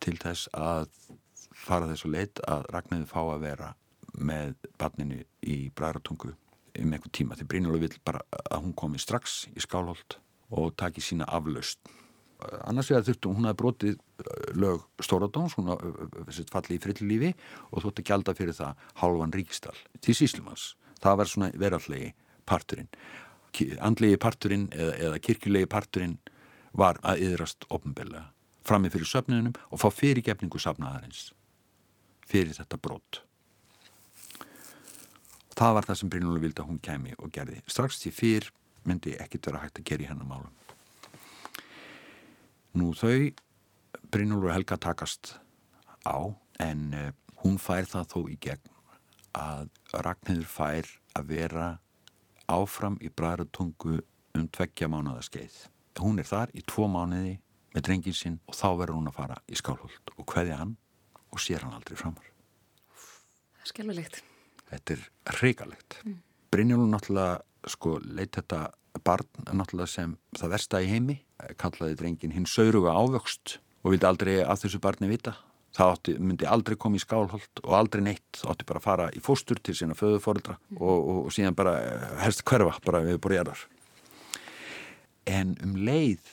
til 0.00 0.16
þess 0.20 0.50
að 0.56 0.88
fara 1.56 1.88
þessu 1.90 2.10
leitt 2.10 2.40
að 2.48 2.66
Ragnæði 2.74 3.08
fá 3.10 3.20
að 3.22 3.44
vera 3.44 3.72
með 4.16 4.54
barninu 4.80 5.20
í 5.46 5.58
Bræratungu 5.76 6.32
um 6.80 6.94
einhver 6.94 7.12
tíma. 7.14 7.36
Því 7.36 7.46
Brynjólu 7.50 7.80
vill 7.82 7.96
bara 8.06 8.22
að 8.50 8.64
hún 8.64 8.76
komi 8.78 9.00
strax 9.02 9.44
í 9.52 9.62
Skálholt 9.62 10.18
og 10.50 10.74
taki 10.80 11.02
sína 11.04 11.28
aflaust 11.30 11.82
annars 12.66 12.90
vegar 12.90 13.06
þurftu, 13.06 13.32
hún 13.36 13.48
hafi 13.48 13.60
brotið 13.60 13.96
uh, 13.96 14.34
lög 14.58 14.84
Stóradóns, 15.02 15.56
hún 15.58 15.72
hafi 15.72 15.90
uh, 15.90 16.10
uh, 16.24 16.44
fallið 16.52 16.76
í 16.76 16.82
frillilífi 16.84 17.32
og 17.70 17.86
þótti 17.86 18.06
gælda 18.10 18.36
fyrir 18.38 18.56
það 18.56 18.86
halvan 19.02 19.34
ríkistall 19.34 19.78
til 20.00 20.16
síslumans 20.16 20.74
það 21.00 21.20
var 21.20 21.30
svona 21.30 21.50
verallegi 21.58 22.12
parturinn. 22.48 22.90
Andlegi 23.82 24.18
parturinn 24.20 24.68
eða, 24.74 24.92
eða 25.08 25.22
kirkjulegi 25.24 25.70
parturinn 25.70 26.18
var 26.76 27.00
að 27.02 27.24
yðrast 27.26 27.66
ofnbeglega 27.72 28.28
framið 28.66 28.94
fyrir 28.94 29.08
söfninunum 29.08 29.56
og 29.72 29.80
fá 29.80 29.88
fyrirgefningu 29.90 30.60
safnaðarins 30.60 31.30
fyrir 32.30 32.54
þetta 32.54 32.78
brot. 32.78 33.22
Það 35.56 35.76
var 35.76 35.88
það 35.88 35.98
sem 35.98 36.10
Brynjólu 36.12 36.42
vildi 36.44 36.62
að 36.62 36.68
hún 36.70 36.82
kemi 36.84 37.16
og 37.18 37.32
gerði. 37.34 37.58
Strax 37.66 37.98
því 38.04 38.12
fyrr 38.14 38.50
myndi 38.86 39.16
ekkit 39.20 39.48
vera 39.48 39.64
hægt 39.64 39.80
að 39.80 39.88
gera 39.90 40.06
í 40.06 40.10
hennar 40.12 40.28
málum 40.28 40.52
Nú 42.78 42.92
þau 42.94 43.30
Brynjólfur 44.10 44.52
Helga 44.54 44.76
takast 44.78 45.34
á 46.06 46.18
en 46.62 46.94
uh, 46.94 47.10
hún 47.42 47.58
fær 47.58 47.88
það 47.88 48.10
þó 48.12 48.20
í 48.30 48.36
gegn 48.42 48.70
að 49.38 49.68
Ragnhildur 50.06 50.50
fær 50.50 50.88
að 51.18 51.30
vera 51.30 51.66
áfram 52.50 52.98
í 53.02 53.10
bræðratungu 53.10 54.00
um 54.38 54.48
tveggja 54.54 54.88
mánuða 54.90 55.22
skeið. 55.26 55.56
Hún 56.00 56.22
er 56.22 56.26
þar 56.26 56.52
í 56.54 56.62
tvo 56.66 56.86
mánuði 56.90 57.36
með 57.74 57.86
drengin 57.86 58.16
sinn 58.16 58.38
og 58.46 58.58
þá 58.58 58.68
verður 58.80 58.98
hún 58.98 59.10
að 59.10 59.18
fara 59.18 59.38
í 59.46 59.58
skálhóld 59.58 60.14
og 60.16 60.26
hveðja 60.30 60.58
hann 60.62 60.76
og 61.30 61.42
sér 61.42 61.66
hann 61.66 61.76
aldrei 61.76 61.98
framar. 61.98 62.26
Skelvilegt. 63.66 64.22
Þetta 64.70 64.96
er 64.96 65.04
hrigalegt. 65.38 65.98
Mm. 66.06 66.20
Brynjólfur 66.50 66.90
náttúrulega 66.94 67.70
sko 67.70 67.96
leitt 68.02 68.38
þetta 68.38 68.68
barn 69.06 69.28
náttúrulega 69.52 69.90
sem 69.90 70.14
það 70.38 70.54
versta 70.54 70.82
í 70.82 70.90
heimi 70.90 71.18
kallaði 71.60 71.98
drengin 72.00 72.34
hinn 72.34 72.48
sauruga 72.48 72.96
ávöxt 72.96 73.58
og 73.84 73.94
vildi 73.94 74.08
aldrei 74.08 74.34
að 74.44 74.66
þessu 74.66 74.82
barni 74.82 75.10
vita. 75.10 75.36
Það 75.76 75.92
átti, 75.94 76.14
myndi 76.18 76.46
aldrei 76.50 76.74
koma 76.74 76.98
í 76.98 77.02
skálholt 77.02 77.60
og 77.62 77.74
aldrei 77.78 78.00
neitt, 78.02 78.26
það 78.40 78.54
átti 78.54 78.66
bara 78.66 78.80
að 78.80 78.86
fara 78.88 79.10
í 79.14 79.20
fóstur 79.22 79.60
til 79.62 79.76
sína 79.78 79.94
föðufóreldra 79.94 80.56
mm. 80.58 80.80
og, 80.80 80.96
og, 80.96 81.20
og 81.28 81.34
síðan 81.36 81.58
bara 81.58 81.76
eh, 81.84 82.08
helst 82.24 82.42
hverfa 82.42 82.74
bara 82.82 83.04
við 83.06 83.20
borjarar 83.22 83.62
en 85.30 85.54
um 85.64 85.76
leið 85.78 86.32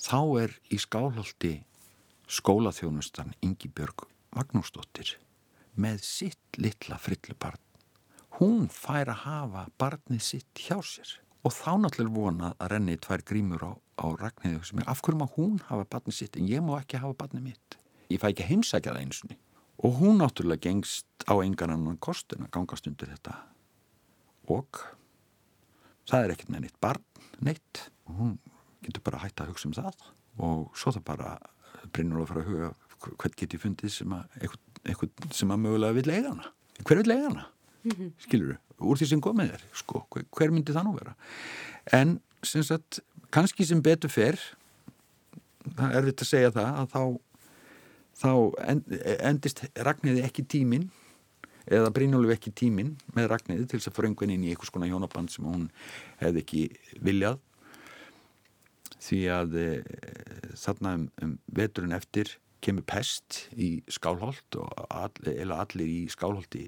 þá 0.00 0.20
er 0.42 0.54
í 0.72 0.78
skálholti 0.80 1.54
skólaþjónustan 2.30 3.34
Ingi 3.44 3.70
Björg 3.72 4.06
Magnúsdóttir 4.36 5.16
með 5.80 6.04
sitt 6.06 6.58
litla 6.58 6.98
frillubarn. 7.00 7.60
Hún 8.38 8.68
fær 8.72 9.10
að 9.10 9.24
hafa 9.24 9.64
barnið 9.80 10.22
sitt 10.24 10.62
hjá 10.62 10.78
sér 10.86 11.16
og 11.42 11.54
þá 11.56 11.72
náttúrulega 11.82 12.14
vona 12.14 12.52
að 12.58 12.74
renni 12.74 12.96
tvær 13.00 13.24
grímur 13.26 13.64
á, 13.64 13.72
á 14.00 14.06
Ragnhildu 14.16 14.64
sem 14.64 14.80
er 14.80 14.88
af 14.88 15.02
hverju 15.04 15.20
má 15.20 15.28
hún 15.36 15.60
hafa 15.68 15.84
barnið 15.92 16.16
sitt 16.16 16.36
en 16.40 16.48
ég 16.48 16.64
má 16.64 16.74
ekki 16.80 17.00
hafa 17.02 17.14
barnið 17.20 17.46
mitt? 17.50 17.78
Ég 18.10 18.20
fæ 18.20 18.30
ekki 18.32 18.48
heimsækja 18.48 18.94
það 18.94 19.02
einsunni 19.04 19.38
og 19.80 19.96
hún 20.00 20.20
náttúrulega 20.20 20.68
gengst 20.68 21.06
á 21.24 21.34
engan 21.40 21.72
annan 21.72 22.00
kostin 22.00 22.44
að 22.44 22.52
gangast 22.56 22.88
undir 22.88 23.08
þetta. 23.08 23.36
Og 24.52 24.80
það 26.08 26.24
er 26.24 26.34
ekkert 26.34 26.52
með 26.52 26.66
neitt 26.66 26.80
barn 26.82 27.04
neitt. 27.40 27.86
Og 28.08 28.18
hún 28.18 28.34
getur 28.84 29.04
bara 29.06 29.22
hægt 29.22 29.40
að 29.40 29.54
hugsa 29.54 29.70
um 29.70 29.76
það. 29.76 30.04
Og 30.40 30.76
svo 30.76 30.92
það 30.96 31.06
bara 31.08 31.36
brinnur 31.94 32.24
að 32.24 32.32
fara 32.32 32.44
að 32.44 32.50
huga 32.50 32.72
hvern 33.00 33.36
get 33.40 33.56
ég 33.56 33.62
fundið 33.62 33.94
sem 33.94 34.12
að 34.12 34.42
eitthvað 34.84 35.36
sem 35.36 35.52
að 35.52 35.62
mögulega 35.64 35.96
vil 35.96 36.12
eiga 36.12 36.34
hana? 36.34 36.50
Hver 36.84 37.00
vil 37.00 37.14
eiga 37.14 37.28
hana? 37.30 37.46
Mm 37.80 37.92
-hmm. 37.96 38.10
skilur 38.20 38.58
þú 38.76 38.90
úr 38.90 38.98
því 39.00 39.06
sem 39.08 39.20
komið 39.20 39.52
er 39.54 39.62
sko, 39.72 40.06
hver 40.12 40.50
myndi 40.52 40.72
það 40.72 40.84
nú 40.84 40.98
vera? 40.98 41.14
En 41.92 42.20
sem 42.42 42.62
sagt, 42.62 43.00
kannski 43.34 43.66
sem 43.66 43.82
betur 43.82 44.12
fer 44.12 44.38
það 45.76 45.98
er 45.98 46.08
vitt 46.08 46.24
að 46.24 46.30
segja 46.30 46.54
það 46.54 46.80
að 46.80 46.94
þá, 46.94 47.02
þá 48.20 48.32
endist 49.30 49.62
Ragnæði 49.76 50.24
ekki 50.26 50.46
tímin 50.50 50.88
eða 51.70 51.92
Brynjólu 51.94 52.32
ekki 52.34 52.52
tímin 52.56 52.94
með 53.16 53.30
Ragnæði 53.34 53.68
til 53.68 53.78
þess 53.78 53.92
að 53.92 53.98
fröngun 54.00 54.34
inn 54.34 54.46
í 54.46 54.52
einhvers 54.52 54.72
konar 54.74 54.90
hjónaband 54.90 55.32
sem 55.32 55.46
hún 55.46 55.68
hefði 56.22 56.44
ekki 56.44 56.62
viljað. 57.04 57.40
Því 59.00 59.20
að 59.32 59.56
e, 59.56 59.68
þarna 60.60 60.96
um, 60.98 61.06
um 61.24 61.36
veturinn 61.56 61.96
eftir 61.96 62.34
kemur 62.64 62.84
pest 62.88 63.46
í 63.56 63.78
skálholt 63.88 64.58
og 64.60 64.72
all, 64.92 65.12
allir 65.56 65.88
í 65.88 66.02
skálholti 66.12 66.66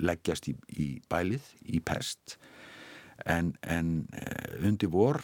leggjast 0.00 0.48
í, 0.52 0.54
í 0.76 0.88
bælið, 1.10 1.44
í 1.72 1.80
pest 1.84 2.36
en, 3.24 3.54
en 3.62 4.06
eh, 4.12 4.66
undir 4.66 4.90
vor 4.92 5.22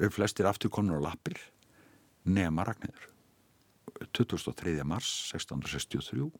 er 0.00 0.10
flestir 0.10 0.48
aftur 0.48 0.72
konur 0.72 0.98
á 0.98 1.10
lappir 1.10 1.38
nema 2.24 2.64
Ragnæður 2.66 3.08
23. 4.16 4.82
mars 4.84 5.32
1663 5.34 6.30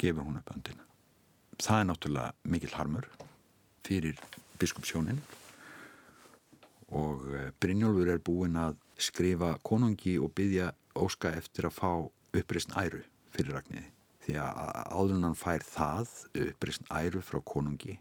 gefur 0.00 0.26
hún 0.26 0.40
upp 0.40 0.52
öndina 0.54 0.86
það 1.62 1.80
er 1.80 1.88
náttúrulega 1.90 2.52
mikil 2.52 2.74
harmur 2.76 3.08
fyrir 3.86 4.20
biskupsjónin 4.60 5.20
og 6.96 7.26
eh, 7.34 7.50
Brynjólfur 7.60 8.12
er 8.12 8.22
búinn 8.22 8.58
að 8.60 8.80
skrifa 8.98 9.56
konungi 9.62 10.16
og 10.18 10.32
byggja 10.36 10.72
óska 10.96 11.34
eftir 11.36 11.68
að 11.68 11.78
fá 11.78 11.90
uppreysn 12.36 12.74
æru 12.80 13.02
fyrir 13.34 13.58
Ragnæði 13.58 13.92
því 14.26 14.36
að 14.42 14.82
áður 14.90 15.22
hann 15.22 15.38
fær 15.38 15.64
það 15.66 16.12
upprýst 16.46 16.88
æru 16.90 17.22
frá 17.22 17.38
konungi 17.46 17.98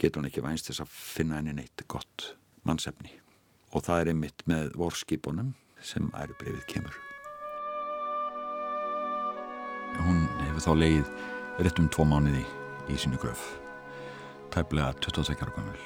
getur 0.00 0.22
hann 0.22 0.30
ekki 0.30 0.44
vænst 0.44 0.70
þess 0.70 0.84
að 0.84 0.94
finna 0.96 1.40
henni 1.40 1.54
neitt 1.58 1.84
gott 1.90 2.32
mannsefni. 2.64 3.12
Og 3.74 3.84
það 3.86 4.02
er 4.02 4.12
einmitt 4.14 4.44
með 4.50 4.72
vorskipunum 4.80 5.54
sem 5.84 6.10
ærubrifið 6.16 6.66
kemur. 6.70 6.96
Hún 10.00 10.26
hefur 10.46 10.64
þá 10.64 10.72
leið 10.80 11.14
rétt 11.60 11.80
um 11.82 11.88
tvo 11.92 12.06
mánuði 12.08 12.44
í 12.90 12.98
sínu 12.98 13.20
gröf. 13.20 13.42
Tæplega 14.50 14.94
22 15.04 15.38
ára 15.38 15.54
gammal 15.54 15.80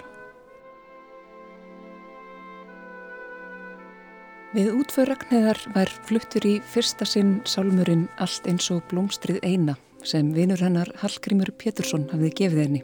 Við 4.55 4.71
útför 4.71 5.11
Ragnheðar 5.11 5.59
var 5.75 5.91
fluttur 6.07 6.45
í 6.47 6.55
fyrsta 6.71 7.05
sinn 7.09 7.41
sálmurinn 7.49 8.07
Allt 8.23 8.47
eins 8.47 8.71
og 8.71 8.85
blómstrið 8.93 9.43
eina 9.43 9.75
sem 10.07 10.31
vinur 10.37 10.63
hennar 10.63 10.93
Hallgrímur 11.01 11.51
Pétursson 11.59 12.07
hafði 12.13 12.31
gefið 12.39 12.63
henni. 12.63 12.83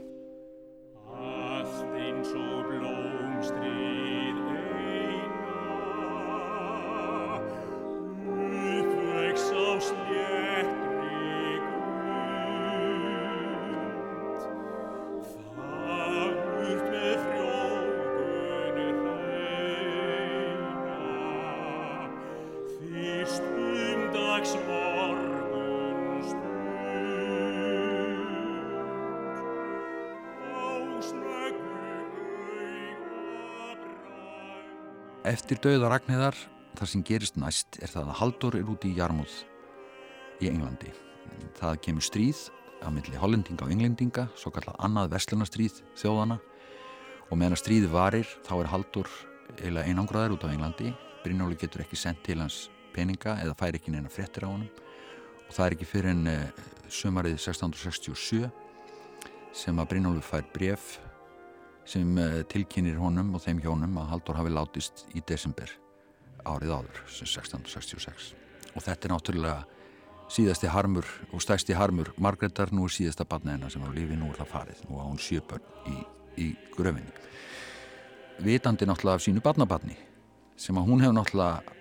Eftir 35.30 35.60
dauða 35.62 35.92
Ragnhildar, 35.92 36.34
það 36.74 36.88
sem 36.90 37.02
gerist 37.06 37.36
næst 37.38 37.76
er 37.78 37.90
það 37.92 38.08
að 38.08 38.16
Haldur 38.18 38.54
er 38.58 38.70
úti 38.72 38.88
í 38.90 38.96
Jarmúð 38.96 39.34
í 40.42 40.48
Englandi. 40.50 40.90
Það 41.54 41.76
kemur 41.84 42.02
stríð 42.02 42.40
á 42.82 42.90
milli 42.90 43.14
hollendinga 43.20 43.62
og 43.62 43.70
englendinga, 43.70 44.24
svo 44.34 44.50
kallar 44.50 44.74
annað 44.82 45.12
vestlunastríð 45.12 45.76
þjóðana 46.00 46.40
og 47.28 47.38
meðan 47.38 47.54
að 47.54 47.60
stríði 47.62 47.90
varir 47.92 48.32
þá 48.42 48.50
er 48.56 48.70
Haldur 48.72 49.10
eiginlega 49.60 49.92
einangraður 49.92 50.34
út 50.34 50.46
á 50.46 50.50
Englandi. 50.50 50.90
Brynjóli 51.22 51.60
getur 51.60 51.84
ekki 51.84 52.00
sendt 52.00 52.24
til 52.26 52.40
hans 52.40 52.64
peninga 52.96 53.36
eða 53.44 53.54
fær 53.60 53.78
ekki 53.78 53.94
neina 53.94 54.10
frettir 54.10 54.48
á 54.48 54.50
honum. 54.50 54.66
Og 55.46 55.52
það 55.54 55.66
er 55.68 55.76
ekki 55.76 55.90
fyrir 55.92 56.10
en 56.10 56.26
uh, 56.32 56.66
sömarið 56.90 57.38
1667 57.38 58.50
sem 59.62 59.78
að 59.78 59.92
Brynjóli 59.94 60.26
fær 60.26 60.50
bref 60.50 60.96
sem 61.88 62.18
uh, 62.18 62.40
tilkynir 62.50 62.98
honum 63.00 63.34
og 63.34 63.44
þeim 63.44 63.62
hjónum 63.64 63.98
að 64.02 64.10
Haldur 64.14 64.38
hafi 64.40 64.52
látist 64.52 65.04
í 65.14 65.22
desember 65.26 65.72
árið 66.44 66.72
áður, 66.76 67.02
1666 67.08 68.32
og 68.74 68.84
þetta 68.84 69.08
er 69.08 69.14
náttúrulega 69.14 69.80
síðasti 70.30 70.70
harmur 70.70 71.06
og 71.34 71.42
stæsti 71.42 71.74
harmur 71.74 72.12
Margreðar, 72.22 72.70
nú 72.72 72.86
er 72.86 72.94
síðasta 72.94 73.26
barna 73.26 73.56
hennar 73.56 73.72
sem 73.72 73.82
á 73.82 73.90
lífi, 73.90 74.16
nú 74.18 74.30
er 74.30 74.38
það 74.38 74.52
farið, 74.52 74.84
nú 74.88 75.00
á 75.02 75.04
hún 75.08 75.18
sjöbörn 75.18 75.90
í, 75.90 75.96
í 76.38 76.46
gröfinni. 76.76 77.10
Vitandi 78.40 78.86
náttúrulega 78.86 79.18
af 79.18 79.24
sínu 79.26 79.42
barnabarni 79.44 79.98
sem 80.60 80.78
að 80.78 80.86
hún 80.86 81.02
hefur 81.02 81.16
náttúrulega 81.18 81.78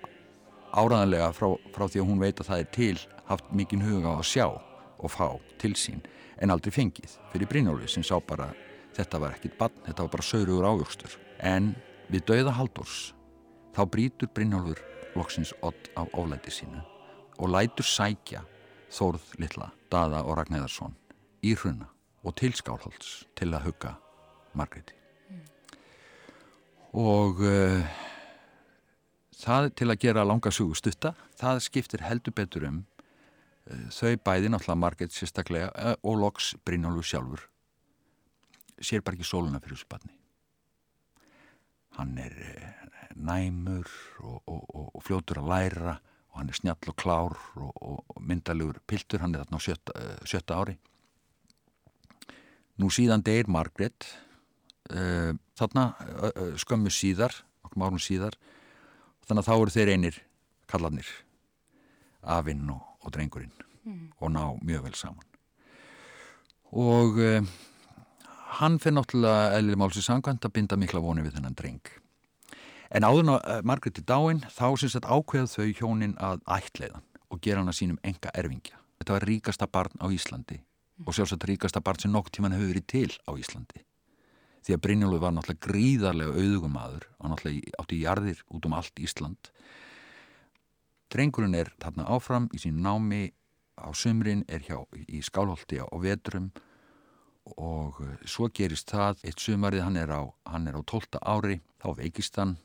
áraðanlega 0.70 1.30
frá, 1.34 1.54
frá 1.76 1.86
því 1.86 2.02
að 2.02 2.10
hún 2.10 2.24
veit 2.24 2.40
að 2.40 2.50
það 2.50 2.64
er 2.64 2.72
til 2.76 2.98
haft 3.30 3.54
mikinn 3.54 3.86
huga 3.86 4.16
á 4.16 4.20
að 4.20 4.28
sjá 4.32 4.48
og 4.50 5.14
fá 5.14 5.28
til 5.62 5.76
sín 5.78 6.02
en 6.42 6.54
aldrei 6.54 6.74
fengið 6.74 7.16
fyrir 7.34 7.50
Brynjólfi 7.52 7.90
sem 7.94 8.06
sá 8.06 8.18
bara 8.20 8.50
þetta 8.98 9.22
var 9.22 9.38
ekkit 9.38 9.58
barn, 9.60 9.76
þetta 9.86 10.06
var 10.06 10.14
bara 10.16 10.30
saurugur 10.30 10.70
ávöxtur 10.70 11.18
en 11.40 11.74
við 12.10 12.26
dauða 12.32 12.56
Haldurs 12.58 13.14
þá 13.76 13.84
brítur 13.92 14.32
Brynjólfur 14.34 14.82
loksins 15.18 15.54
odd 15.66 15.92
af 15.98 16.10
oflæti 16.14 16.54
sínu 16.54 16.82
og 17.40 17.54
lætur 17.54 17.88
sækja 17.88 18.44
Þórð 18.90 19.36
Lilla, 19.38 19.70
Dada 19.92 20.24
og 20.26 20.40
Ragnæðarsson 20.40 20.96
í 21.46 21.54
hruna 21.56 21.90
og 22.26 22.36
til 22.40 22.56
Skálholts 22.58 23.26
til 23.38 23.52
að 23.54 23.70
hugga 23.70 23.96
Margreði 24.58 24.96
mm. 25.30 25.44
og 27.00 27.44
uh, 27.46 27.86
það 29.40 29.70
til 29.78 29.90
að 29.92 30.02
gera 30.02 30.26
langa 30.28 30.52
sugu 30.52 30.76
stutta, 30.78 31.14
það 31.40 31.62
skiptir 31.68 32.04
heldur 32.08 32.36
betur 32.36 32.66
um 32.72 32.82
uh, 32.82 33.88
þau 33.94 34.18
bæði 34.26 34.52
náttúrulega 34.52 34.82
Margreði 34.84 35.20
sérstaklega 35.22 35.72
uh, 35.78 35.96
og 36.04 36.20
loks 36.26 36.56
Brynjólfur 36.66 37.12
sjálfur 37.14 37.49
sér 38.82 39.04
bara 39.06 39.18
ekki 39.18 39.28
sóluna 39.28 39.62
fyrir 39.64 39.78
þessu 39.78 39.90
barni. 39.92 40.14
Hann 41.98 42.18
er 42.22 42.36
næmur 43.16 43.90
og, 44.24 44.40
og, 44.48 44.62
og, 44.70 44.88
og 44.96 45.04
fljótur 45.04 45.42
að 45.42 45.52
læra 45.52 45.96
og 46.30 46.40
hann 46.40 46.52
er 46.52 46.60
snjall 46.60 46.92
og 46.92 46.98
klár 47.00 47.36
og 47.58 48.22
myndalegur 48.22 48.80
piltur, 48.88 49.24
hann 49.24 49.36
er 49.36 49.44
þarna 49.44 49.60
á 49.60 49.66
sjötta, 49.66 49.96
uh, 49.98 50.26
sjötta 50.30 50.60
ári. 50.62 50.78
Nú 52.80 52.92
síðan 52.94 53.26
deyr 53.26 53.50
Margret 53.52 54.08
uh, 54.94 55.34
þarna 55.60 55.90
uh, 56.30 56.54
skömmu 56.62 56.94
síðar 56.94 57.36
okkur 57.66 57.88
árum 57.90 58.02
síðar. 58.02 58.38
Þannig 59.28 59.44
að 59.44 59.50
þá 59.50 59.56
eru 59.56 59.74
þeir 59.74 59.94
einir 59.94 60.22
kallanir 60.70 61.10
afinn 62.24 62.70
og 62.70 63.10
drengurinn 63.14 63.54
mm. 63.84 64.06
og 64.20 64.32
ná 64.34 64.44
mjög 64.66 64.88
vel 64.88 64.96
saman. 64.98 65.26
Og 66.70 67.18
hann 68.58 68.80
fyrir 68.82 68.98
náttúrulega 68.98 69.58
eðlið 69.60 69.82
málsins 69.82 70.10
sangkvæmt 70.10 70.46
að 70.46 70.56
binda 70.58 70.78
mikla 70.80 71.04
voni 71.04 71.26
við 71.26 71.38
þennan 71.38 71.58
dreng 71.58 72.00
En 72.90 73.06
áðurna 73.06 73.38
uh, 73.38 73.58
eh, 73.58 73.66
Margretti 73.70 74.02
dáin 74.02 74.42
þá 74.50 74.74
syns 74.82 74.96
að 74.98 75.10
ákveða 75.14 75.50
þau 75.52 75.74
hjónin 75.78 76.16
að 76.18 76.40
ætleiðan 76.50 77.06
og 77.30 77.42
gera 77.46 77.62
hana 77.62 77.74
sínum 77.76 78.00
enga 78.02 78.32
erfingja. 78.34 78.80
Þetta 78.98 79.14
var 79.14 79.26
ríkasta 79.30 79.68
barn 79.70 80.02
á 80.02 80.10
Íslandi 80.10 80.58
og 81.06 81.14
sjálfsagt 81.14 81.46
ríkasta 81.46 81.84
barn 81.86 82.02
sem 82.02 82.12
nokk 82.12 82.32
tíman 82.34 82.56
hefur 82.56 82.72
verið 82.74 82.88
til 82.90 83.12
á 83.30 83.32
Íslandi. 83.38 83.84
Því 84.66 84.76
að 84.76 84.82
Brynjólfur 84.86 85.22
var 85.22 85.36
náttúrulega 85.36 85.66
gríðarlega 85.68 86.42
auðugumadur 86.42 87.06
og 87.20 87.32
náttúrulega 87.32 87.76
átti 87.84 88.00
í 88.00 88.02
jarðir 88.02 88.42
út 88.50 88.66
um 88.66 88.76
allt 88.80 89.04
Ísland. 89.06 89.52
Drengurinn 91.14 91.58
er 91.62 91.70
þarna 91.78 92.10
áfram 92.10 92.50
í 92.58 92.64
sín 92.64 92.82
námi 92.82 93.30
á 93.78 93.94
sumrin, 93.94 94.42
er 94.50 94.66
hjá 94.66 94.82
í 95.06 95.22
skálholti 95.24 95.78
á 95.78 95.86
vetrum 96.02 96.50
og 97.58 98.02
eh, 98.06 98.18
svo 98.26 98.50
gerist 98.54 98.92
það 98.92 99.24
eitt 99.24 99.44
sumarið 99.44 99.86
hann 99.86 99.98
er 100.00 100.12
á, 100.14 100.22
hann 100.46 100.68
er 100.68 100.78
á 100.78 100.82
12. 100.84 101.20
ári 101.22 101.62
þá 101.82 101.88
veikist 102.02 102.38
hann 102.42 102.58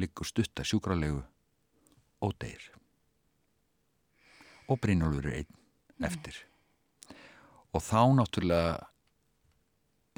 liggur 0.00 0.28
stutta 0.28 0.64
sjúkralegu 0.64 1.22
og 2.20 2.36
deyr 2.40 2.70
og 4.70 4.78
Brynjólfur 4.80 5.26
er 5.26 5.40
einn 5.40 5.50
mm. 5.50 6.06
eftir 6.06 6.38
og 7.74 7.84
þá 7.86 8.02
náttúrulega 8.18 8.78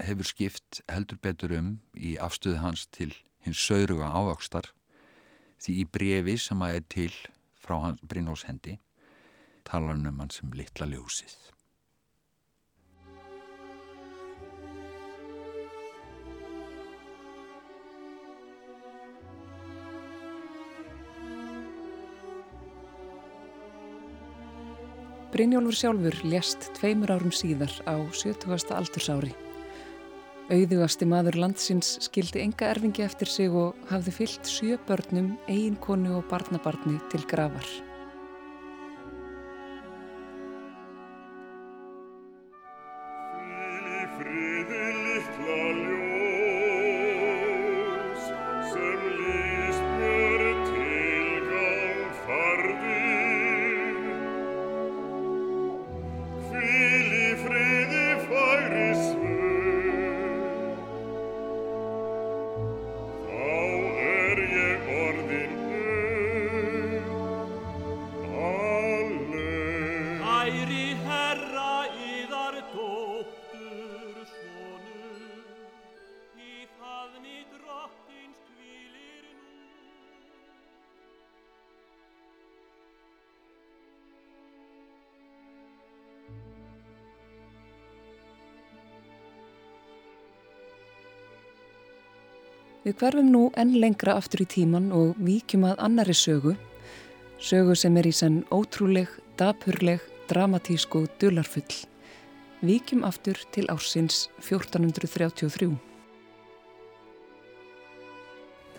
hefur 0.03 0.29
skipt 0.29 0.81
heldur 0.91 1.21
betur 1.23 1.55
um 1.59 1.75
í 1.95 2.17
afstöðu 2.21 2.63
hans 2.63 2.87
til 2.97 3.13
hins 3.45 3.61
sauruga 3.61 4.11
ávakstar 4.13 4.71
því 5.63 5.79
í 5.83 5.89
brefi 5.97 6.39
sem 6.41 6.63
að 6.65 6.79
er 6.79 6.87
til 6.97 7.13
frá 7.63 7.77
Brynjóls 8.03 8.47
hendi 8.49 8.79
talar 9.69 9.95
hann 9.95 10.09
um 10.11 10.23
hann 10.23 10.33
sem 10.35 10.53
litla 10.57 10.89
ljósið 10.91 11.37
Brynjólfur 25.33 25.73
sjálfur 25.73 26.17
lést 26.29 26.67
tveimur 26.77 27.09
árum 27.15 27.31
síðar 27.33 27.73
á 27.89 27.97
70. 28.13 28.75
aldursári. 28.77 29.31
Auðugasti 30.53 31.09
maður 31.09 31.39
landsins 31.41 31.95
skildi 32.05 32.43
enga 32.43 32.69
erfingi 32.69 33.07
eftir 33.07 33.31
sig 33.33 33.57
og 33.57 33.79
hafði 33.89 34.13
fyllt 34.19 34.51
sjö 34.53 34.77
börnum, 34.85 35.31
eiginkonu 35.49 36.19
og 36.19 36.29
barnabarni 36.29 36.99
til 37.09 37.25
gravar. 37.33 37.65
Við 92.83 92.97
hverfum 92.99 93.29
nú 93.31 93.41
enn 93.55 93.77
lengra 93.79 94.17
aftur 94.19 94.41
í 94.43 94.45
tíman 94.51 94.89
og 94.91 95.13
víkjum 95.23 95.69
að 95.69 95.85
annari 95.87 96.17
sögu, 96.19 96.57
sögu 97.39 97.77
sem 97.79 97.95
er 98.01 98.09
í 98.11 98.15
senn 98.19 98.41
ótrúleg, 98.51 99.07
dapurleg, 99.39 100.03
dramatísk 100.27 100.97
og 100.99 101.07
dularfull. 101.23 101.77
Víkjum 102.67 103.07
aftur 103.07 103.39
til 103.55 103.69
ársins 103.71 104.25
1433. 104.43 105.71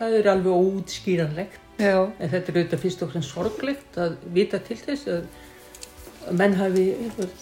Það 0.01 0.19
er 0.19 0.31
alveg 0.33 0.51
óutskýranlegt, 0.51 1.59
Já. 1.79 2.03
en 2.19 2.29
þetta 2.29 2.51
er 2.51 2.59
auðvitað 2.59 2.83
fyrst 2.83 3.07
og 3.07 3.15
fremst 3.15 3.31
sorglegt 3.31 4.03
að 4.03 4.17
vita 4.35 4.59
til 4.67 4.81
þess 4.83 5.13
að 5.15 6.33
menn 6.35 6.59
hafi 6.59 6.89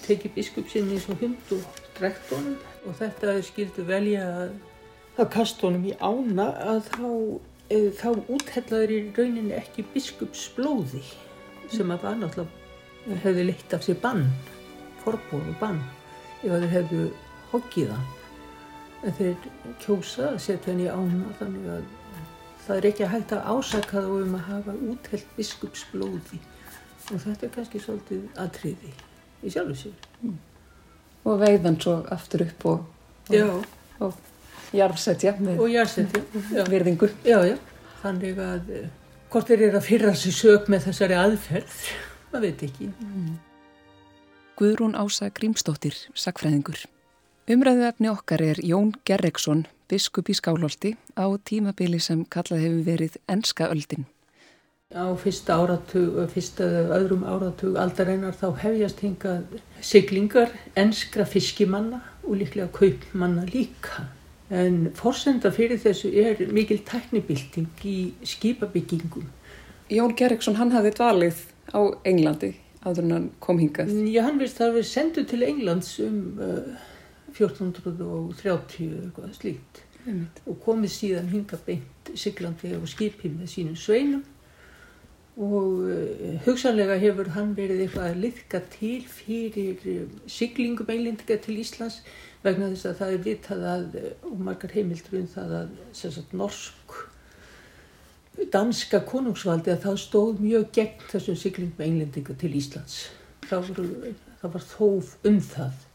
tekið 0.06 0.38
biskupsinn 0.38 0.94
í 0.94 1.02
svo 1.02 1.18
hund 1.18 1.56
og 1.58 1.82
drekt 1.98 2.30
honum 2.30 2.60
og 2.86 3.02
þetta 3.02 3.40
skildu 3.50 3.90
velja 3.90 4.30
að 4.44 4.60
þá 5.18 5.24
kastónum 5.36 5.88
í 5.88 5.96
ána 6.00 6.48
að 6.74 6.82
þá, 6.88 7.10
e, 7.72 7.80
þá 8.00 8.10
úthellaður 8.32 8.96
í 8.96 9.00
rauninni 9.18 9.58
ekki 9.58 9.86
biskupsblóði 9.94 11.04
sem 11.72 11.92
að 11.94 12.06
var 12.06 12.18
náttúrulega 12.20 13.20
hefði 13.24 13.48
leitt 13.50 13.74
af 13.74 13.86
sér 13.86 14.00
bann, 14.02 14.28
forbóð 15.04 15.48
og 15.54 15.58
bann 15.62 15.82
ef 16.42 16.52
þeir 16.52 16.68
hefðu 16.76 17.06
hoggið 17.52 17.94
hann. 17.94 18.10
En 19.02 19.16
þeir 19.18 19.50
kjósa 19.82 20.28
að 20.30 20.40
setja 20.46 20.72
hann 20.72 20.84
í 20.84 20.90
ána 20.92 21.36
þannig 21.40 21.70
að 21.74 21.86
það 22.66 22.76
er 22.78 22.88
ekki 22.92 23.06
að 23.06 23.14
hægt 23.16 23.36
að 23.36 23.48
ásaka 23.50 24.04
þá 24.06 24.12
um 24.16 24.36
að 24.38 24.48
hafa 24.48 24.76
útheld 24.92 25.32
biskupsblóði 25.38 26.42
og 27.12 27.24
þetta 27.24 27.48
er 27.48 27.54
kannski 27.56 27.82
svolítið 27.82 28.28
aðtriði 28.40 28.92
í 29.42 29.52
sjálfu 29.52 29.78
sér. 29.80 30.10
Mm. 30.22 30.38
og 31.26 31.40
veiðan 31.42 31.80
svo 31.82 31.96
aftur 32.14 32.46
upp 32.46 32.66
og, 32.70 32.86
og, 33.34 33.66
og 34.06 34.20
jarfsetja 34.76 35.36
með 35.40 35.62
og 35.62 35.72
jarfsetja, 35.72 36.24
virðingu. 36.70 37.12
Já, 37.28 37.40
já, 37.48 37.58
þannig 38.02 38.42
að 38.42 38.72
eh, 38.78 38.88
hvort 39.32 39.52
þeir 39.52 39.68
eru 39.68 39.80
að 39.80 39.88
fyrra 39.88 40.16
sér 40.18 40.38
sög 40.38 40.72
með 40.72 40.88
þessari 40.90 41.18
aðferð, 41.20 41.84
maður 42.32 42.48
veit 42.48 42.64
ekki. 42.68 42.90
Mm. 43.00 43.36
Guðrún 44.62 44.98
Ása 45.00 45.32
Grímstóttir, 45.34 45.96
sakfræðingur. 46.14 46.84
Umræðu 47.52 47.88
efni 47.88 48.10
okkar 48.12 48.44
er 48.46 48.60
Jón 48.62 48.92
Gerreksson, 49.08 49.66
biskup 49.90 50.30
í 50.30 50.36
Skálholti, 50.38 50.94
á 51.18 51.26
tímabili 51.44 52.00
sem 52.00 52.22
kallað 52.30 52.68
hefur 52.68 52.84
verið 52.86 53.18
Enska 53.32 53.72
öldin. 53.74 54.06
Á 54.92 55.08
fyrsta 55.16 55.56
áratug, 55.56 56.20
fyrsta 56.34 56.68
öðrum 56.94 57.24
áratug 57.24 57.78
aldareinar 57.80 58.36
þá 58.36 58.50
hefjast 58.62 59.02
hingað 59.02 59.62
siglingar, 59.80 60.52
enskra 60.76 61.26
fiskimanna 61.26 62.02
og 62.28 62.42
líklega 62.44 62.68
kaupmanna 62.76 63.48
líka. 63.48 64.10
En 64.52 64.90
forsenda 64.98 65.52
fyrir 65.56 65.80
þessu 65.80 66.12
er 66.12 66.42
mikil 66.52 66.82
tæknibilding 66.88 67.86
í 67.88 67.98
skipabyggingum. 68.28 69.30
Jón 69.92 70.16
Gerriksson, 70.20 70.58
hann 70.60 70.74
hafði 70.76 70.92
dvalið 70.98 71.46
á 71.72 71.82
Englandi 72.08 72.52
áður 72.82 73.06
en 73.06 73.14
hann 73.16 73.30
kom 73.44 73.62
hingað. 73.62 73.92
Já, 74.10 74.24
hann 74.26 74.40
veist 74.42 74.58
það 74.60 74.72
að 74.72 74.78
við 74.80 74.88
sendum 74.90 75.30
til 75.30 75.42
Englands 75.46 75.94
um 76.04 76.20
uh, 76.42 76.84
1430 77.38 78.92
eitthvað 79.06 79.34
slíkt. 79.38 79.82
Og 80.50 80.58
komið 80.66 80.94
síðan 80.96 81.30
hingað 81.30 81.66
beint 81.68 82.14
siglandi 82.18 82.74
á 82.74 82.82
skipi 82.90 83.30
með 83.30 83.52
sínum 83.54 83.78
sveinum 83.78 84.24
og 85.42 85.86
uh, 85.88 86.40
hugsanlega 86.48 86.98
hefur 87.00 87.30
hann 87.38 87.54
verið 87.56 87.86
eitthvað 87.86 88.10
að 88.10 88.24
liðka 88.26 88.64
til 88.74 88.98
fyrir 89.08 89.86
uh, 89.94 90.02
siglingum 90.28 90.90
einlendinga 90.90 91.38
til 91.46 91.62
Íslands 91.62 92.02
vegna 92.44 92.72
þess 92.72 92.90
að 92.90 93.00
það 93.02 93.14
er 93.14 93.24
vitað 93.28 93.64
að, 93.76 93.88
uh, 94.02 94.12
og 94.32 94.44
margar 94.48 94.76
heimildur 94.76 95.20
um 95.22 95.30
það 95.36 95.56
að 95.60 95.72
sagt, 95.98 96.34
norsk 96.34 96.98
danska 98.52 99.02
konungsvaldi 99.06 99.74
að 99.74 99.86
það 99.86 100.02
stóð 100.02 100.42
mjög 100.42 100.68
gegn 100.78 101.08
þessum 101.12 101.40
siglingum 101.40 101.86
einlendinga 101.86 102.36
til 102.40 102.54
Íslands 102.58 103.00
það, 103.48 103.72
voru, 103.72 104.14
það 104.42 104.54
var 104.56 104.68
þóf 104.72 105.16
um 105.28 105.40
það 105.52 105.88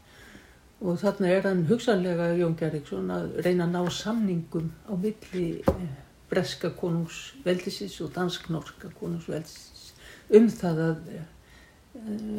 og 0.77 0.99
þarna 1.01 1.31
er 1.33 1.47
hann 1.47 1.63
hugsanlega 1.69 2.27
Jón 2.37 2.57
Gerriksson 2.59 3.09
að 3.13 3.39
reyna 3.45 3.65
að 3.65 3.73
ná 3.73 3.95
samningum 3.97 4.69
á 4.85 4.93
milli 4.93 5.47
breska 6.29 6.69
konungsveldisins 6.77 7.97
og 8.05 8.13
dansk-norska 8.15 8.91
konungsveldisins 8.99 9.93
um 10.37 10.49
það 10.51 10.81
að 10.85 11.11
eh, 11.15 11.27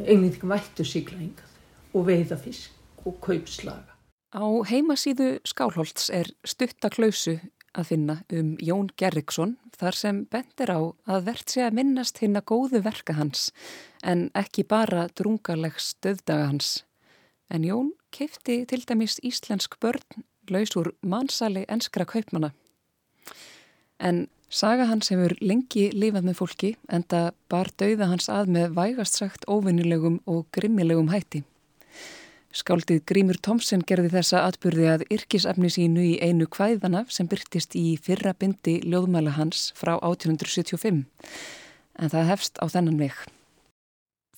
englendingum 0.05 0.55
ættu 0.55 0.85
sigla 0.87 1.19
hingað 1.19 1.95
og 1.97 2.05
veiða 2.07 2.37
fisk 2.39 3.07
og 3.07 3.17
kaupslaga. 3.23 3.88
Á 4.29 4.45
heimasíðu 4.45 5.39
Skálholts 5.41 6.11
er 6.13 6.27
stuttaklausu 6.45 7.39
að 7.73 7.87
finna 7.89 8.15
um 8.29 8.51
Jón 8.61 8.91
Gerriksson 8.93 9.55
þar 9.73 9.97
sem 9.97 10.19
bendir 10.29 10.69
á 10.69 10.79
að 11.09 11.25
verðt 11.31 11.55
sé 11.55 11.63
að 11.65 11.77
minnast 11.79 12.21
hinn 12.21 12.37
að 12.37 12.45
góðu 12.51 12.83
verka 12.85 13.15
hans 13.17 13.49
en 14.05 14.27
ekki 14.37 14.67
bara 14.69 15.07
drungarlegs 15.17 15.95
stöðdaga 15.95 16.51
hans. 16.51 16.83
En 17.49 17.65
Jón 17.65 17.95
keipti 18.13 18.61
til 18.69 18.83
dæmis 18.85 19.17
íslensk 19.25 19.79
börn 19.81 20.25
laus 20.49 20.77
úr 20.77 20.93
mannsali 21.01 21.65
enskra 21.65 22.05
kaupmana. 22.05 22.53
En 23.97 24.27
saga 24.49 24.85
hans 24.89 25.09
hefur 25.09 25.33
lengi 25.41 25.89
lifað 25.89 26.29
með 26.29 26.41
fólki 26.43 26.75
en 26.85 27.01
það 27.01 27.31
bar 27.49 27.73
dauða 27.81 28.13
hans 28.13 28.29
að 28.29 28.53
með 28.53 28.75
vægast 28.77 29.17
sagt 29.17 29.49
óvinnilegum 29.49 30.21
og 30.29 30.45
grimmilegum 30.53 31.09
hætti. 31.09 31.43
Skáldið 32.49 33.03
Grímur 33.05 33.37
Tomsen 33.37 33.83
gerði 33.85 34.09
þessa 34.15 34.43
atbyrði 34.47 34.87
að 34.89 35.03
yrkisefni 35.13 35.69
sínu 35.69 36.05
í 36.05 36.13
einu 36.17 36.47
kvæðana 36.49 37.03
sem 37.13 37.29
byrtist 37.29 37.75
í 37.77 37.97
fyrra 38.01 38.33
bindi 38.33 38.79
ljóðmæla 38.85 39.35
hans 39.37 39.69
frá 39.77 39.95
1875. 39.97 41.03
En 41.99 42.13
það 42.13 42.31
hefst 42.31 42.57
á 42.57 42.65
þennan 42.71 42.97
vekk. 43.01 43.27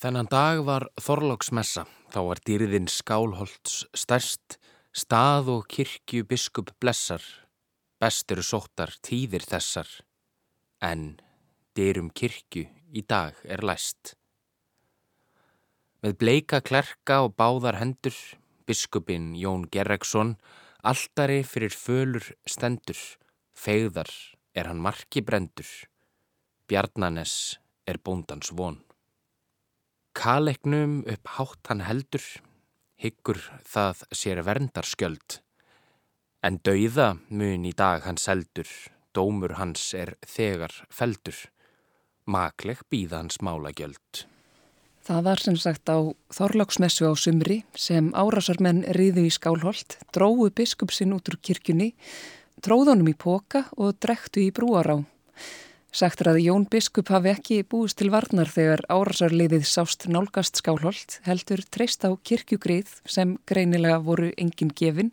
Þennan 0.02 0.32
dag 0.32 0.64
var 0.66 0.88
Þorlóksmessa, 1.00 1.86
þá 2.12 2.20
var 2.26 2.42
dýrðin 2.48 2.90
Skálholts 2.90 3.86
stærst, 3.94 4.58
stað 4.92 5.54
og 5.54 5.70
kirkju 5.72 6.26
biskup 6.28 6.74
blessar 6.82 7.22
Best 8.02 8.32
eru 8.34 8.42
sóttar 8.42 8.90
tíðir 9.06 9.44
þessar, 9.46 9.86
en 10.82 11.20
dyrum 11.78 12.08
kirkju 12.10 12.64
í 12.98 13.04
dag 13.06 13.38
er 13.46 13.62
læst. 13.62 14.16
Með 16.02 16.16
bleika 16.18 16.62
klerka 16.66 17.20
og 17.26 17.36
báðar 17.38 17.78
hendur, 17.78 18.16
biskupin 18.66 19.36
Jón 19.38 19.68
Gerreksson, 19.70 20.36
alltari 20.82 21.44
fyrir 21.46 21.76
fölur 21.78 22.32
stendur, 22.50 22.98
fegðar 23.54 24.10
er 24.58 24.72
hann 24.72 24.82
marki 24.82 25.22
brendur, 25.22 25.70
bjarnanes 26.66 27.60
er 27.86 28.02
bóndans 28.02 28.50
von. 28.50 28.80
Kalegnum 30.18 31.04
upp 31.06 31.36
hátt 31.38 31.70
hann 31.70 31.86
heldur, 31.86 32.26
hyggur 32.98 33.40
það 33.62 34.02
sér 34.10 34.42
verndarskjöld, 34.48 35.42
En 36.42 36.58
dauða 36.66 37.12
mun 37.30 37.68
í 37.70 37.72
dag 37.78 38.02
hans 38.02 38.24
seldur, 38.26 38.70
dómur 39.14 39.60
hans 39.60 39.84
er 39.94 40.16
þegar 40.26 40.74
feldur, 40.90 41.38
makleg 42.26 42.82
býða 42.90 43.20
hans 43.22 43.38
málagjöld. 43.46 44.31
Það 45.02 45.24
var 45.26 45.42
sem 45.42 45.56
sagt 45.58 45.90
á 45.90 45.98
Þorláksmessu 46.30 47.10
á 47.10 47.14
sumri 47.18 47.64
sem 47.74 48.12
árásarmenn 48.14 48.84
riðu 48.94 49.24
í 49.26 49.32
skálholt, 49.34 49.98
dróðu 50.14 50.52
biskupsinn 50.54 51.16
út 51.16 51.32
úr 51.32 51.40
kirkjunni, 51.42 51.96
tróðunum 52.62 53.10
í 53.10 53.16
póka 53.18 53.66
og 53.82 53.98
drektu 53.98 54.44
í 54.46 54.52
brúará. 54.54 55.00
Sagtur 55.92 56.30
að 56.32 56.44
Jón 56.46 56.68
biskup 56.72 57.10
hafi 57.12 57.34
ekki 57.34 57.58
búist 57.68 57.98
til 58.00 58.12
varnar 58.14 58.48
þegar 58.48 58.86
árásarliðið 58.94 59.66
sást 59.68 60.06
nálgast 60.08 60.62
skálholt, 60.62 61.18
heldur 61.26 61.66
treyst 61.68 62.06
á 62.06 62.14
kirkjugrið 62.16 62.94
sem 63.04 63.36
greinilega 63.50 63.98
voru 64.06 64.30
engin 64.38 64.72
gefin, 64.72 65.12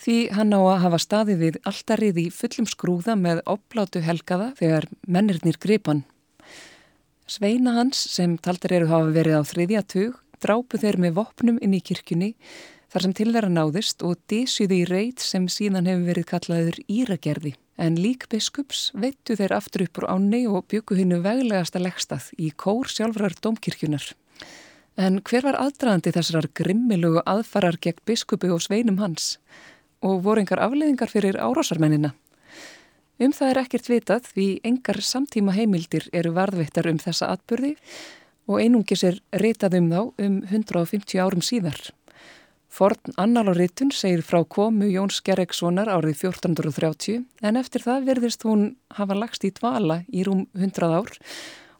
því 0.00 0.16
hann 0.34 0.56
á 0.56 0.60
að 0.64 0.82
hafa 0.88 1.04
staðið 1.04 1.44
við 1.44 1.64
alltarið 1.68 2.22
í 2.24 2.30
fullum 2.34 2.66
skrúða 2.66 3.14
með 3.20 3.44
oplátu 3.44 4.02
helgaða 4.02 4.54
þegar 4.58 4.88
mennirnir 5.06 5.60
gripan. 5.60 6.02
Sveina 7.28 7.74
hans 7.76 8.00
sem 8.08 8.38
taldar 8.40 8.72
eru 8.72 8.88
hafa 8.88 9.12
verið 9.12 9.36
á 9.36 9.42
þriðja 9.44 9.82
tug 9.92 10.16
drápu 10.40 10.80
þeir 10.80 10.96
með 11.02 11.16
vopnum 11.18 11.58
inn 11.60 11.74
í 11.76 11.82
kirkjunni 11.84 12.30
þar 12.88 13.04
sem 13.04 13.14
til 13.18 13.26
þeirra 13.34 13.50
náðist 13.52 14.04
og 14.08 14.16
dísuði 14.32 14.78
í 14.82 14.88
reit 14.88 15.20
sem 15.20 15.44
síðan 15.52 15.90
hefur 15.90 16.06
verið 16.08 16.28
kallaður 16.30 16.78
Íragerði. 16.88 17.52
En 17.76 17.98
lík 18.00 18.24
biskups 18.32 18.88
veittu 18.96 19.36
þeir 19.36 19.54
aftur 19.58 19.84
upp 19.84 20.00
úr 20.00 20.08
áni 20.08 20.46
og 20.48 20.64
byggu 20.72 20.96
hinnu 20.98 21.20
veglegasta 21.22 21.82
leggstað 21.84 22.32
í 22.40 22.48
kór 22.56 22.88
sjálfrar 22.88 23.36
domkirkjunar. 23.44 24.08
En 24.96 25.20
hver 25.20 25.44
var 25.44 25.60
aðdraðandi 25.60 26.16
þessar 26.16 26.48
grimmilugu 26.56 27.20
aðfarar 27.28 27.76
gegn 27.76 28.00
biskupi 28.08 28.48
og 28.50 28.64
sveinum 28.64 28.98
hans? 29.04 29.36
og 30.02 30.22
voru 30.22 30.42
engar 30.42 30.62
afleðingar 30.62 31.10
fyrir 31.10 31.38
árásarmennina. 31.42 32.12
Um 33.18 33.32
það 33.34 33.50
er 33.50 33.60
ekkert 33.64 33.88
vitað 33.90 34.26
því 34.32 34.46
engar 34.68 35.00
samtíma 35.02 35.54
heimildir 35.56 36.08
eru 36.14 36.30
varðveittar 36.36 36.86
um 36.90 37.00
þessa 37.02 37.32
atbyrði 37.34 37.74
og 38.48 38.60
einungis 38.62 39.02
er 39.04 39.18
ritað 39.42 39.78
um 39.80 39.88
þá 39.90 40.00
um 40.26 40.36
150 40.46 41.18
árum 41.18 41.42
síðar. 41.42 41.80
Forn 42.68 43.16
annaláritun 43.18 43.90
segir 43.96 44.22
frá 44.22 44.44
komu 44.44 44.86
Jóns 44.92 45.22
Gerrekssonar 45.24 45.88
árið 45.90 46.28
1430 46.28 47.24
en 47.42 47.58
eftir 47.58 47.82
það 47.82 48.06
verðist 48.10 48.44
hún 48.46 48.68
hafa 48.94 49.16
lagst 49.16 49.46
í 49.48 49.50
dvala 49.56 50.02
í 50.12 50.22
rúm 50.28 50.46
100 50.54 50.92
ár 51.00 51.10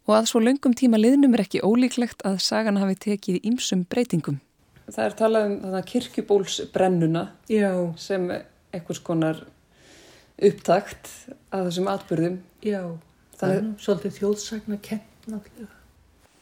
og 0.08 0.14
að 0.16 0.30
svo 0.30 0.40
löngum 0.42 0.74
tíma 0.74 0.98
liðnum 0.98 1.36
er 1.36 1.44
ekki 1.44 1.62
ólíklegt 1.62 2.24
að 2.26 2.40
sagan 2.42 2.80
hafi 2.80 2.96
tekið 3.04 3.44
ímsum 3.52 3.84
breytingum 3.86 4.40
það 4.88 5.04
er 5.04 5.16
talað 5.18 5.52
um 5.52 5.78
kirkjubólsbrennuna 5.92 7.24
Já. 7.52 7.70
sem 8.00 8.26
einhvers 8.72 9.02
konar 9.04 9.44
upptakt 10.38 11.10
að 11.54 11.68
þessum 11.68 11.90
atbyrðum. 11.92 12.38
Já, 12.64 12.82
það 13.40 13.56
er 13.56 13.66
svolítið 13.82 14.16
þjóðsagna 14.20 14.78
kent 14.84 15.28
náttúrulega. 15.30 15.74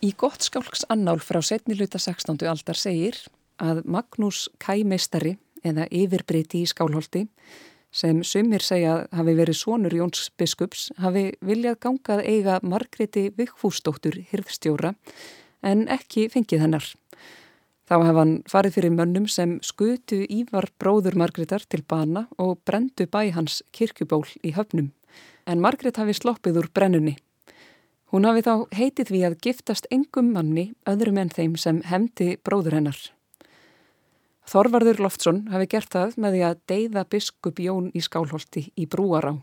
Í 0.04 0.12
gott 0.20 0.44
skálks 0.44 0.84
annál 0.92 1.18
frá 1.24 1.40
setni 1.44 1.76
luta 1.78 1.98
16. 1.98 2.44
aldar 2.46 2.78
segir 2.78 3.16
að 3.62 3.80
Magnús 3.88 4.46
Kæmeistari 4.60 5.38
eða 5.66 5.86
yfirbreyti 5.88 6.60
í 6.62 6.68
skálholti 6.68 7.24
sem 7.96 8.20
sumir 8.26 8.64
segja 8.64 9.06
hafi 9.16 9.34
verið 9.38 9.56
sonur 9.56 9.96
Jóns 9.96 10.28
biskups 10.36 10.90
hafi 11.00 11.30
viljað 11.40 11.80
gangað 11.86 12.26
eiga 12.28 12.58
Margreti 12.62 13.30
Vikfúsdóttur 13.38 14.18
hirðstjóra 14.30 14.92
en 15.64 15.86
ekki 15.88 16.28
fengið 16.32 16.66
hennar. 16.66 16.90
Þá 17.86 17.96
hef 18.02 18.16
hann 18.18 18.32
farið 18.50 18.76
fyrir 18.76 18.94
mönnum 18.96 19.28
sem 19.30 19.58
skutu 19.62 20.24
Ívar 20.26 20.66
bróður 20.82 21.14
Margreðar 21.20 21.62
til 21.70 21.84
bana 21.86 22.24
og 22.42 22.58
brendu 22.66 23.06
bæ 23.06 23.30
hans 23.36 23.60
kirkjuból 23.70 24.24
í 24.42 24.50
höfnum. 24.56 24.90
En 25.46 25.62
Margreð 25.62 26.00
hafi 26.02 26.16
sloppið 26.18 26.58
úr 26.64 26.70
brennunni. 26.74 27.14
Hún 28.10 28.26
hafi 28.26 28.42
þá 28.42 28.66
heitið 28.74 29.12
við 29.14 29.26
að 29.28 29.38
giftast 29.46 29.86
engum 29.94 30.32
manni 30.34 30.72
öðrum 30.86 31.20
en 31.22 31.30
þeim 31.30 31.54
sem 31.58 31.78
hefndi 31.86 32.34
bróður 32.42 32.80
hennar. 32.80 32.98
Þorvarður 34.46 35.02
Loftsson 35.02 35.44
hafi 35.50 35.70
gert 35.70 35.94
það 35.94 36.18
með 36.22 36.36
því 36.36 36.42
að 36.46 36.60
deyða 36.70 37.06
biskup 37.10 37.62
Jón 37.62 37.92
í 37.94 38.02
Skálholti 38.02 38.68
í 38.74 38.86
Brúará. 38.90 39.36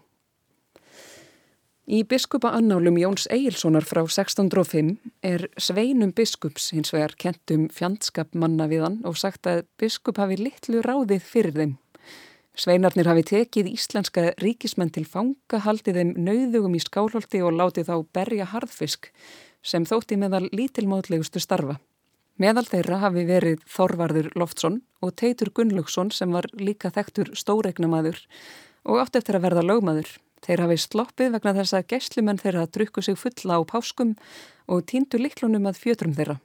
Í 1.83 2.05
biskupa 2.07 2.53
annálum 2.55 2.95
Jóns 2.95 3.25
Egilsonar 3.27 3.83
frá 3.83 4.05
1605 4.05 4.93
er 5.19 5.49
sveinum 5.59 6.13
biskups 6.15 6.69
hins 6.71 6.93
vegar 6.95 7.11
kentum 7.19 7.65
fjandskap 7.75 8.31
manna 8.39 8.69
við 8.71 8.85
hann 8.85 8.95
og 9.03 9.17
sagt 9.19 9.49
að 9.51 9.65
biskup 9.75 10.21
hafi 10.23 10.37
litlu 10.39 10.79
ráðið 10.79 11.27
fyrir 11.27 11.57
þeim. 11.57 11.75
Sveinarnir 12.55 13.11
hafi 13.11 13.25
tekið 13.33 13.73
íslenska 13.73 14.29
ríkismenn 14.39 14.95
til 14.95 15.03
fanga, 15.03 15.59
haldið 15.59 15.99
þeim 15.99 16.15
nauðugum 16.23 16.79
í 16.79 16.83
skálholti 16.85 17.43
og 17.43 17.59
látið 17.59 17.91
þá 17.91 17.95
berja 18.15 18.47
harðfisk 18.55 19.11
sem 19.59 19.83
þótti 19.83 20.15
meðal 20.23 20.47
lítilmótlegustu 20.55 21.43
starfa. 21.43 21.81
Meðal 22.39 22.63
þeirra 22.63 23.03
hafi 23.03 23.27
verið 23.27 23.59
Þorvarður 23.67 24.31
Loftsson 24.39 24.85
og 25.03 25.17
Teitur 25.19 25.51
Gunnlaugsson 25.51 26.15
sem 26.15 26.31
var 26.31 26.47
líka 26.55 26.95
þektur 26.95 27.35
stóregnamaður 27.35 28.23
og 28.87 29.03
átt 29.03 29.19
eftir 29.19 29.35
að 29.35 29.49
verða 29.49 29.67
lögmaður. 29.67 30.07
Þeir 30.43 30.65
hafi 30.65 30.79
sloppið 30.83 31.35
vegna 31.37 31.53
þess 31.55 31.75
að 31.77 31.85
gæslumenn 31.93 32.41
þeirra 32.41 32.65
drukku 32.67 33.03
sig 33.05 33.15
fulla 33.19 33.59
á 33.59 33.61
páskum 33.63 34.17
og 34.67 34.83
týndu 34.89 35.21
liklunum 35.21 35.69
að 35.69 35.79
fjötrum 35.79 36.15
þeirra. 36.17 36.39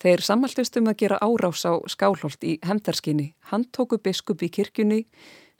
Þeir 0.00 0.22
sammaldist 0.24 0.78
um 0.80 0.88
að 0.88 1.00
gera 1.02 1.18
árás 1.20 1.66
á 1.68 1.76
skálholt 1.90 2.44
í 2.46 2.54
hemdarskinni, 2.64 3.34
handtóku 3.50 3.98
biskup 4.00 4.40
í 4.40 4.48
kirkjunni, 4.48 5.02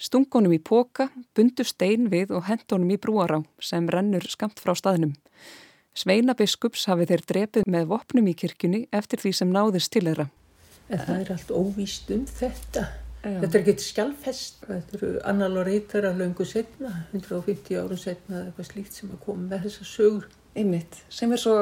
stungonum 0.00 0.54
í 0.56 0.60
póka, 0.62 1.10
bundu 1.36 1.66
stein 1.66 2.08
við 2.08 2.32
og 2.38 2.46
hendunum 2.48 2.94
í 2.94 2.96
brúará 2.96 3.42
sem 3.60 3.90
rennur 3.90 4.24
skamt 4.30 4.62
frá 4.62 4.72
staðnum. 4.78 5.12
Sveina 5.92 6.32
biskups 6.38 6.86
hafi 6.88 7.10
þeir 7.10 7.26
drepið 7.28 7.68
með 7.68 7.90
vopnum 7.90 8.30
í 8.30 8.36
kirkjunni 8.38 8.86
eftir 8.94 9.20
því 9.20 9.34
sem 9.36 9.52
náðist 9.52 9.92
til 9.92 10.06
þeirra. 10.06 10.30
En 10.88 11.04
það 11.04 11.16
er 11.18 11.32
allt 11.34 11.50
óvíst 11.52 12.10
um 12.14 12.24
þetta. 12.30 12.86
Þetta 13.20 13.50
er 13.50 13.60
ekkert 13.60 13.82
skjálfest. 13.84 14.62
Þetta 14.64 14.98
eru 14.98 15.64
reytar 15.66 16.08
að 16.08 16.22
laungu 16.22 16.46
setna, 16.48 16.92
150 17.12 17.76
árum 17.76 18.00
setna 18.00 18.46
eitthvað 18.46 18.68
slíkt 18.70 18.96
sem 18.96 19.10
að 19.12 19.22
koma 19.26 19.48
með 19.50 19.66
þessa 19.66 19.88
sögur. 19.88 20.28
Einmitt, 20.56 21.02
sem 21.12 21.32
er 21.32 21.40
svo 21.40 21.56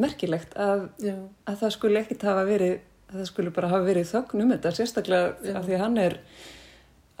merkilegt 0.00 0.56
að, 0.60 0.88
að 1.46 1.58
það 1.60 1.74
skulle 1.76 2.00
ekkert 2.02 2.24
hafa 2.26 2.46
verið, 2.48 2.78
að 3.10 3.20
það 3.20 3.28
skulle 3.30 3.52
bara 3.58 3.70
hafa 3.72 3.86
verið 3.86 4.08
þögn 4.10 4.44
um 4.44 4.54
þetta, 4.54 4.72
sérstaklega 4.78 5.28
Já. 5.44 5.52
af 5.52 5.68
því 5.68 5.76
að 5.76 5.84
hann 5.84 6.00
er 6.02 6.16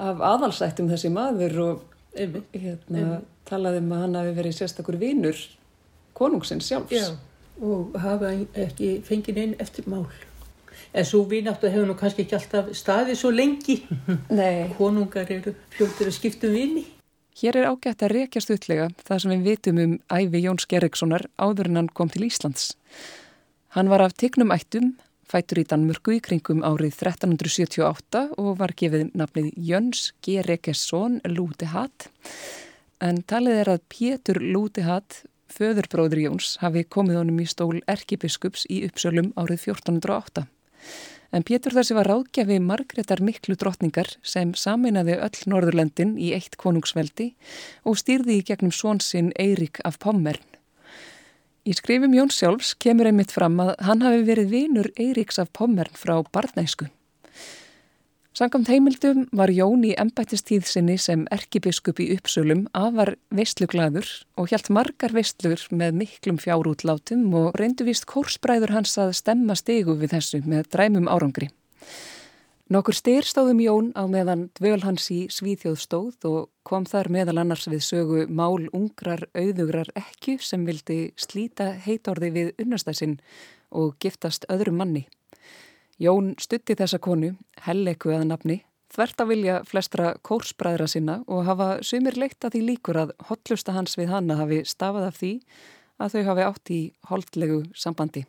af 0.06 0.24
aðalsættum 0.30 0.90
þessi 0.90 1.12
maður 1.12 1.60
og 1.66 1.84
hérna, 2.16 3.20
talaði 3.48 3.84
um 3.84 3.94
að 3.94 4.04
hann 4.04 4.18
hafi 4.20 4.34
verið 4.40 4.58
sérstakur 4.58 4.98
vínur 5.00 5.40
konungsins 6.16 6.68
sjálfs. 6.68 6.96
Já, 6.96 7.12
og 7.60 7.96
hafa 8.00 8.32
ekki 8.66 8.96
fengið 9.06 9.42
einn 9.44 9.54
eftir 9.62 9.88
mál. 9.92 10.08
En 10.96 11.04
svo 11.04 11.26
vináttu 11.28 11.68
hefur 11.68 11.90
nú 11.90 11.94
kannski 11.98 12.24
ekki 12.24 12.38
alltaf 12.38 12.68
staðið 12.72 13.18
svo 13.20 13.30
lengi. 13.34 13.82
Nei. 14.32 14.70
Konungar 14.78 15.28
eru 15.32 15.52
fljóttir 15.74 16.08
að 16.08 16.16
skipta 16.16 16.48
um 16.48 16.56
vini. 16.56 16.86
Hér 17.36 17.58
er 17.60 17.66
ágætt 17.68 18.00
að 18.06 18.14
rekja 18.14 18.40
stutlega 18.40 18.86
það 19.04 19.18
sem 19.22 19.32
við 19.34 19.50
vitum 19.50 19.80
um 19.82 19.92
æfi 20.08 20.40
Jóns 20.40 20.64
Gerrikssonar 20.70 21.26
áður 21.36 21.68
en 21.68 21.80
hann 21.82 21.90
kom 21.92 22.08
til 22.08 22.24
Íslands. 22.24 22.70
Hann 23.76 23.92
var 23.92 24.06
af 24.06 24.16
tegnum 24.16 24.54
ættum, 24.56 24.94
fætur 25.28 25.60
í 25.60 25.66
Danmörku 25.68 26.16
í 26.16 26.22
kringum 26.24 26.64
árið 26.64 26.94
1378 26.94 28.24
og 28.40 28.50
var 28.62 28.72
gefið 28.72 29.10
nafnið 29.12 29.52
Jöns 29.68 30.14
Gerriksson 30.24 31.20
Lútehatt. 31.28 32.08
En 33.04 33.20
talið 33.20 33.60
er 33.66 33.74
að 33.74 33.84
Pétur 33.92 34.40
Lútehatt 34.40 35.26
föðurbróður 35.52 36.24
Jóns 36.24 36.56
hafi 36.64 36.88
komið 36.88 37.20
honum 37.20 37.44
í 37.44 37.50
stól 37.52 37.82
erkibiskups 37.84 38.64
í 38.72 38.86
Uppsölum 38.88 39.34
árið 39.36 39.68
1408. 39.76 40.48
En 41.34 41.44
Pétur 41.44 41.74
þessi 41.74 41.96
var 41.96 42.08
ráðgjafi 42.08 42.56
margretar 42.62 43.20
miklu 43.24 43.56
drottningar 43.58 44.12
sem 44.22 44.54
saminaði 44.56 45.18
öll 45.20 45.40
Norðurlendin 45.52 46.14
í 46.16 46.30
eitt 46.36 46.56
konungsveldi 46.60 47.32
og 47.84 47.98
stýrði 48.00 48.38
í 48.40 48.44
gegnum 48.46 48.72
svonsinn 48.72 49.32
Eirik 49.36 49.82
af 49.84 49.98
Pommern. 50.02 50.44
Í 51.66 51.74
skrifum 51.74 52.14
Jóns 52.14 52.38
sjálfs 52.38 52.76
kemur 52.78 53.10
einmitt 53.10 53.34
fram 53.34 53.58
að 53.58 53.72
hann 53.82 54.04
hafi 54.06 54.22
verið 54.28 54.52
vinur 54.54 54.92
Eiriks 54.94 55.40
af 55.42 55.50
Pommern 55.50 55.98
frá 55.98 56.20
barnæsku. 56.30 56.86
Sangamt 58.36 58.68
heimildum 58.68 59.22
var 59.32 59.48
Jón 59.48 59.80
í 59.88 59.94
embættistíð 59.96 60.66
sinni 60.68 60.98
sem 61.00 61.22
erkibiskup 61.32 62.02
í 62.04 62.10
uppsölum 62.12 62.66
afar 62.76 63.14
veistluglaður 63.32 64.10
og 64.36 64.50
hjælt 64.50 64.68
margar 64.76 65.14
veistlur 65.16 65.62
með 65.72 65.96
miklum 66.02 66.36
fjárútlátum 66.42 67.30
og 67.32 67.56
reyndu 67.56 67.86
vist 67.88 68.04
kórsbræður 68.10 68.74
hans 68.76 68.92
að 69.00 69.14
stemma 69.22 69.56
stegu 69.56 69.96
við 69.96 70.12
þessu 70.18 70.42
með 70.44 70.68
dræmum 70.76 71.08
árangri. 71.08 71.48
Nokkur 72.68 73.00
styr 73.00 73.24
stóðum 73.24 73.64
Jón 73.64 73.90
á 73.96 74.04
meðan 74.04 74.50
dvöl 74.60 74.84
hans 74.84 75.08
í 75.08 75.22
Svíþjóð 75.32 75.80
stóð 75.80 76.28
og 76.28 76.52
kom 76.60 76.84
þar 76.84 77.08
meðal 77.16 77.40
annars 77.40 77.64
við 77.72 77.86
sögu 77.88 78.28
mál 78.28 78.68
ungrar 78.76 79.30
auðugrar 79.32 79.88
ekku 79.96 80.36
sem 80.44 80.68
vildi 80.68 81.14
slíta 81.16 81.72
heitorði 81.88 82.34
við 82.36 82.56
unnastæsin 82.60 83.16
og 83.72 83.96
giftast 83.96 84.44
öðrum 84.52 84.84
manni. 84.84 85.08
Jón 85.96 86.34
stutti 86.36 86.76
þessa 86.76 86.98
konu, 87.00 87.32
Helleku 87.64 88.10
eða 88.12 88.26
nafni, 88.28 88.58
þvert 88.92 89.22
að 89.22 89.30
vilja 89.32 89.56
flestra 89.64 90.12
kórsbræðra 90.24 90.86
sinna 90.92 91.18
og 91.26 91.46
hafa 91.48 91.68
sumir 91.84 92.18
leitt 92.20 92.44
að 92.44 92.56
því 92.58 92.62
líkur 92.70 93.00
að 93.00 93.14
hotlusta 93.30 93.72
hans 93.76 93.96
við 93.96 94.12
hanna 94.12 94.36
hafi 94.42 94.62
stafað 94.68 95.08
af 95.08 95.20
því 95.22 95.32
að 95.96 96.14
þau 96.14 96.22
hafi 96.30 96.46
átt 96.50 96.72
í 96.72 96.80
holdlegu 97.10 97.60
sambandi. 97.72 98.26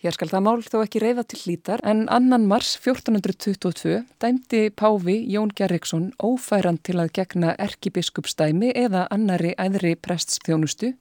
Hér 0.00 0.16
skal 0.16 0.30
það 0.30 0.44
mál 0.46 0.62
þó 0.64 0.78
ekki 0.80 1.00
reyfa 1.02 1.26
til 1.28 1.38
hlítar 1.42 1.82
en 1.84 2.06
annan 2.08 2.46
mars 2.48 2.70
1422 2.78 3.98
dæmdi 4.20 4.62
Páfi 4.72 5.18
Jón 5.28 5.52
Gerriksson 5.52 6.06
ófæran 6.24 6.78
til 6.80 6.96
að 7.02 7.12
gegna 7.18 7.52
erkibiskupstæmi 7.60 8.72
eða 8.80 9.06
annari 9.12 9.52
æðri 9.60 9.98
preststjónustu 10.00 10.94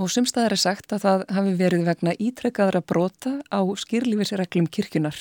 og 0.00 0.08
sumstaðar 0.08 0.56
er 0.56 0.62
sagt 0.62 0.94
að 0.96 1.04
það 1.04 1.24
hafi 1.36 1.52
verið 1.58 1.84
vegna 1.90 2.14
ítrekkaðra 2.16 2.80
brota 2.80 3.34
á 3.52 3.60
skýrlífisreglum 3.60 4.70
kirkjunar. 4.72 5.16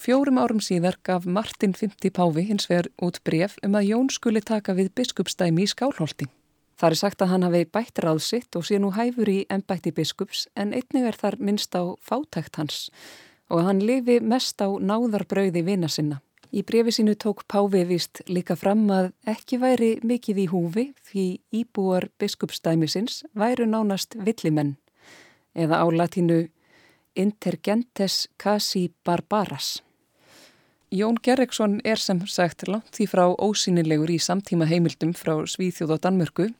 Fjórum 0.00 0.38
árum 0.40 0.62
síðar 0.64 0.96
gaf 1.04 1.26
Martin 1.26 1.74
50 1.76 2.14
Páfi 2.16 2.46
hins 2.48 2.70
vegar 2.70 2.88
út 3.02 3.18
bref 3.26 3.58
um 3.66 3.74
að 3.76 3.90
Jón 3.90 4.12
skuli 4.14 4.40
taka 4.40 4.72
við 4.78 4.94
biskupstæmi 4.96 5.66
í 5.66 5.72
skálholti. 5.74 6.30
Það 6.80 6.94
er 6.94 7.00
sagt 7.02 7.20
að 7.20 7.32
hann 7.34 7.44
hafi 7.44 7.66
bætt 7.68 8.00
ráðsitt 8.00 8.56
og 8.56 8.64
sé 8.64 8.78
nú 8.80 8.94
hæfur 8.96 9.28
í 9.28 9.42
ennbætti 9.52 9.92
biskups 9.92 10.46
en 10.56 10.72
einnig 10.72 11.10
er 11.10 11.18
þar 11.20 11.36
minnst 11.36 11.76
á 11.76 11.84
fátækt 12.00 12.56
hans 12.56 12.88
og 13.50 13.66
hann 13.66 13.82
lifi 13.82 14.20
mest 14.22 14.62
á 14.62 14.70
náðarbrauði 14.70 15.66
vina 15.66 15.90
sinna. 15.90 16.22
Í 16.50 16.64
brefi 16.66 16.90
sínu 16.90 17.14
tók 17.14 17.44
Páfi 17.46 17.84
vist 17.86 18.24
líka 18.26 18.56
fram 18.58 18.88
að 18.90 19.12
ekki 19.30 19.60
væri 19.62 19.90
mikið 20.02 20.40
í 20.42 20.46
húfi 20.50 20.84
því 21.06 21.26
íbúar 21.60 22.08
biskupstæmisins 22.18 23.20
væru 23.38 23.68
nánast 23.70 24.18
villimenn 24.18 24.74
eða 25.54 25.78
á 25.78 25.86
latínu 25.86 26.48
intergentes 27.14 28.26
casi 28.38 28.90
barbaras. 29.06 29.78
Jón 30.90 31.22
Gerriksson 31.22 31.78
er 31.84 32.02
sem 32.02 32.26
sagt 32.26 32.66
langt 32.66 32.90
því 32.98 33.06
frá 33.06 33.24
ósynilegur 33.30 34.10
í 34.10 34.18
samtíma 34.18 34.66
heimildum 34.66 35.14
frá 35.14 35.36
Svíþjóð 35.46 35.94
og 35.94 36.02
Danmörku 36.02 36.50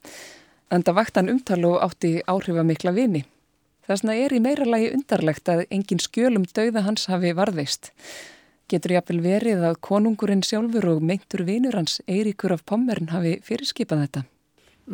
en 0.71 0.85
það 0.87 0.99
vakt 1.03 1.19
hann 1.19 1.35
umtal 1.35 1.65
og 1.67 1.81
átti 1.83 2.21
áhrifamikla 2.31 2.95
vini. 2.95 3.25
Þessna 3.91 4.15
er 4.15 4.31
í 4.31 4.39
meira 4.39 4.69
lagi 4.71 4.93
undarlegt 4.95 5.51
að 5.51 5.65
engin 5.67 5.99
skjölum 5.99 6.47
dauða 6.47 6.85
hans 6.87 7.09
hafi 7.11 7.35
varðveist. 7.35 7.91
Getur 8.71 8.93
jáfnvel 8.95 9.19
verið 9.25 9.65
að 9.67 9.81
konungurinn 9.83 10.45
sjálfur 10.47 10.85
og 10.93 11.01
meintur 11.03 11.41
vinur 11.43 11.75
hans 11.75 11.97
Eiríkur 12.07 12.53
af 12.55 12.61
Pommern 12.71 13.09
hafi 13.11 13.33
fyrirskipað 13.43 14.05
þetta? 14.05 14.21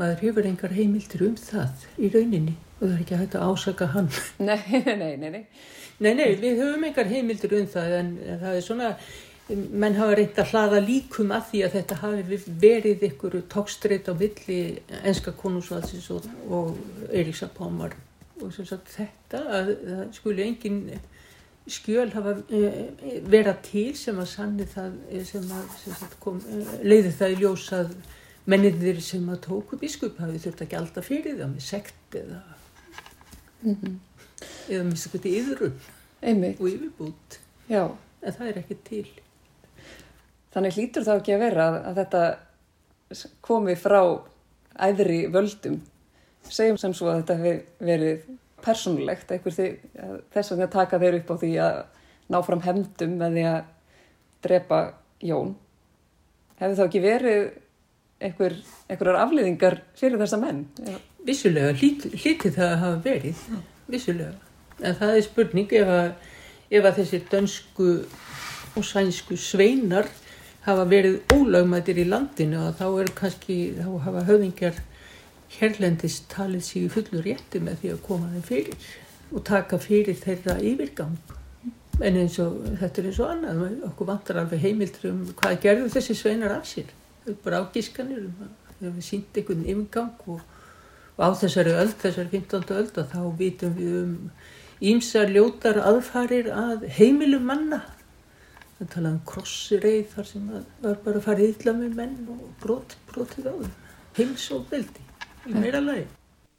Maður 0.01 0.22
hefur 0.24 0.47
engar 0.49 0.72
heimildir 0.72 1.24
um 1.27 1.35
það 1.37 1.85
í 2.01 2.09
rauninni 2.14 2.55
og 2.79 2.87
það 2.87 2.95
er 2.95 3.03
ekki 3.03 3.18
hægt 3.20 3.37
að 3.37 3.51
ásaka 3.51 3.89
hann. 3.93 4.09
Nei, 4.49 4.81
nei, 4.87 5.12
nei, 5.20 5.31
nei. 5.35 5.43
Nei, 6.01 6.11
nei, 6.16 6.24
við 6.41 6.62
höfum 6.62 6.87
engar 6.89 7.11
heimildir 7.11 7.57
um 7.59 7.66
það 7.74 7.97
en 7.99 8.09
það 8.24 8.55
er 8.55 8.64
svona, 8.64 8.89
menn 9.85 9.99
hafa 10.01 10.16
reynd 10.16 10.41
að 10.41 10.55
hlaða 10.55 10.81
líkum 10.87 11.37
að 11.37 11.51
því 11.51 11.62
að 11.66 11.77
þetta 11.77 11.99
hafi 12.01 12.41
verið 12.64 13.05
ykkur 13.11 13.37
tókstreit 13.53 14.09
á 14.09 14.14
villi 14.16 14.61
enska 15.03 15.37
konungsvalsins 15.37 16.09
og, 16.16 16.24
og 16.49 16.72
Eiríks 17.11 17.45
af 17.45 17.53
Pommern 17.61 17.97
og 18.41 18.57
sem 18.57 18.68
sagt 18.68 18.89
þetta 18.97 19.45
að 19.61 19.70
það 19.85 20.03
skuli 20.16 20.49
enginn 20.49 20.81
skjöl 21.67 22.11
hafa 22.14 22.37
uh, 22.37 22.77
vera 23.31 23.57
til 23.62 23.91
sem 23.99 24.19
að 24.23 24.29
sanni 24.31 24.67
það 24.71 24.93
eh, 25.11 25.25
sem 25.27 25.49
að 25.51 25.73
sem 25.81 26.14
kom, 26.23 26.39
uh, 26.39 26.77
leiði 26.87 27.12
það 27.19 27.35
í 27.35 27.41
ljós 27.43 27.67
að 27.75 27.95
mennindir 28.47 29.01
sem 29.03 29.27
að 29.33 29.43
tóku 29.49 29.79
biskup 29.81 30.21
hafi 30.23 30.39
þurft 30.45 30.62
að 30.62 30.73
gælda 30.77 31.03
fyrir 31.03 31.39
það 31.41 31.53
með 31.55 31.67
sekt 31.67 32.19
eða 32.21 32.41
mm 33.62 33.75
-hmm. 33.75 33.97
eða 34.69 34.85
með 34.85 34.97
svona 35.03 35.33
yfirun 35.33 35.79
og 36.59 36.69
yfirbút 36.71 37.39
Já. 37.69 37.91
en 38.23 38.33
það 38.33 38.49
er 38.49 38.59
ekki 38.62 38.79
til 38.85 39.07
Þannig 40.57 40.73
hlýtur 40.73 41.05
þá 41.05 41.17
ekki 41.19 41.33
að 41.35 41.43
vera 41.45 41.64
að 41.85 41.99
þetta 42.01 42.21
komi 43.45 43.75
frá 43.77 44.01
æðri 44.81 45.27
völdum 45.29 45.83
segjum 46.49 46.79
sem 46.79 46.95
svo 46.95 47.11
að 47.11 47.19
þetta 47.21 47.37
hefur 47.43 47.87
verið 47.91 48.23
persónulegt 48.67 49.31
þess 49.31 50.53
að 50.53 50.67
taka 50.73 51.01
þeir 51.03 51.21
upp 51.21 51.31
á 51.31 51.37
því 51.43 51.53
að 51.62 51.79
ná 52.35 52.41
fram 52.43 52.64
hefndum 52.64 53.14
með 53.21 53.39
því 53.39 53.47
að 53.53 53.61
drepa 54.47 54.81
Jón. 55.25 55.55
Hefði 56.61 56.79
þá 56.79 56.85
ekki 56.87 57.03
verið 57.05 57.45
einhver, 58.21 58.57
einhverjar 58.89 59.21
afliðingar 59.23 59.79
fyrir 59.99 60.21
þessa 60.21 60.41
menn? 60.41 60.64
Já. 60.81 60.97
Vissulega, 61.27 61.73
hlítið 61.75 62.53
það 62.55 62.69
að 62.69 62.83
hafa 62.83 62.99
verið, 63.05 63.41
vissulega. 63.91 64.35
En 64.83 64.99
það 64.99 65.17
er 65.17 65.25
spurning 65.27 65.73
ef 65.75 65.91
að, 65.91 66.11
ef 66.71 66.85
að 66.85 67.01
þessi 67.01 67.21
dönsku 67.33 67.89
og 68.77 68.85
sænsku 68.87 69.39
sveinar 69.41 70.11
hafa 70.67 70.85
verið 70.91 71.19
ólagmættir 71.35 72.03
í 72.03 72.07
landinu 72.09 72.61
og 72.69 72.77
þá 72.79 72.87
er 73.03 73.11
kannski, 73.17 73.57
þá 73.79 73.91
hafa 74.07 74.25
höfingjar 74.29 74.81
hérlendist 75.57 76.28
talið 76.32 76.64
sig 76.66 76.86
í 76.86 76.92
fullur 76.92 77.24
rétti 77.26 77.62
með 77.62 77.82
því 77.82 77.92
að 77.94 78.05
koma 78.07 78.30
þeim 78.32 78.47
fyrir 78.47 78.88
og 79.32 79.44
taka 79.47 79.78
fyrir 79.82 80.18
þeirra 80.18 80.59
yfirgang. 80.62 81.16
En 82.05 82.18
eins 82.20 82.36
og 82.42 82.59
þetta 82.80 83.01
er 83.01 83.09
eins 83.11 83.20
og 83.22 83.30
annað, 83.32 83.62
okkur 83.88 84.11
vantar 84.11 84.40
alveg 84.42 84.62
heimildur 84.66 85.09
um 85.12 85.22
hvað 85.38 85.61
gerðu 85.62 85.88
þessi 85.94 86.18
sveinar 86.18 86.59
af 86.59 86.68
sér. 86.68 86.90
Það 87.24 87.32
er 87.32 87.40
bara 87.47 87.62
ágískanir 87.64 88.20
um 88.26 88.44
að 88.44 88.53
við 88.76 88.88
hefum 88.90 89.07
sínt 89.07 89.40
einhvern 89.40 89.64
yfirgang 89.64 90.28
og, 90.34 90.42
og 91.16 91.24
á 91.24 91.28
þessari 91.40 91.72
öll, 91.72 91.94
þessari 92.03 92.32
15. 92.34 92.66
öll, 92.76 92.90
þá 92.92 93.20
vitum 93.40 93.74
við 93.78 93.97
um 94.03 94.14
ímsar 94.84 95.32
ljótar 95.32 95.80
aðfarir 95.80 96.53
að 96.53 96.84
heimilum 96.99 97.49
manna. 97.49 97.80
Það 98.76 98.92
talaði 98.92 99.14
um 99.14 99.24
krossireið 99.30 100.07
þar 100.12 100.28
sem 100.28 100.53
var 100.53 101.01
bara 101.07 101.16
að 101.22 101.26
fara 101.30 101.49
ylla 101.49 101.76
með 101.78 101.97
menn 101.97 102.16
og 102.28 102.44
brot, 102.61 102.99
brotið 103.09 103.49
á 103.49 103.55
þau. 103.57 103.74
Heims 104.20 104.51
og 104.53 104.68
veldi. 104.68 105.05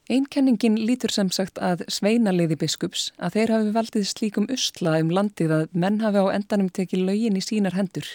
Einkenningin 0.07 0.77
lítur 0.79 1.11
sem 1.11 1.27
sagt 1.35 1.59
að 1.59 1.81
sveinaliði 1.91 2.55
biskups 2.61 3.09
að 3.19 3.33
þeir 3.35 3.51
hafi 3.51 3.73
valdið 3.75 4.05
slíkum 4.07 4.47
usla 4.53 4.93
um 5.01 5.09
landið 5.11 5.51
að 5.51 5.65
menn 5.75 5.99
hafi 5.99 6.23
á 6.23 6.25
endanum 6.31 6.69
tekið 6.71 7.03
laugin 7.09 7.39
í 7.39 7.43
sínar 7.43 7.75
hendur. 7.75 8.07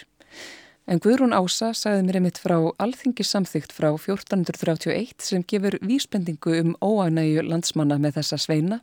En 0.89 0.99
Guðrún 0.99 1.35
Ása 1.37 1.69
sagði 1.77 2.07
mér 2.07 2.17
einmitt 2.19 2.41
frá 2.41 2.57
alþingissamþygt 2.81 3.71
frá 3.71 3.91
1431 3.93 5.21
sem 5.23 5.45
gefur 5.47 5.77
vísbendingu 5.85 6.57
um 6.63 6.73
óagnæju 6.81 7.45
landsmanna 7.45 7.99
með 8.01 8.17
þessa 8.17 8.41
sveina 8.41 8.81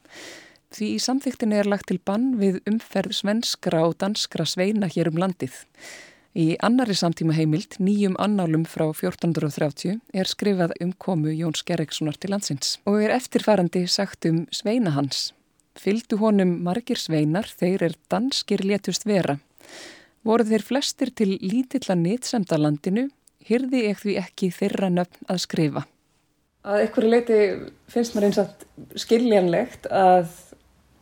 því 0.70 0.92
í 0.94 1.02
samþyktinni 1.02 1.58
er 1.60 1.68
lagt 1.68 1.90
til 1.90 1.98
bann 1.98 2.36
við 2.40 2.60
umferð 2.70 3.16
svenskra 3.18 3.82
og 3.88 3.98
danskra 4.00 4.46
sveina 4.46 4.88
hér 4.90 5.10
um 5.10 5.18
landið. 5.20 5.56
Í 6.30 6.54
annari 6.62 6.94
samtíma 6.94 7.34
heimild, 7.34 7.74
nýjum 7.82 8.14
annálum 8.22 8.62
frá 8.62 8.84
1430, 8.92 9.96
er 10.14 10.28
skrifað 10.30 10.76
um 10.84 10.92
komu 10.94 11.32
Jóns 11.34 11.64
Gerrikssonar 11.66 12.14
til 12.22 12.30
landsins 12.30 12.76
og 12.86 13.00
er 13.02 13.16
eftirfærandi 13.16 13.82
sagt 13.90 14.28
um 14.30 14.44
sveina 14.54 14.92
hans. 14.94 15.32
Fyldu 15.74 16.20
honum 16.22 16.60
margir 16.62 17.02
sveinar, 17.02 17.50
þeir 17.50 17.82
er 17.88 17.98
danskir 18.12 18.62
létust 18.62 19.08
vera. 19.10 19.40
Voru 20.22 20.46
þeir 20.46 20.62
flestir 20.62 21.10
til 21.10 21.34
lítilla 21.42 21.98
nýtsemda 21.98 22.60
landinu, 22.60 23.08
hyrði 23.42 23.84
ég 23.88 23.98
því 23.98 24.18
ekki 24.22 24.54
þeirra 24.54 24.90
nöfn 24.92 25.26
að 25.26 25.44
skrifa. 25.48 25.86
Að 26.62 26.84
einhverju 26.84 27.10
leiti 27.10 27.44
finnst 27.90 28.14
maður 28.14 28.28
eins 28.28 28.38
að 28.38 28.98
skiljanlegt 29.02 29.88
að, 29.90 30.28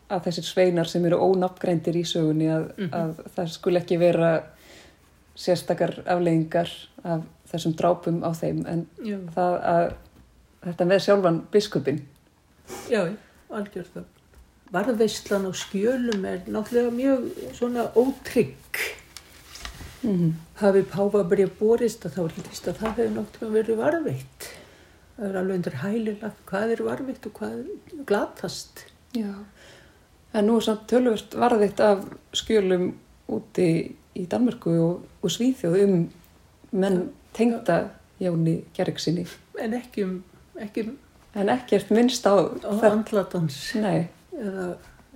að 0.09 0.29
þessir 0.31 0.53
sveinar 0.55 0.89
sem 0.89 1.05
eru 1.05 1.19
ónafngreindir 1.21 1.99
í 2.01 2.07
sögunni 2.09 2.49
að, 2.49 2.71
mm 2.79 2.87
-hmm. 2.87 2.95
að 2.97 3.35
það 3.35 3.59
skul 3.59 3.77
ekki 3.77 3.99
vera 4.01 4.31
sérstakar 5.39 6.01
afleggingar 6.05 6.71
af 7.07 7.25
þessum 7.49 7.75
drápum 7.79 8.23
á 8.27 8.31
þeim 8.35 8.65
en 8.67 8.87
Já. 9.07 9.19
það 9.35 9.59
að 9.73 9.89
þetta 10.67 10.87
með 10.91 11.05
sjálfan 11.05 11.43
biskupin 11.53 12.01
Já, 12.89 13.03
algjörð 13.55 13.91
það. 13.97 14.07
Varðveistlan 14.73 15.49
á 15.49 15.53
skjölum 15.57 16.25
er 16.29 16.41
náttúrulega 16.53 16.93
mjög 16.93 17.29
svona 17.57 17.87
ótrygg. 17.97 18.81
Mm 20.03 20.17
-hmm. 20.17 20.33
hafi 20.55 20.83
Páfabrið 20.83 21.51
borist 21.59 22.05
að 22.07 22.13
þá 22.15 22.21
er 22.25 22.35
hlutist 22.35 22.69
að 22.69 22.79
það 22.81 22.97
hefur 22.97 23.15
náttúrulega 23.17 23.55
verið 23.55 23.77
varðveitt. 23.77 24.49
Það 25.17 25.29
er 25.29 25.37
alveg 25.37 25.57
undir 25.57 25.77
hælilega 25.83 26.31
hvað 26.47 26.73
er 26.73 26.83
varðveitt 26.85 27.27
og 27.27 27.33
hvað 27.33 27.53
er 27.59 28.05
glatast. 28.07 28.85
Já, 29.15 29.35
en 30.35 30.47
nú 30.47 30.57
er 30.57 30.61
samt 30.61 30.87
tölvört 30.87 31.35
varðveitt 31.35 31.81
af 31.81 32.05
skjölum 32.33 32.95
úti 33.29 33.97
í 34.08 34.08
Danmörku 34.27 34.73
og, 34.83 35.03
og 35.23 35.31
Svíþjóð 35.31 35.83
um 35.85 36.09
menn 36.73 37.11
tengda 37.35 37.89
Jóni 38.21 38.63
Gerriksinni. 38.75 39.27
En 39.61 39.75
ekki 39.79 40.05
um, 40.05 40.23
ekki 40.59 40.89
um 40.89 40.97
en 41.35 41.49
ekkert 41.53 41.91
minnst 41.91 42.27
á, 42.27 42.35
á 42.67 42.73
andlatans 42.89 43.57
eða, 43.77 43.99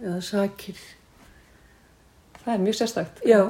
eða 0.03 0.19
sakir. 0.23 0.79
Það 2.43 2.55
er 2.55 2.65
mjög 2.67 2.79
sérstakt. 2.79 3.23
Já, 3.27 3.41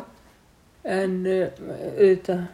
en 0.84 1.18
uh, 1.26 1.48
auðvitað 1.96 2.46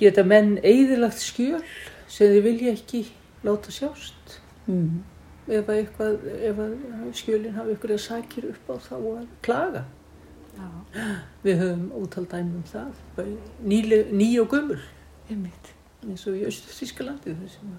geta 0.00 0.24
menn 0.26 0.56
eigðilagt 0.62 1.22
skjöl 1.22 1.62
sem 2.10 2.32
þið 2.32 2.46
vilja 2.46 2.76
ekki 2.76 3.02
láta 3.46 3.74
sjást. 3.74 4.38
Mm. 4.66 5.02
Ef, 5.50 5.68
eitthvað, 5.74 6.22
ef 6.46 6.60
skjölinn 7.18 7.56
hafa 7.56 7.74
ykkur 7.74 7.96
að 7.96 8.04
sakir 8.04 8.46
upp 8.52 8.70
á 8.70 8.74
þá 8.82 8.96
að 8.98 9.26
klaga. 9.42 9.84
Já. 10.52 10.68
Við 11.42 11.60
höfum 11.62 11.84
útaldæmi 12.02 12.58
um 12.58 12.64
það, 12.68 12.90
ný 13.64 14.28
og 14.42 14.48
gömul, 14.52 14.78
eins 15.32 16.24
og 16.28 16.36
í 16.36 16.44
Östu-Þískalandi 16.48 17.34
þessum 17.40 17.76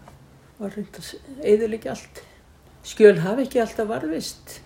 var 0.59 0.73
reynd 0.75 0.99
að 0.99 1.09
eðilegja 1.53 1.93
allt. 1.93 2.23
Skjöl 2.83 3.17
hafi 3.23 3.45
ekki 3.45 3.61
alltaf 3.63 3.87
varðvist, 3.87 4.57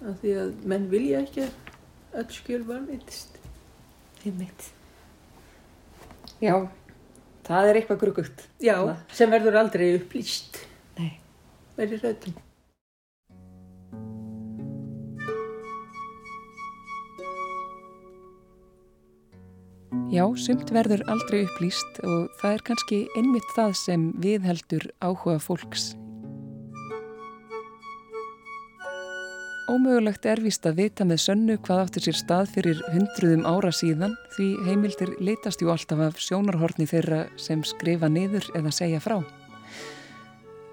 af 0.00 0.20
því 0.22 0.34
að 0.42 0.52
menn 0.72 0.86
vilja 0.92 1.22
ekki 1.24 1.46
að 1.46 2.20
öll 2.20 2.28
skjöl 2.34 2.62
varðvitist. 2.68 3.40
Einmitt. 4.24 4.68
Já, 6.40 6.54
það 7.48 7.70
er 7.70 7.80
eitthvað 7.80 8.02
grugugt. 8.04 8.46
Já, 8.62 8.76
sem 9.12 9.32
verður 9.32 9.58
aldrei 9.60 9.90
upplýst. 9.98 10.62
Nei. 11.00 11.18
Verður 11.76 12.06
rautum. 12.08 12.38
Já, 20.10 20.24
sumt 20.34 20.72
verður 20.74 21.04
aldrei 21.06 21.44
upplýst 21.44 22.00
og 22.02 22.30
það 22.40 22.54
er 22.56 22.62
kannski 22.66 22.96
einmitt 23.14 23.52
það 23.54 23.74
sem 23.78 24.06
viðheldur 24.18 24.88
áhuga 24.98 25.36
fólks. 25.38 25.92
Ómögulegt 29.70 30.26
er 30.26 30.42
vist 30.42 30.66
að 30.66 30.80
vita 30.80 31.06
með 31.06 31.20
sönnu 31.22 31.56
hvað 31.62 31.82
áttur 31.84 32.04
sér 32.08 32.18
stað 32.18 32.50
fyrir 32.56 32.80
hundruðum 32.90 33.46
ára 33.46 33.70
síðan 33.70 34.16
því 34.34 34.48
heimildir 34.66 35.14
litast 35.22 35.62
jú 35.62 35.70
alltaf 35.70 36.02
af 36.08 36.18
sjónarhorni 36.18 36.88
þeirra 36.90 37.20
sem 37.38 37.62
skrifa 37.62 38.10
niður 38.10 38.50
eða 38.58 38.74
segja 38.74 38.98
frá. 39.04 39.20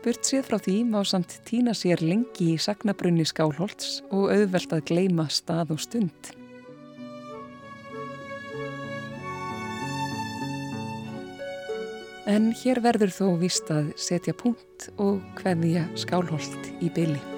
Burt 0.02 0.26
séð 0.26 0.50
frá 0.50 0.58
því 0.66 0.80
má 0.90 1.04
samt 1.06 1.38
týna 1.46 1.78
sér 1.78 2.02
lengi 2.02 2.56
í 2.56 2.58
sagnabrunni 2.58 3.30
skálholts 3.30 4.00
og 4.10 4.32
auðvelt 4.34 4.74
að 4.74 4.86
gleima 4.90 5.30
stað 5.30 5.78
og 5.78 5.86
stund. 5.86 6.37
En 12.28 12.50
hér 12.60 12.82
verður 12.84 13.14
þó 13.16 13.28
vist 13.40 13.70
að 13.72 13.94
setja 13.96 14.36
punkt 14.36 14.90
og 15.00 15.24
hverja 15.40 15.86
skálholt 15.96 16.72
í 16.84 16.92
byli. 16.92 17.37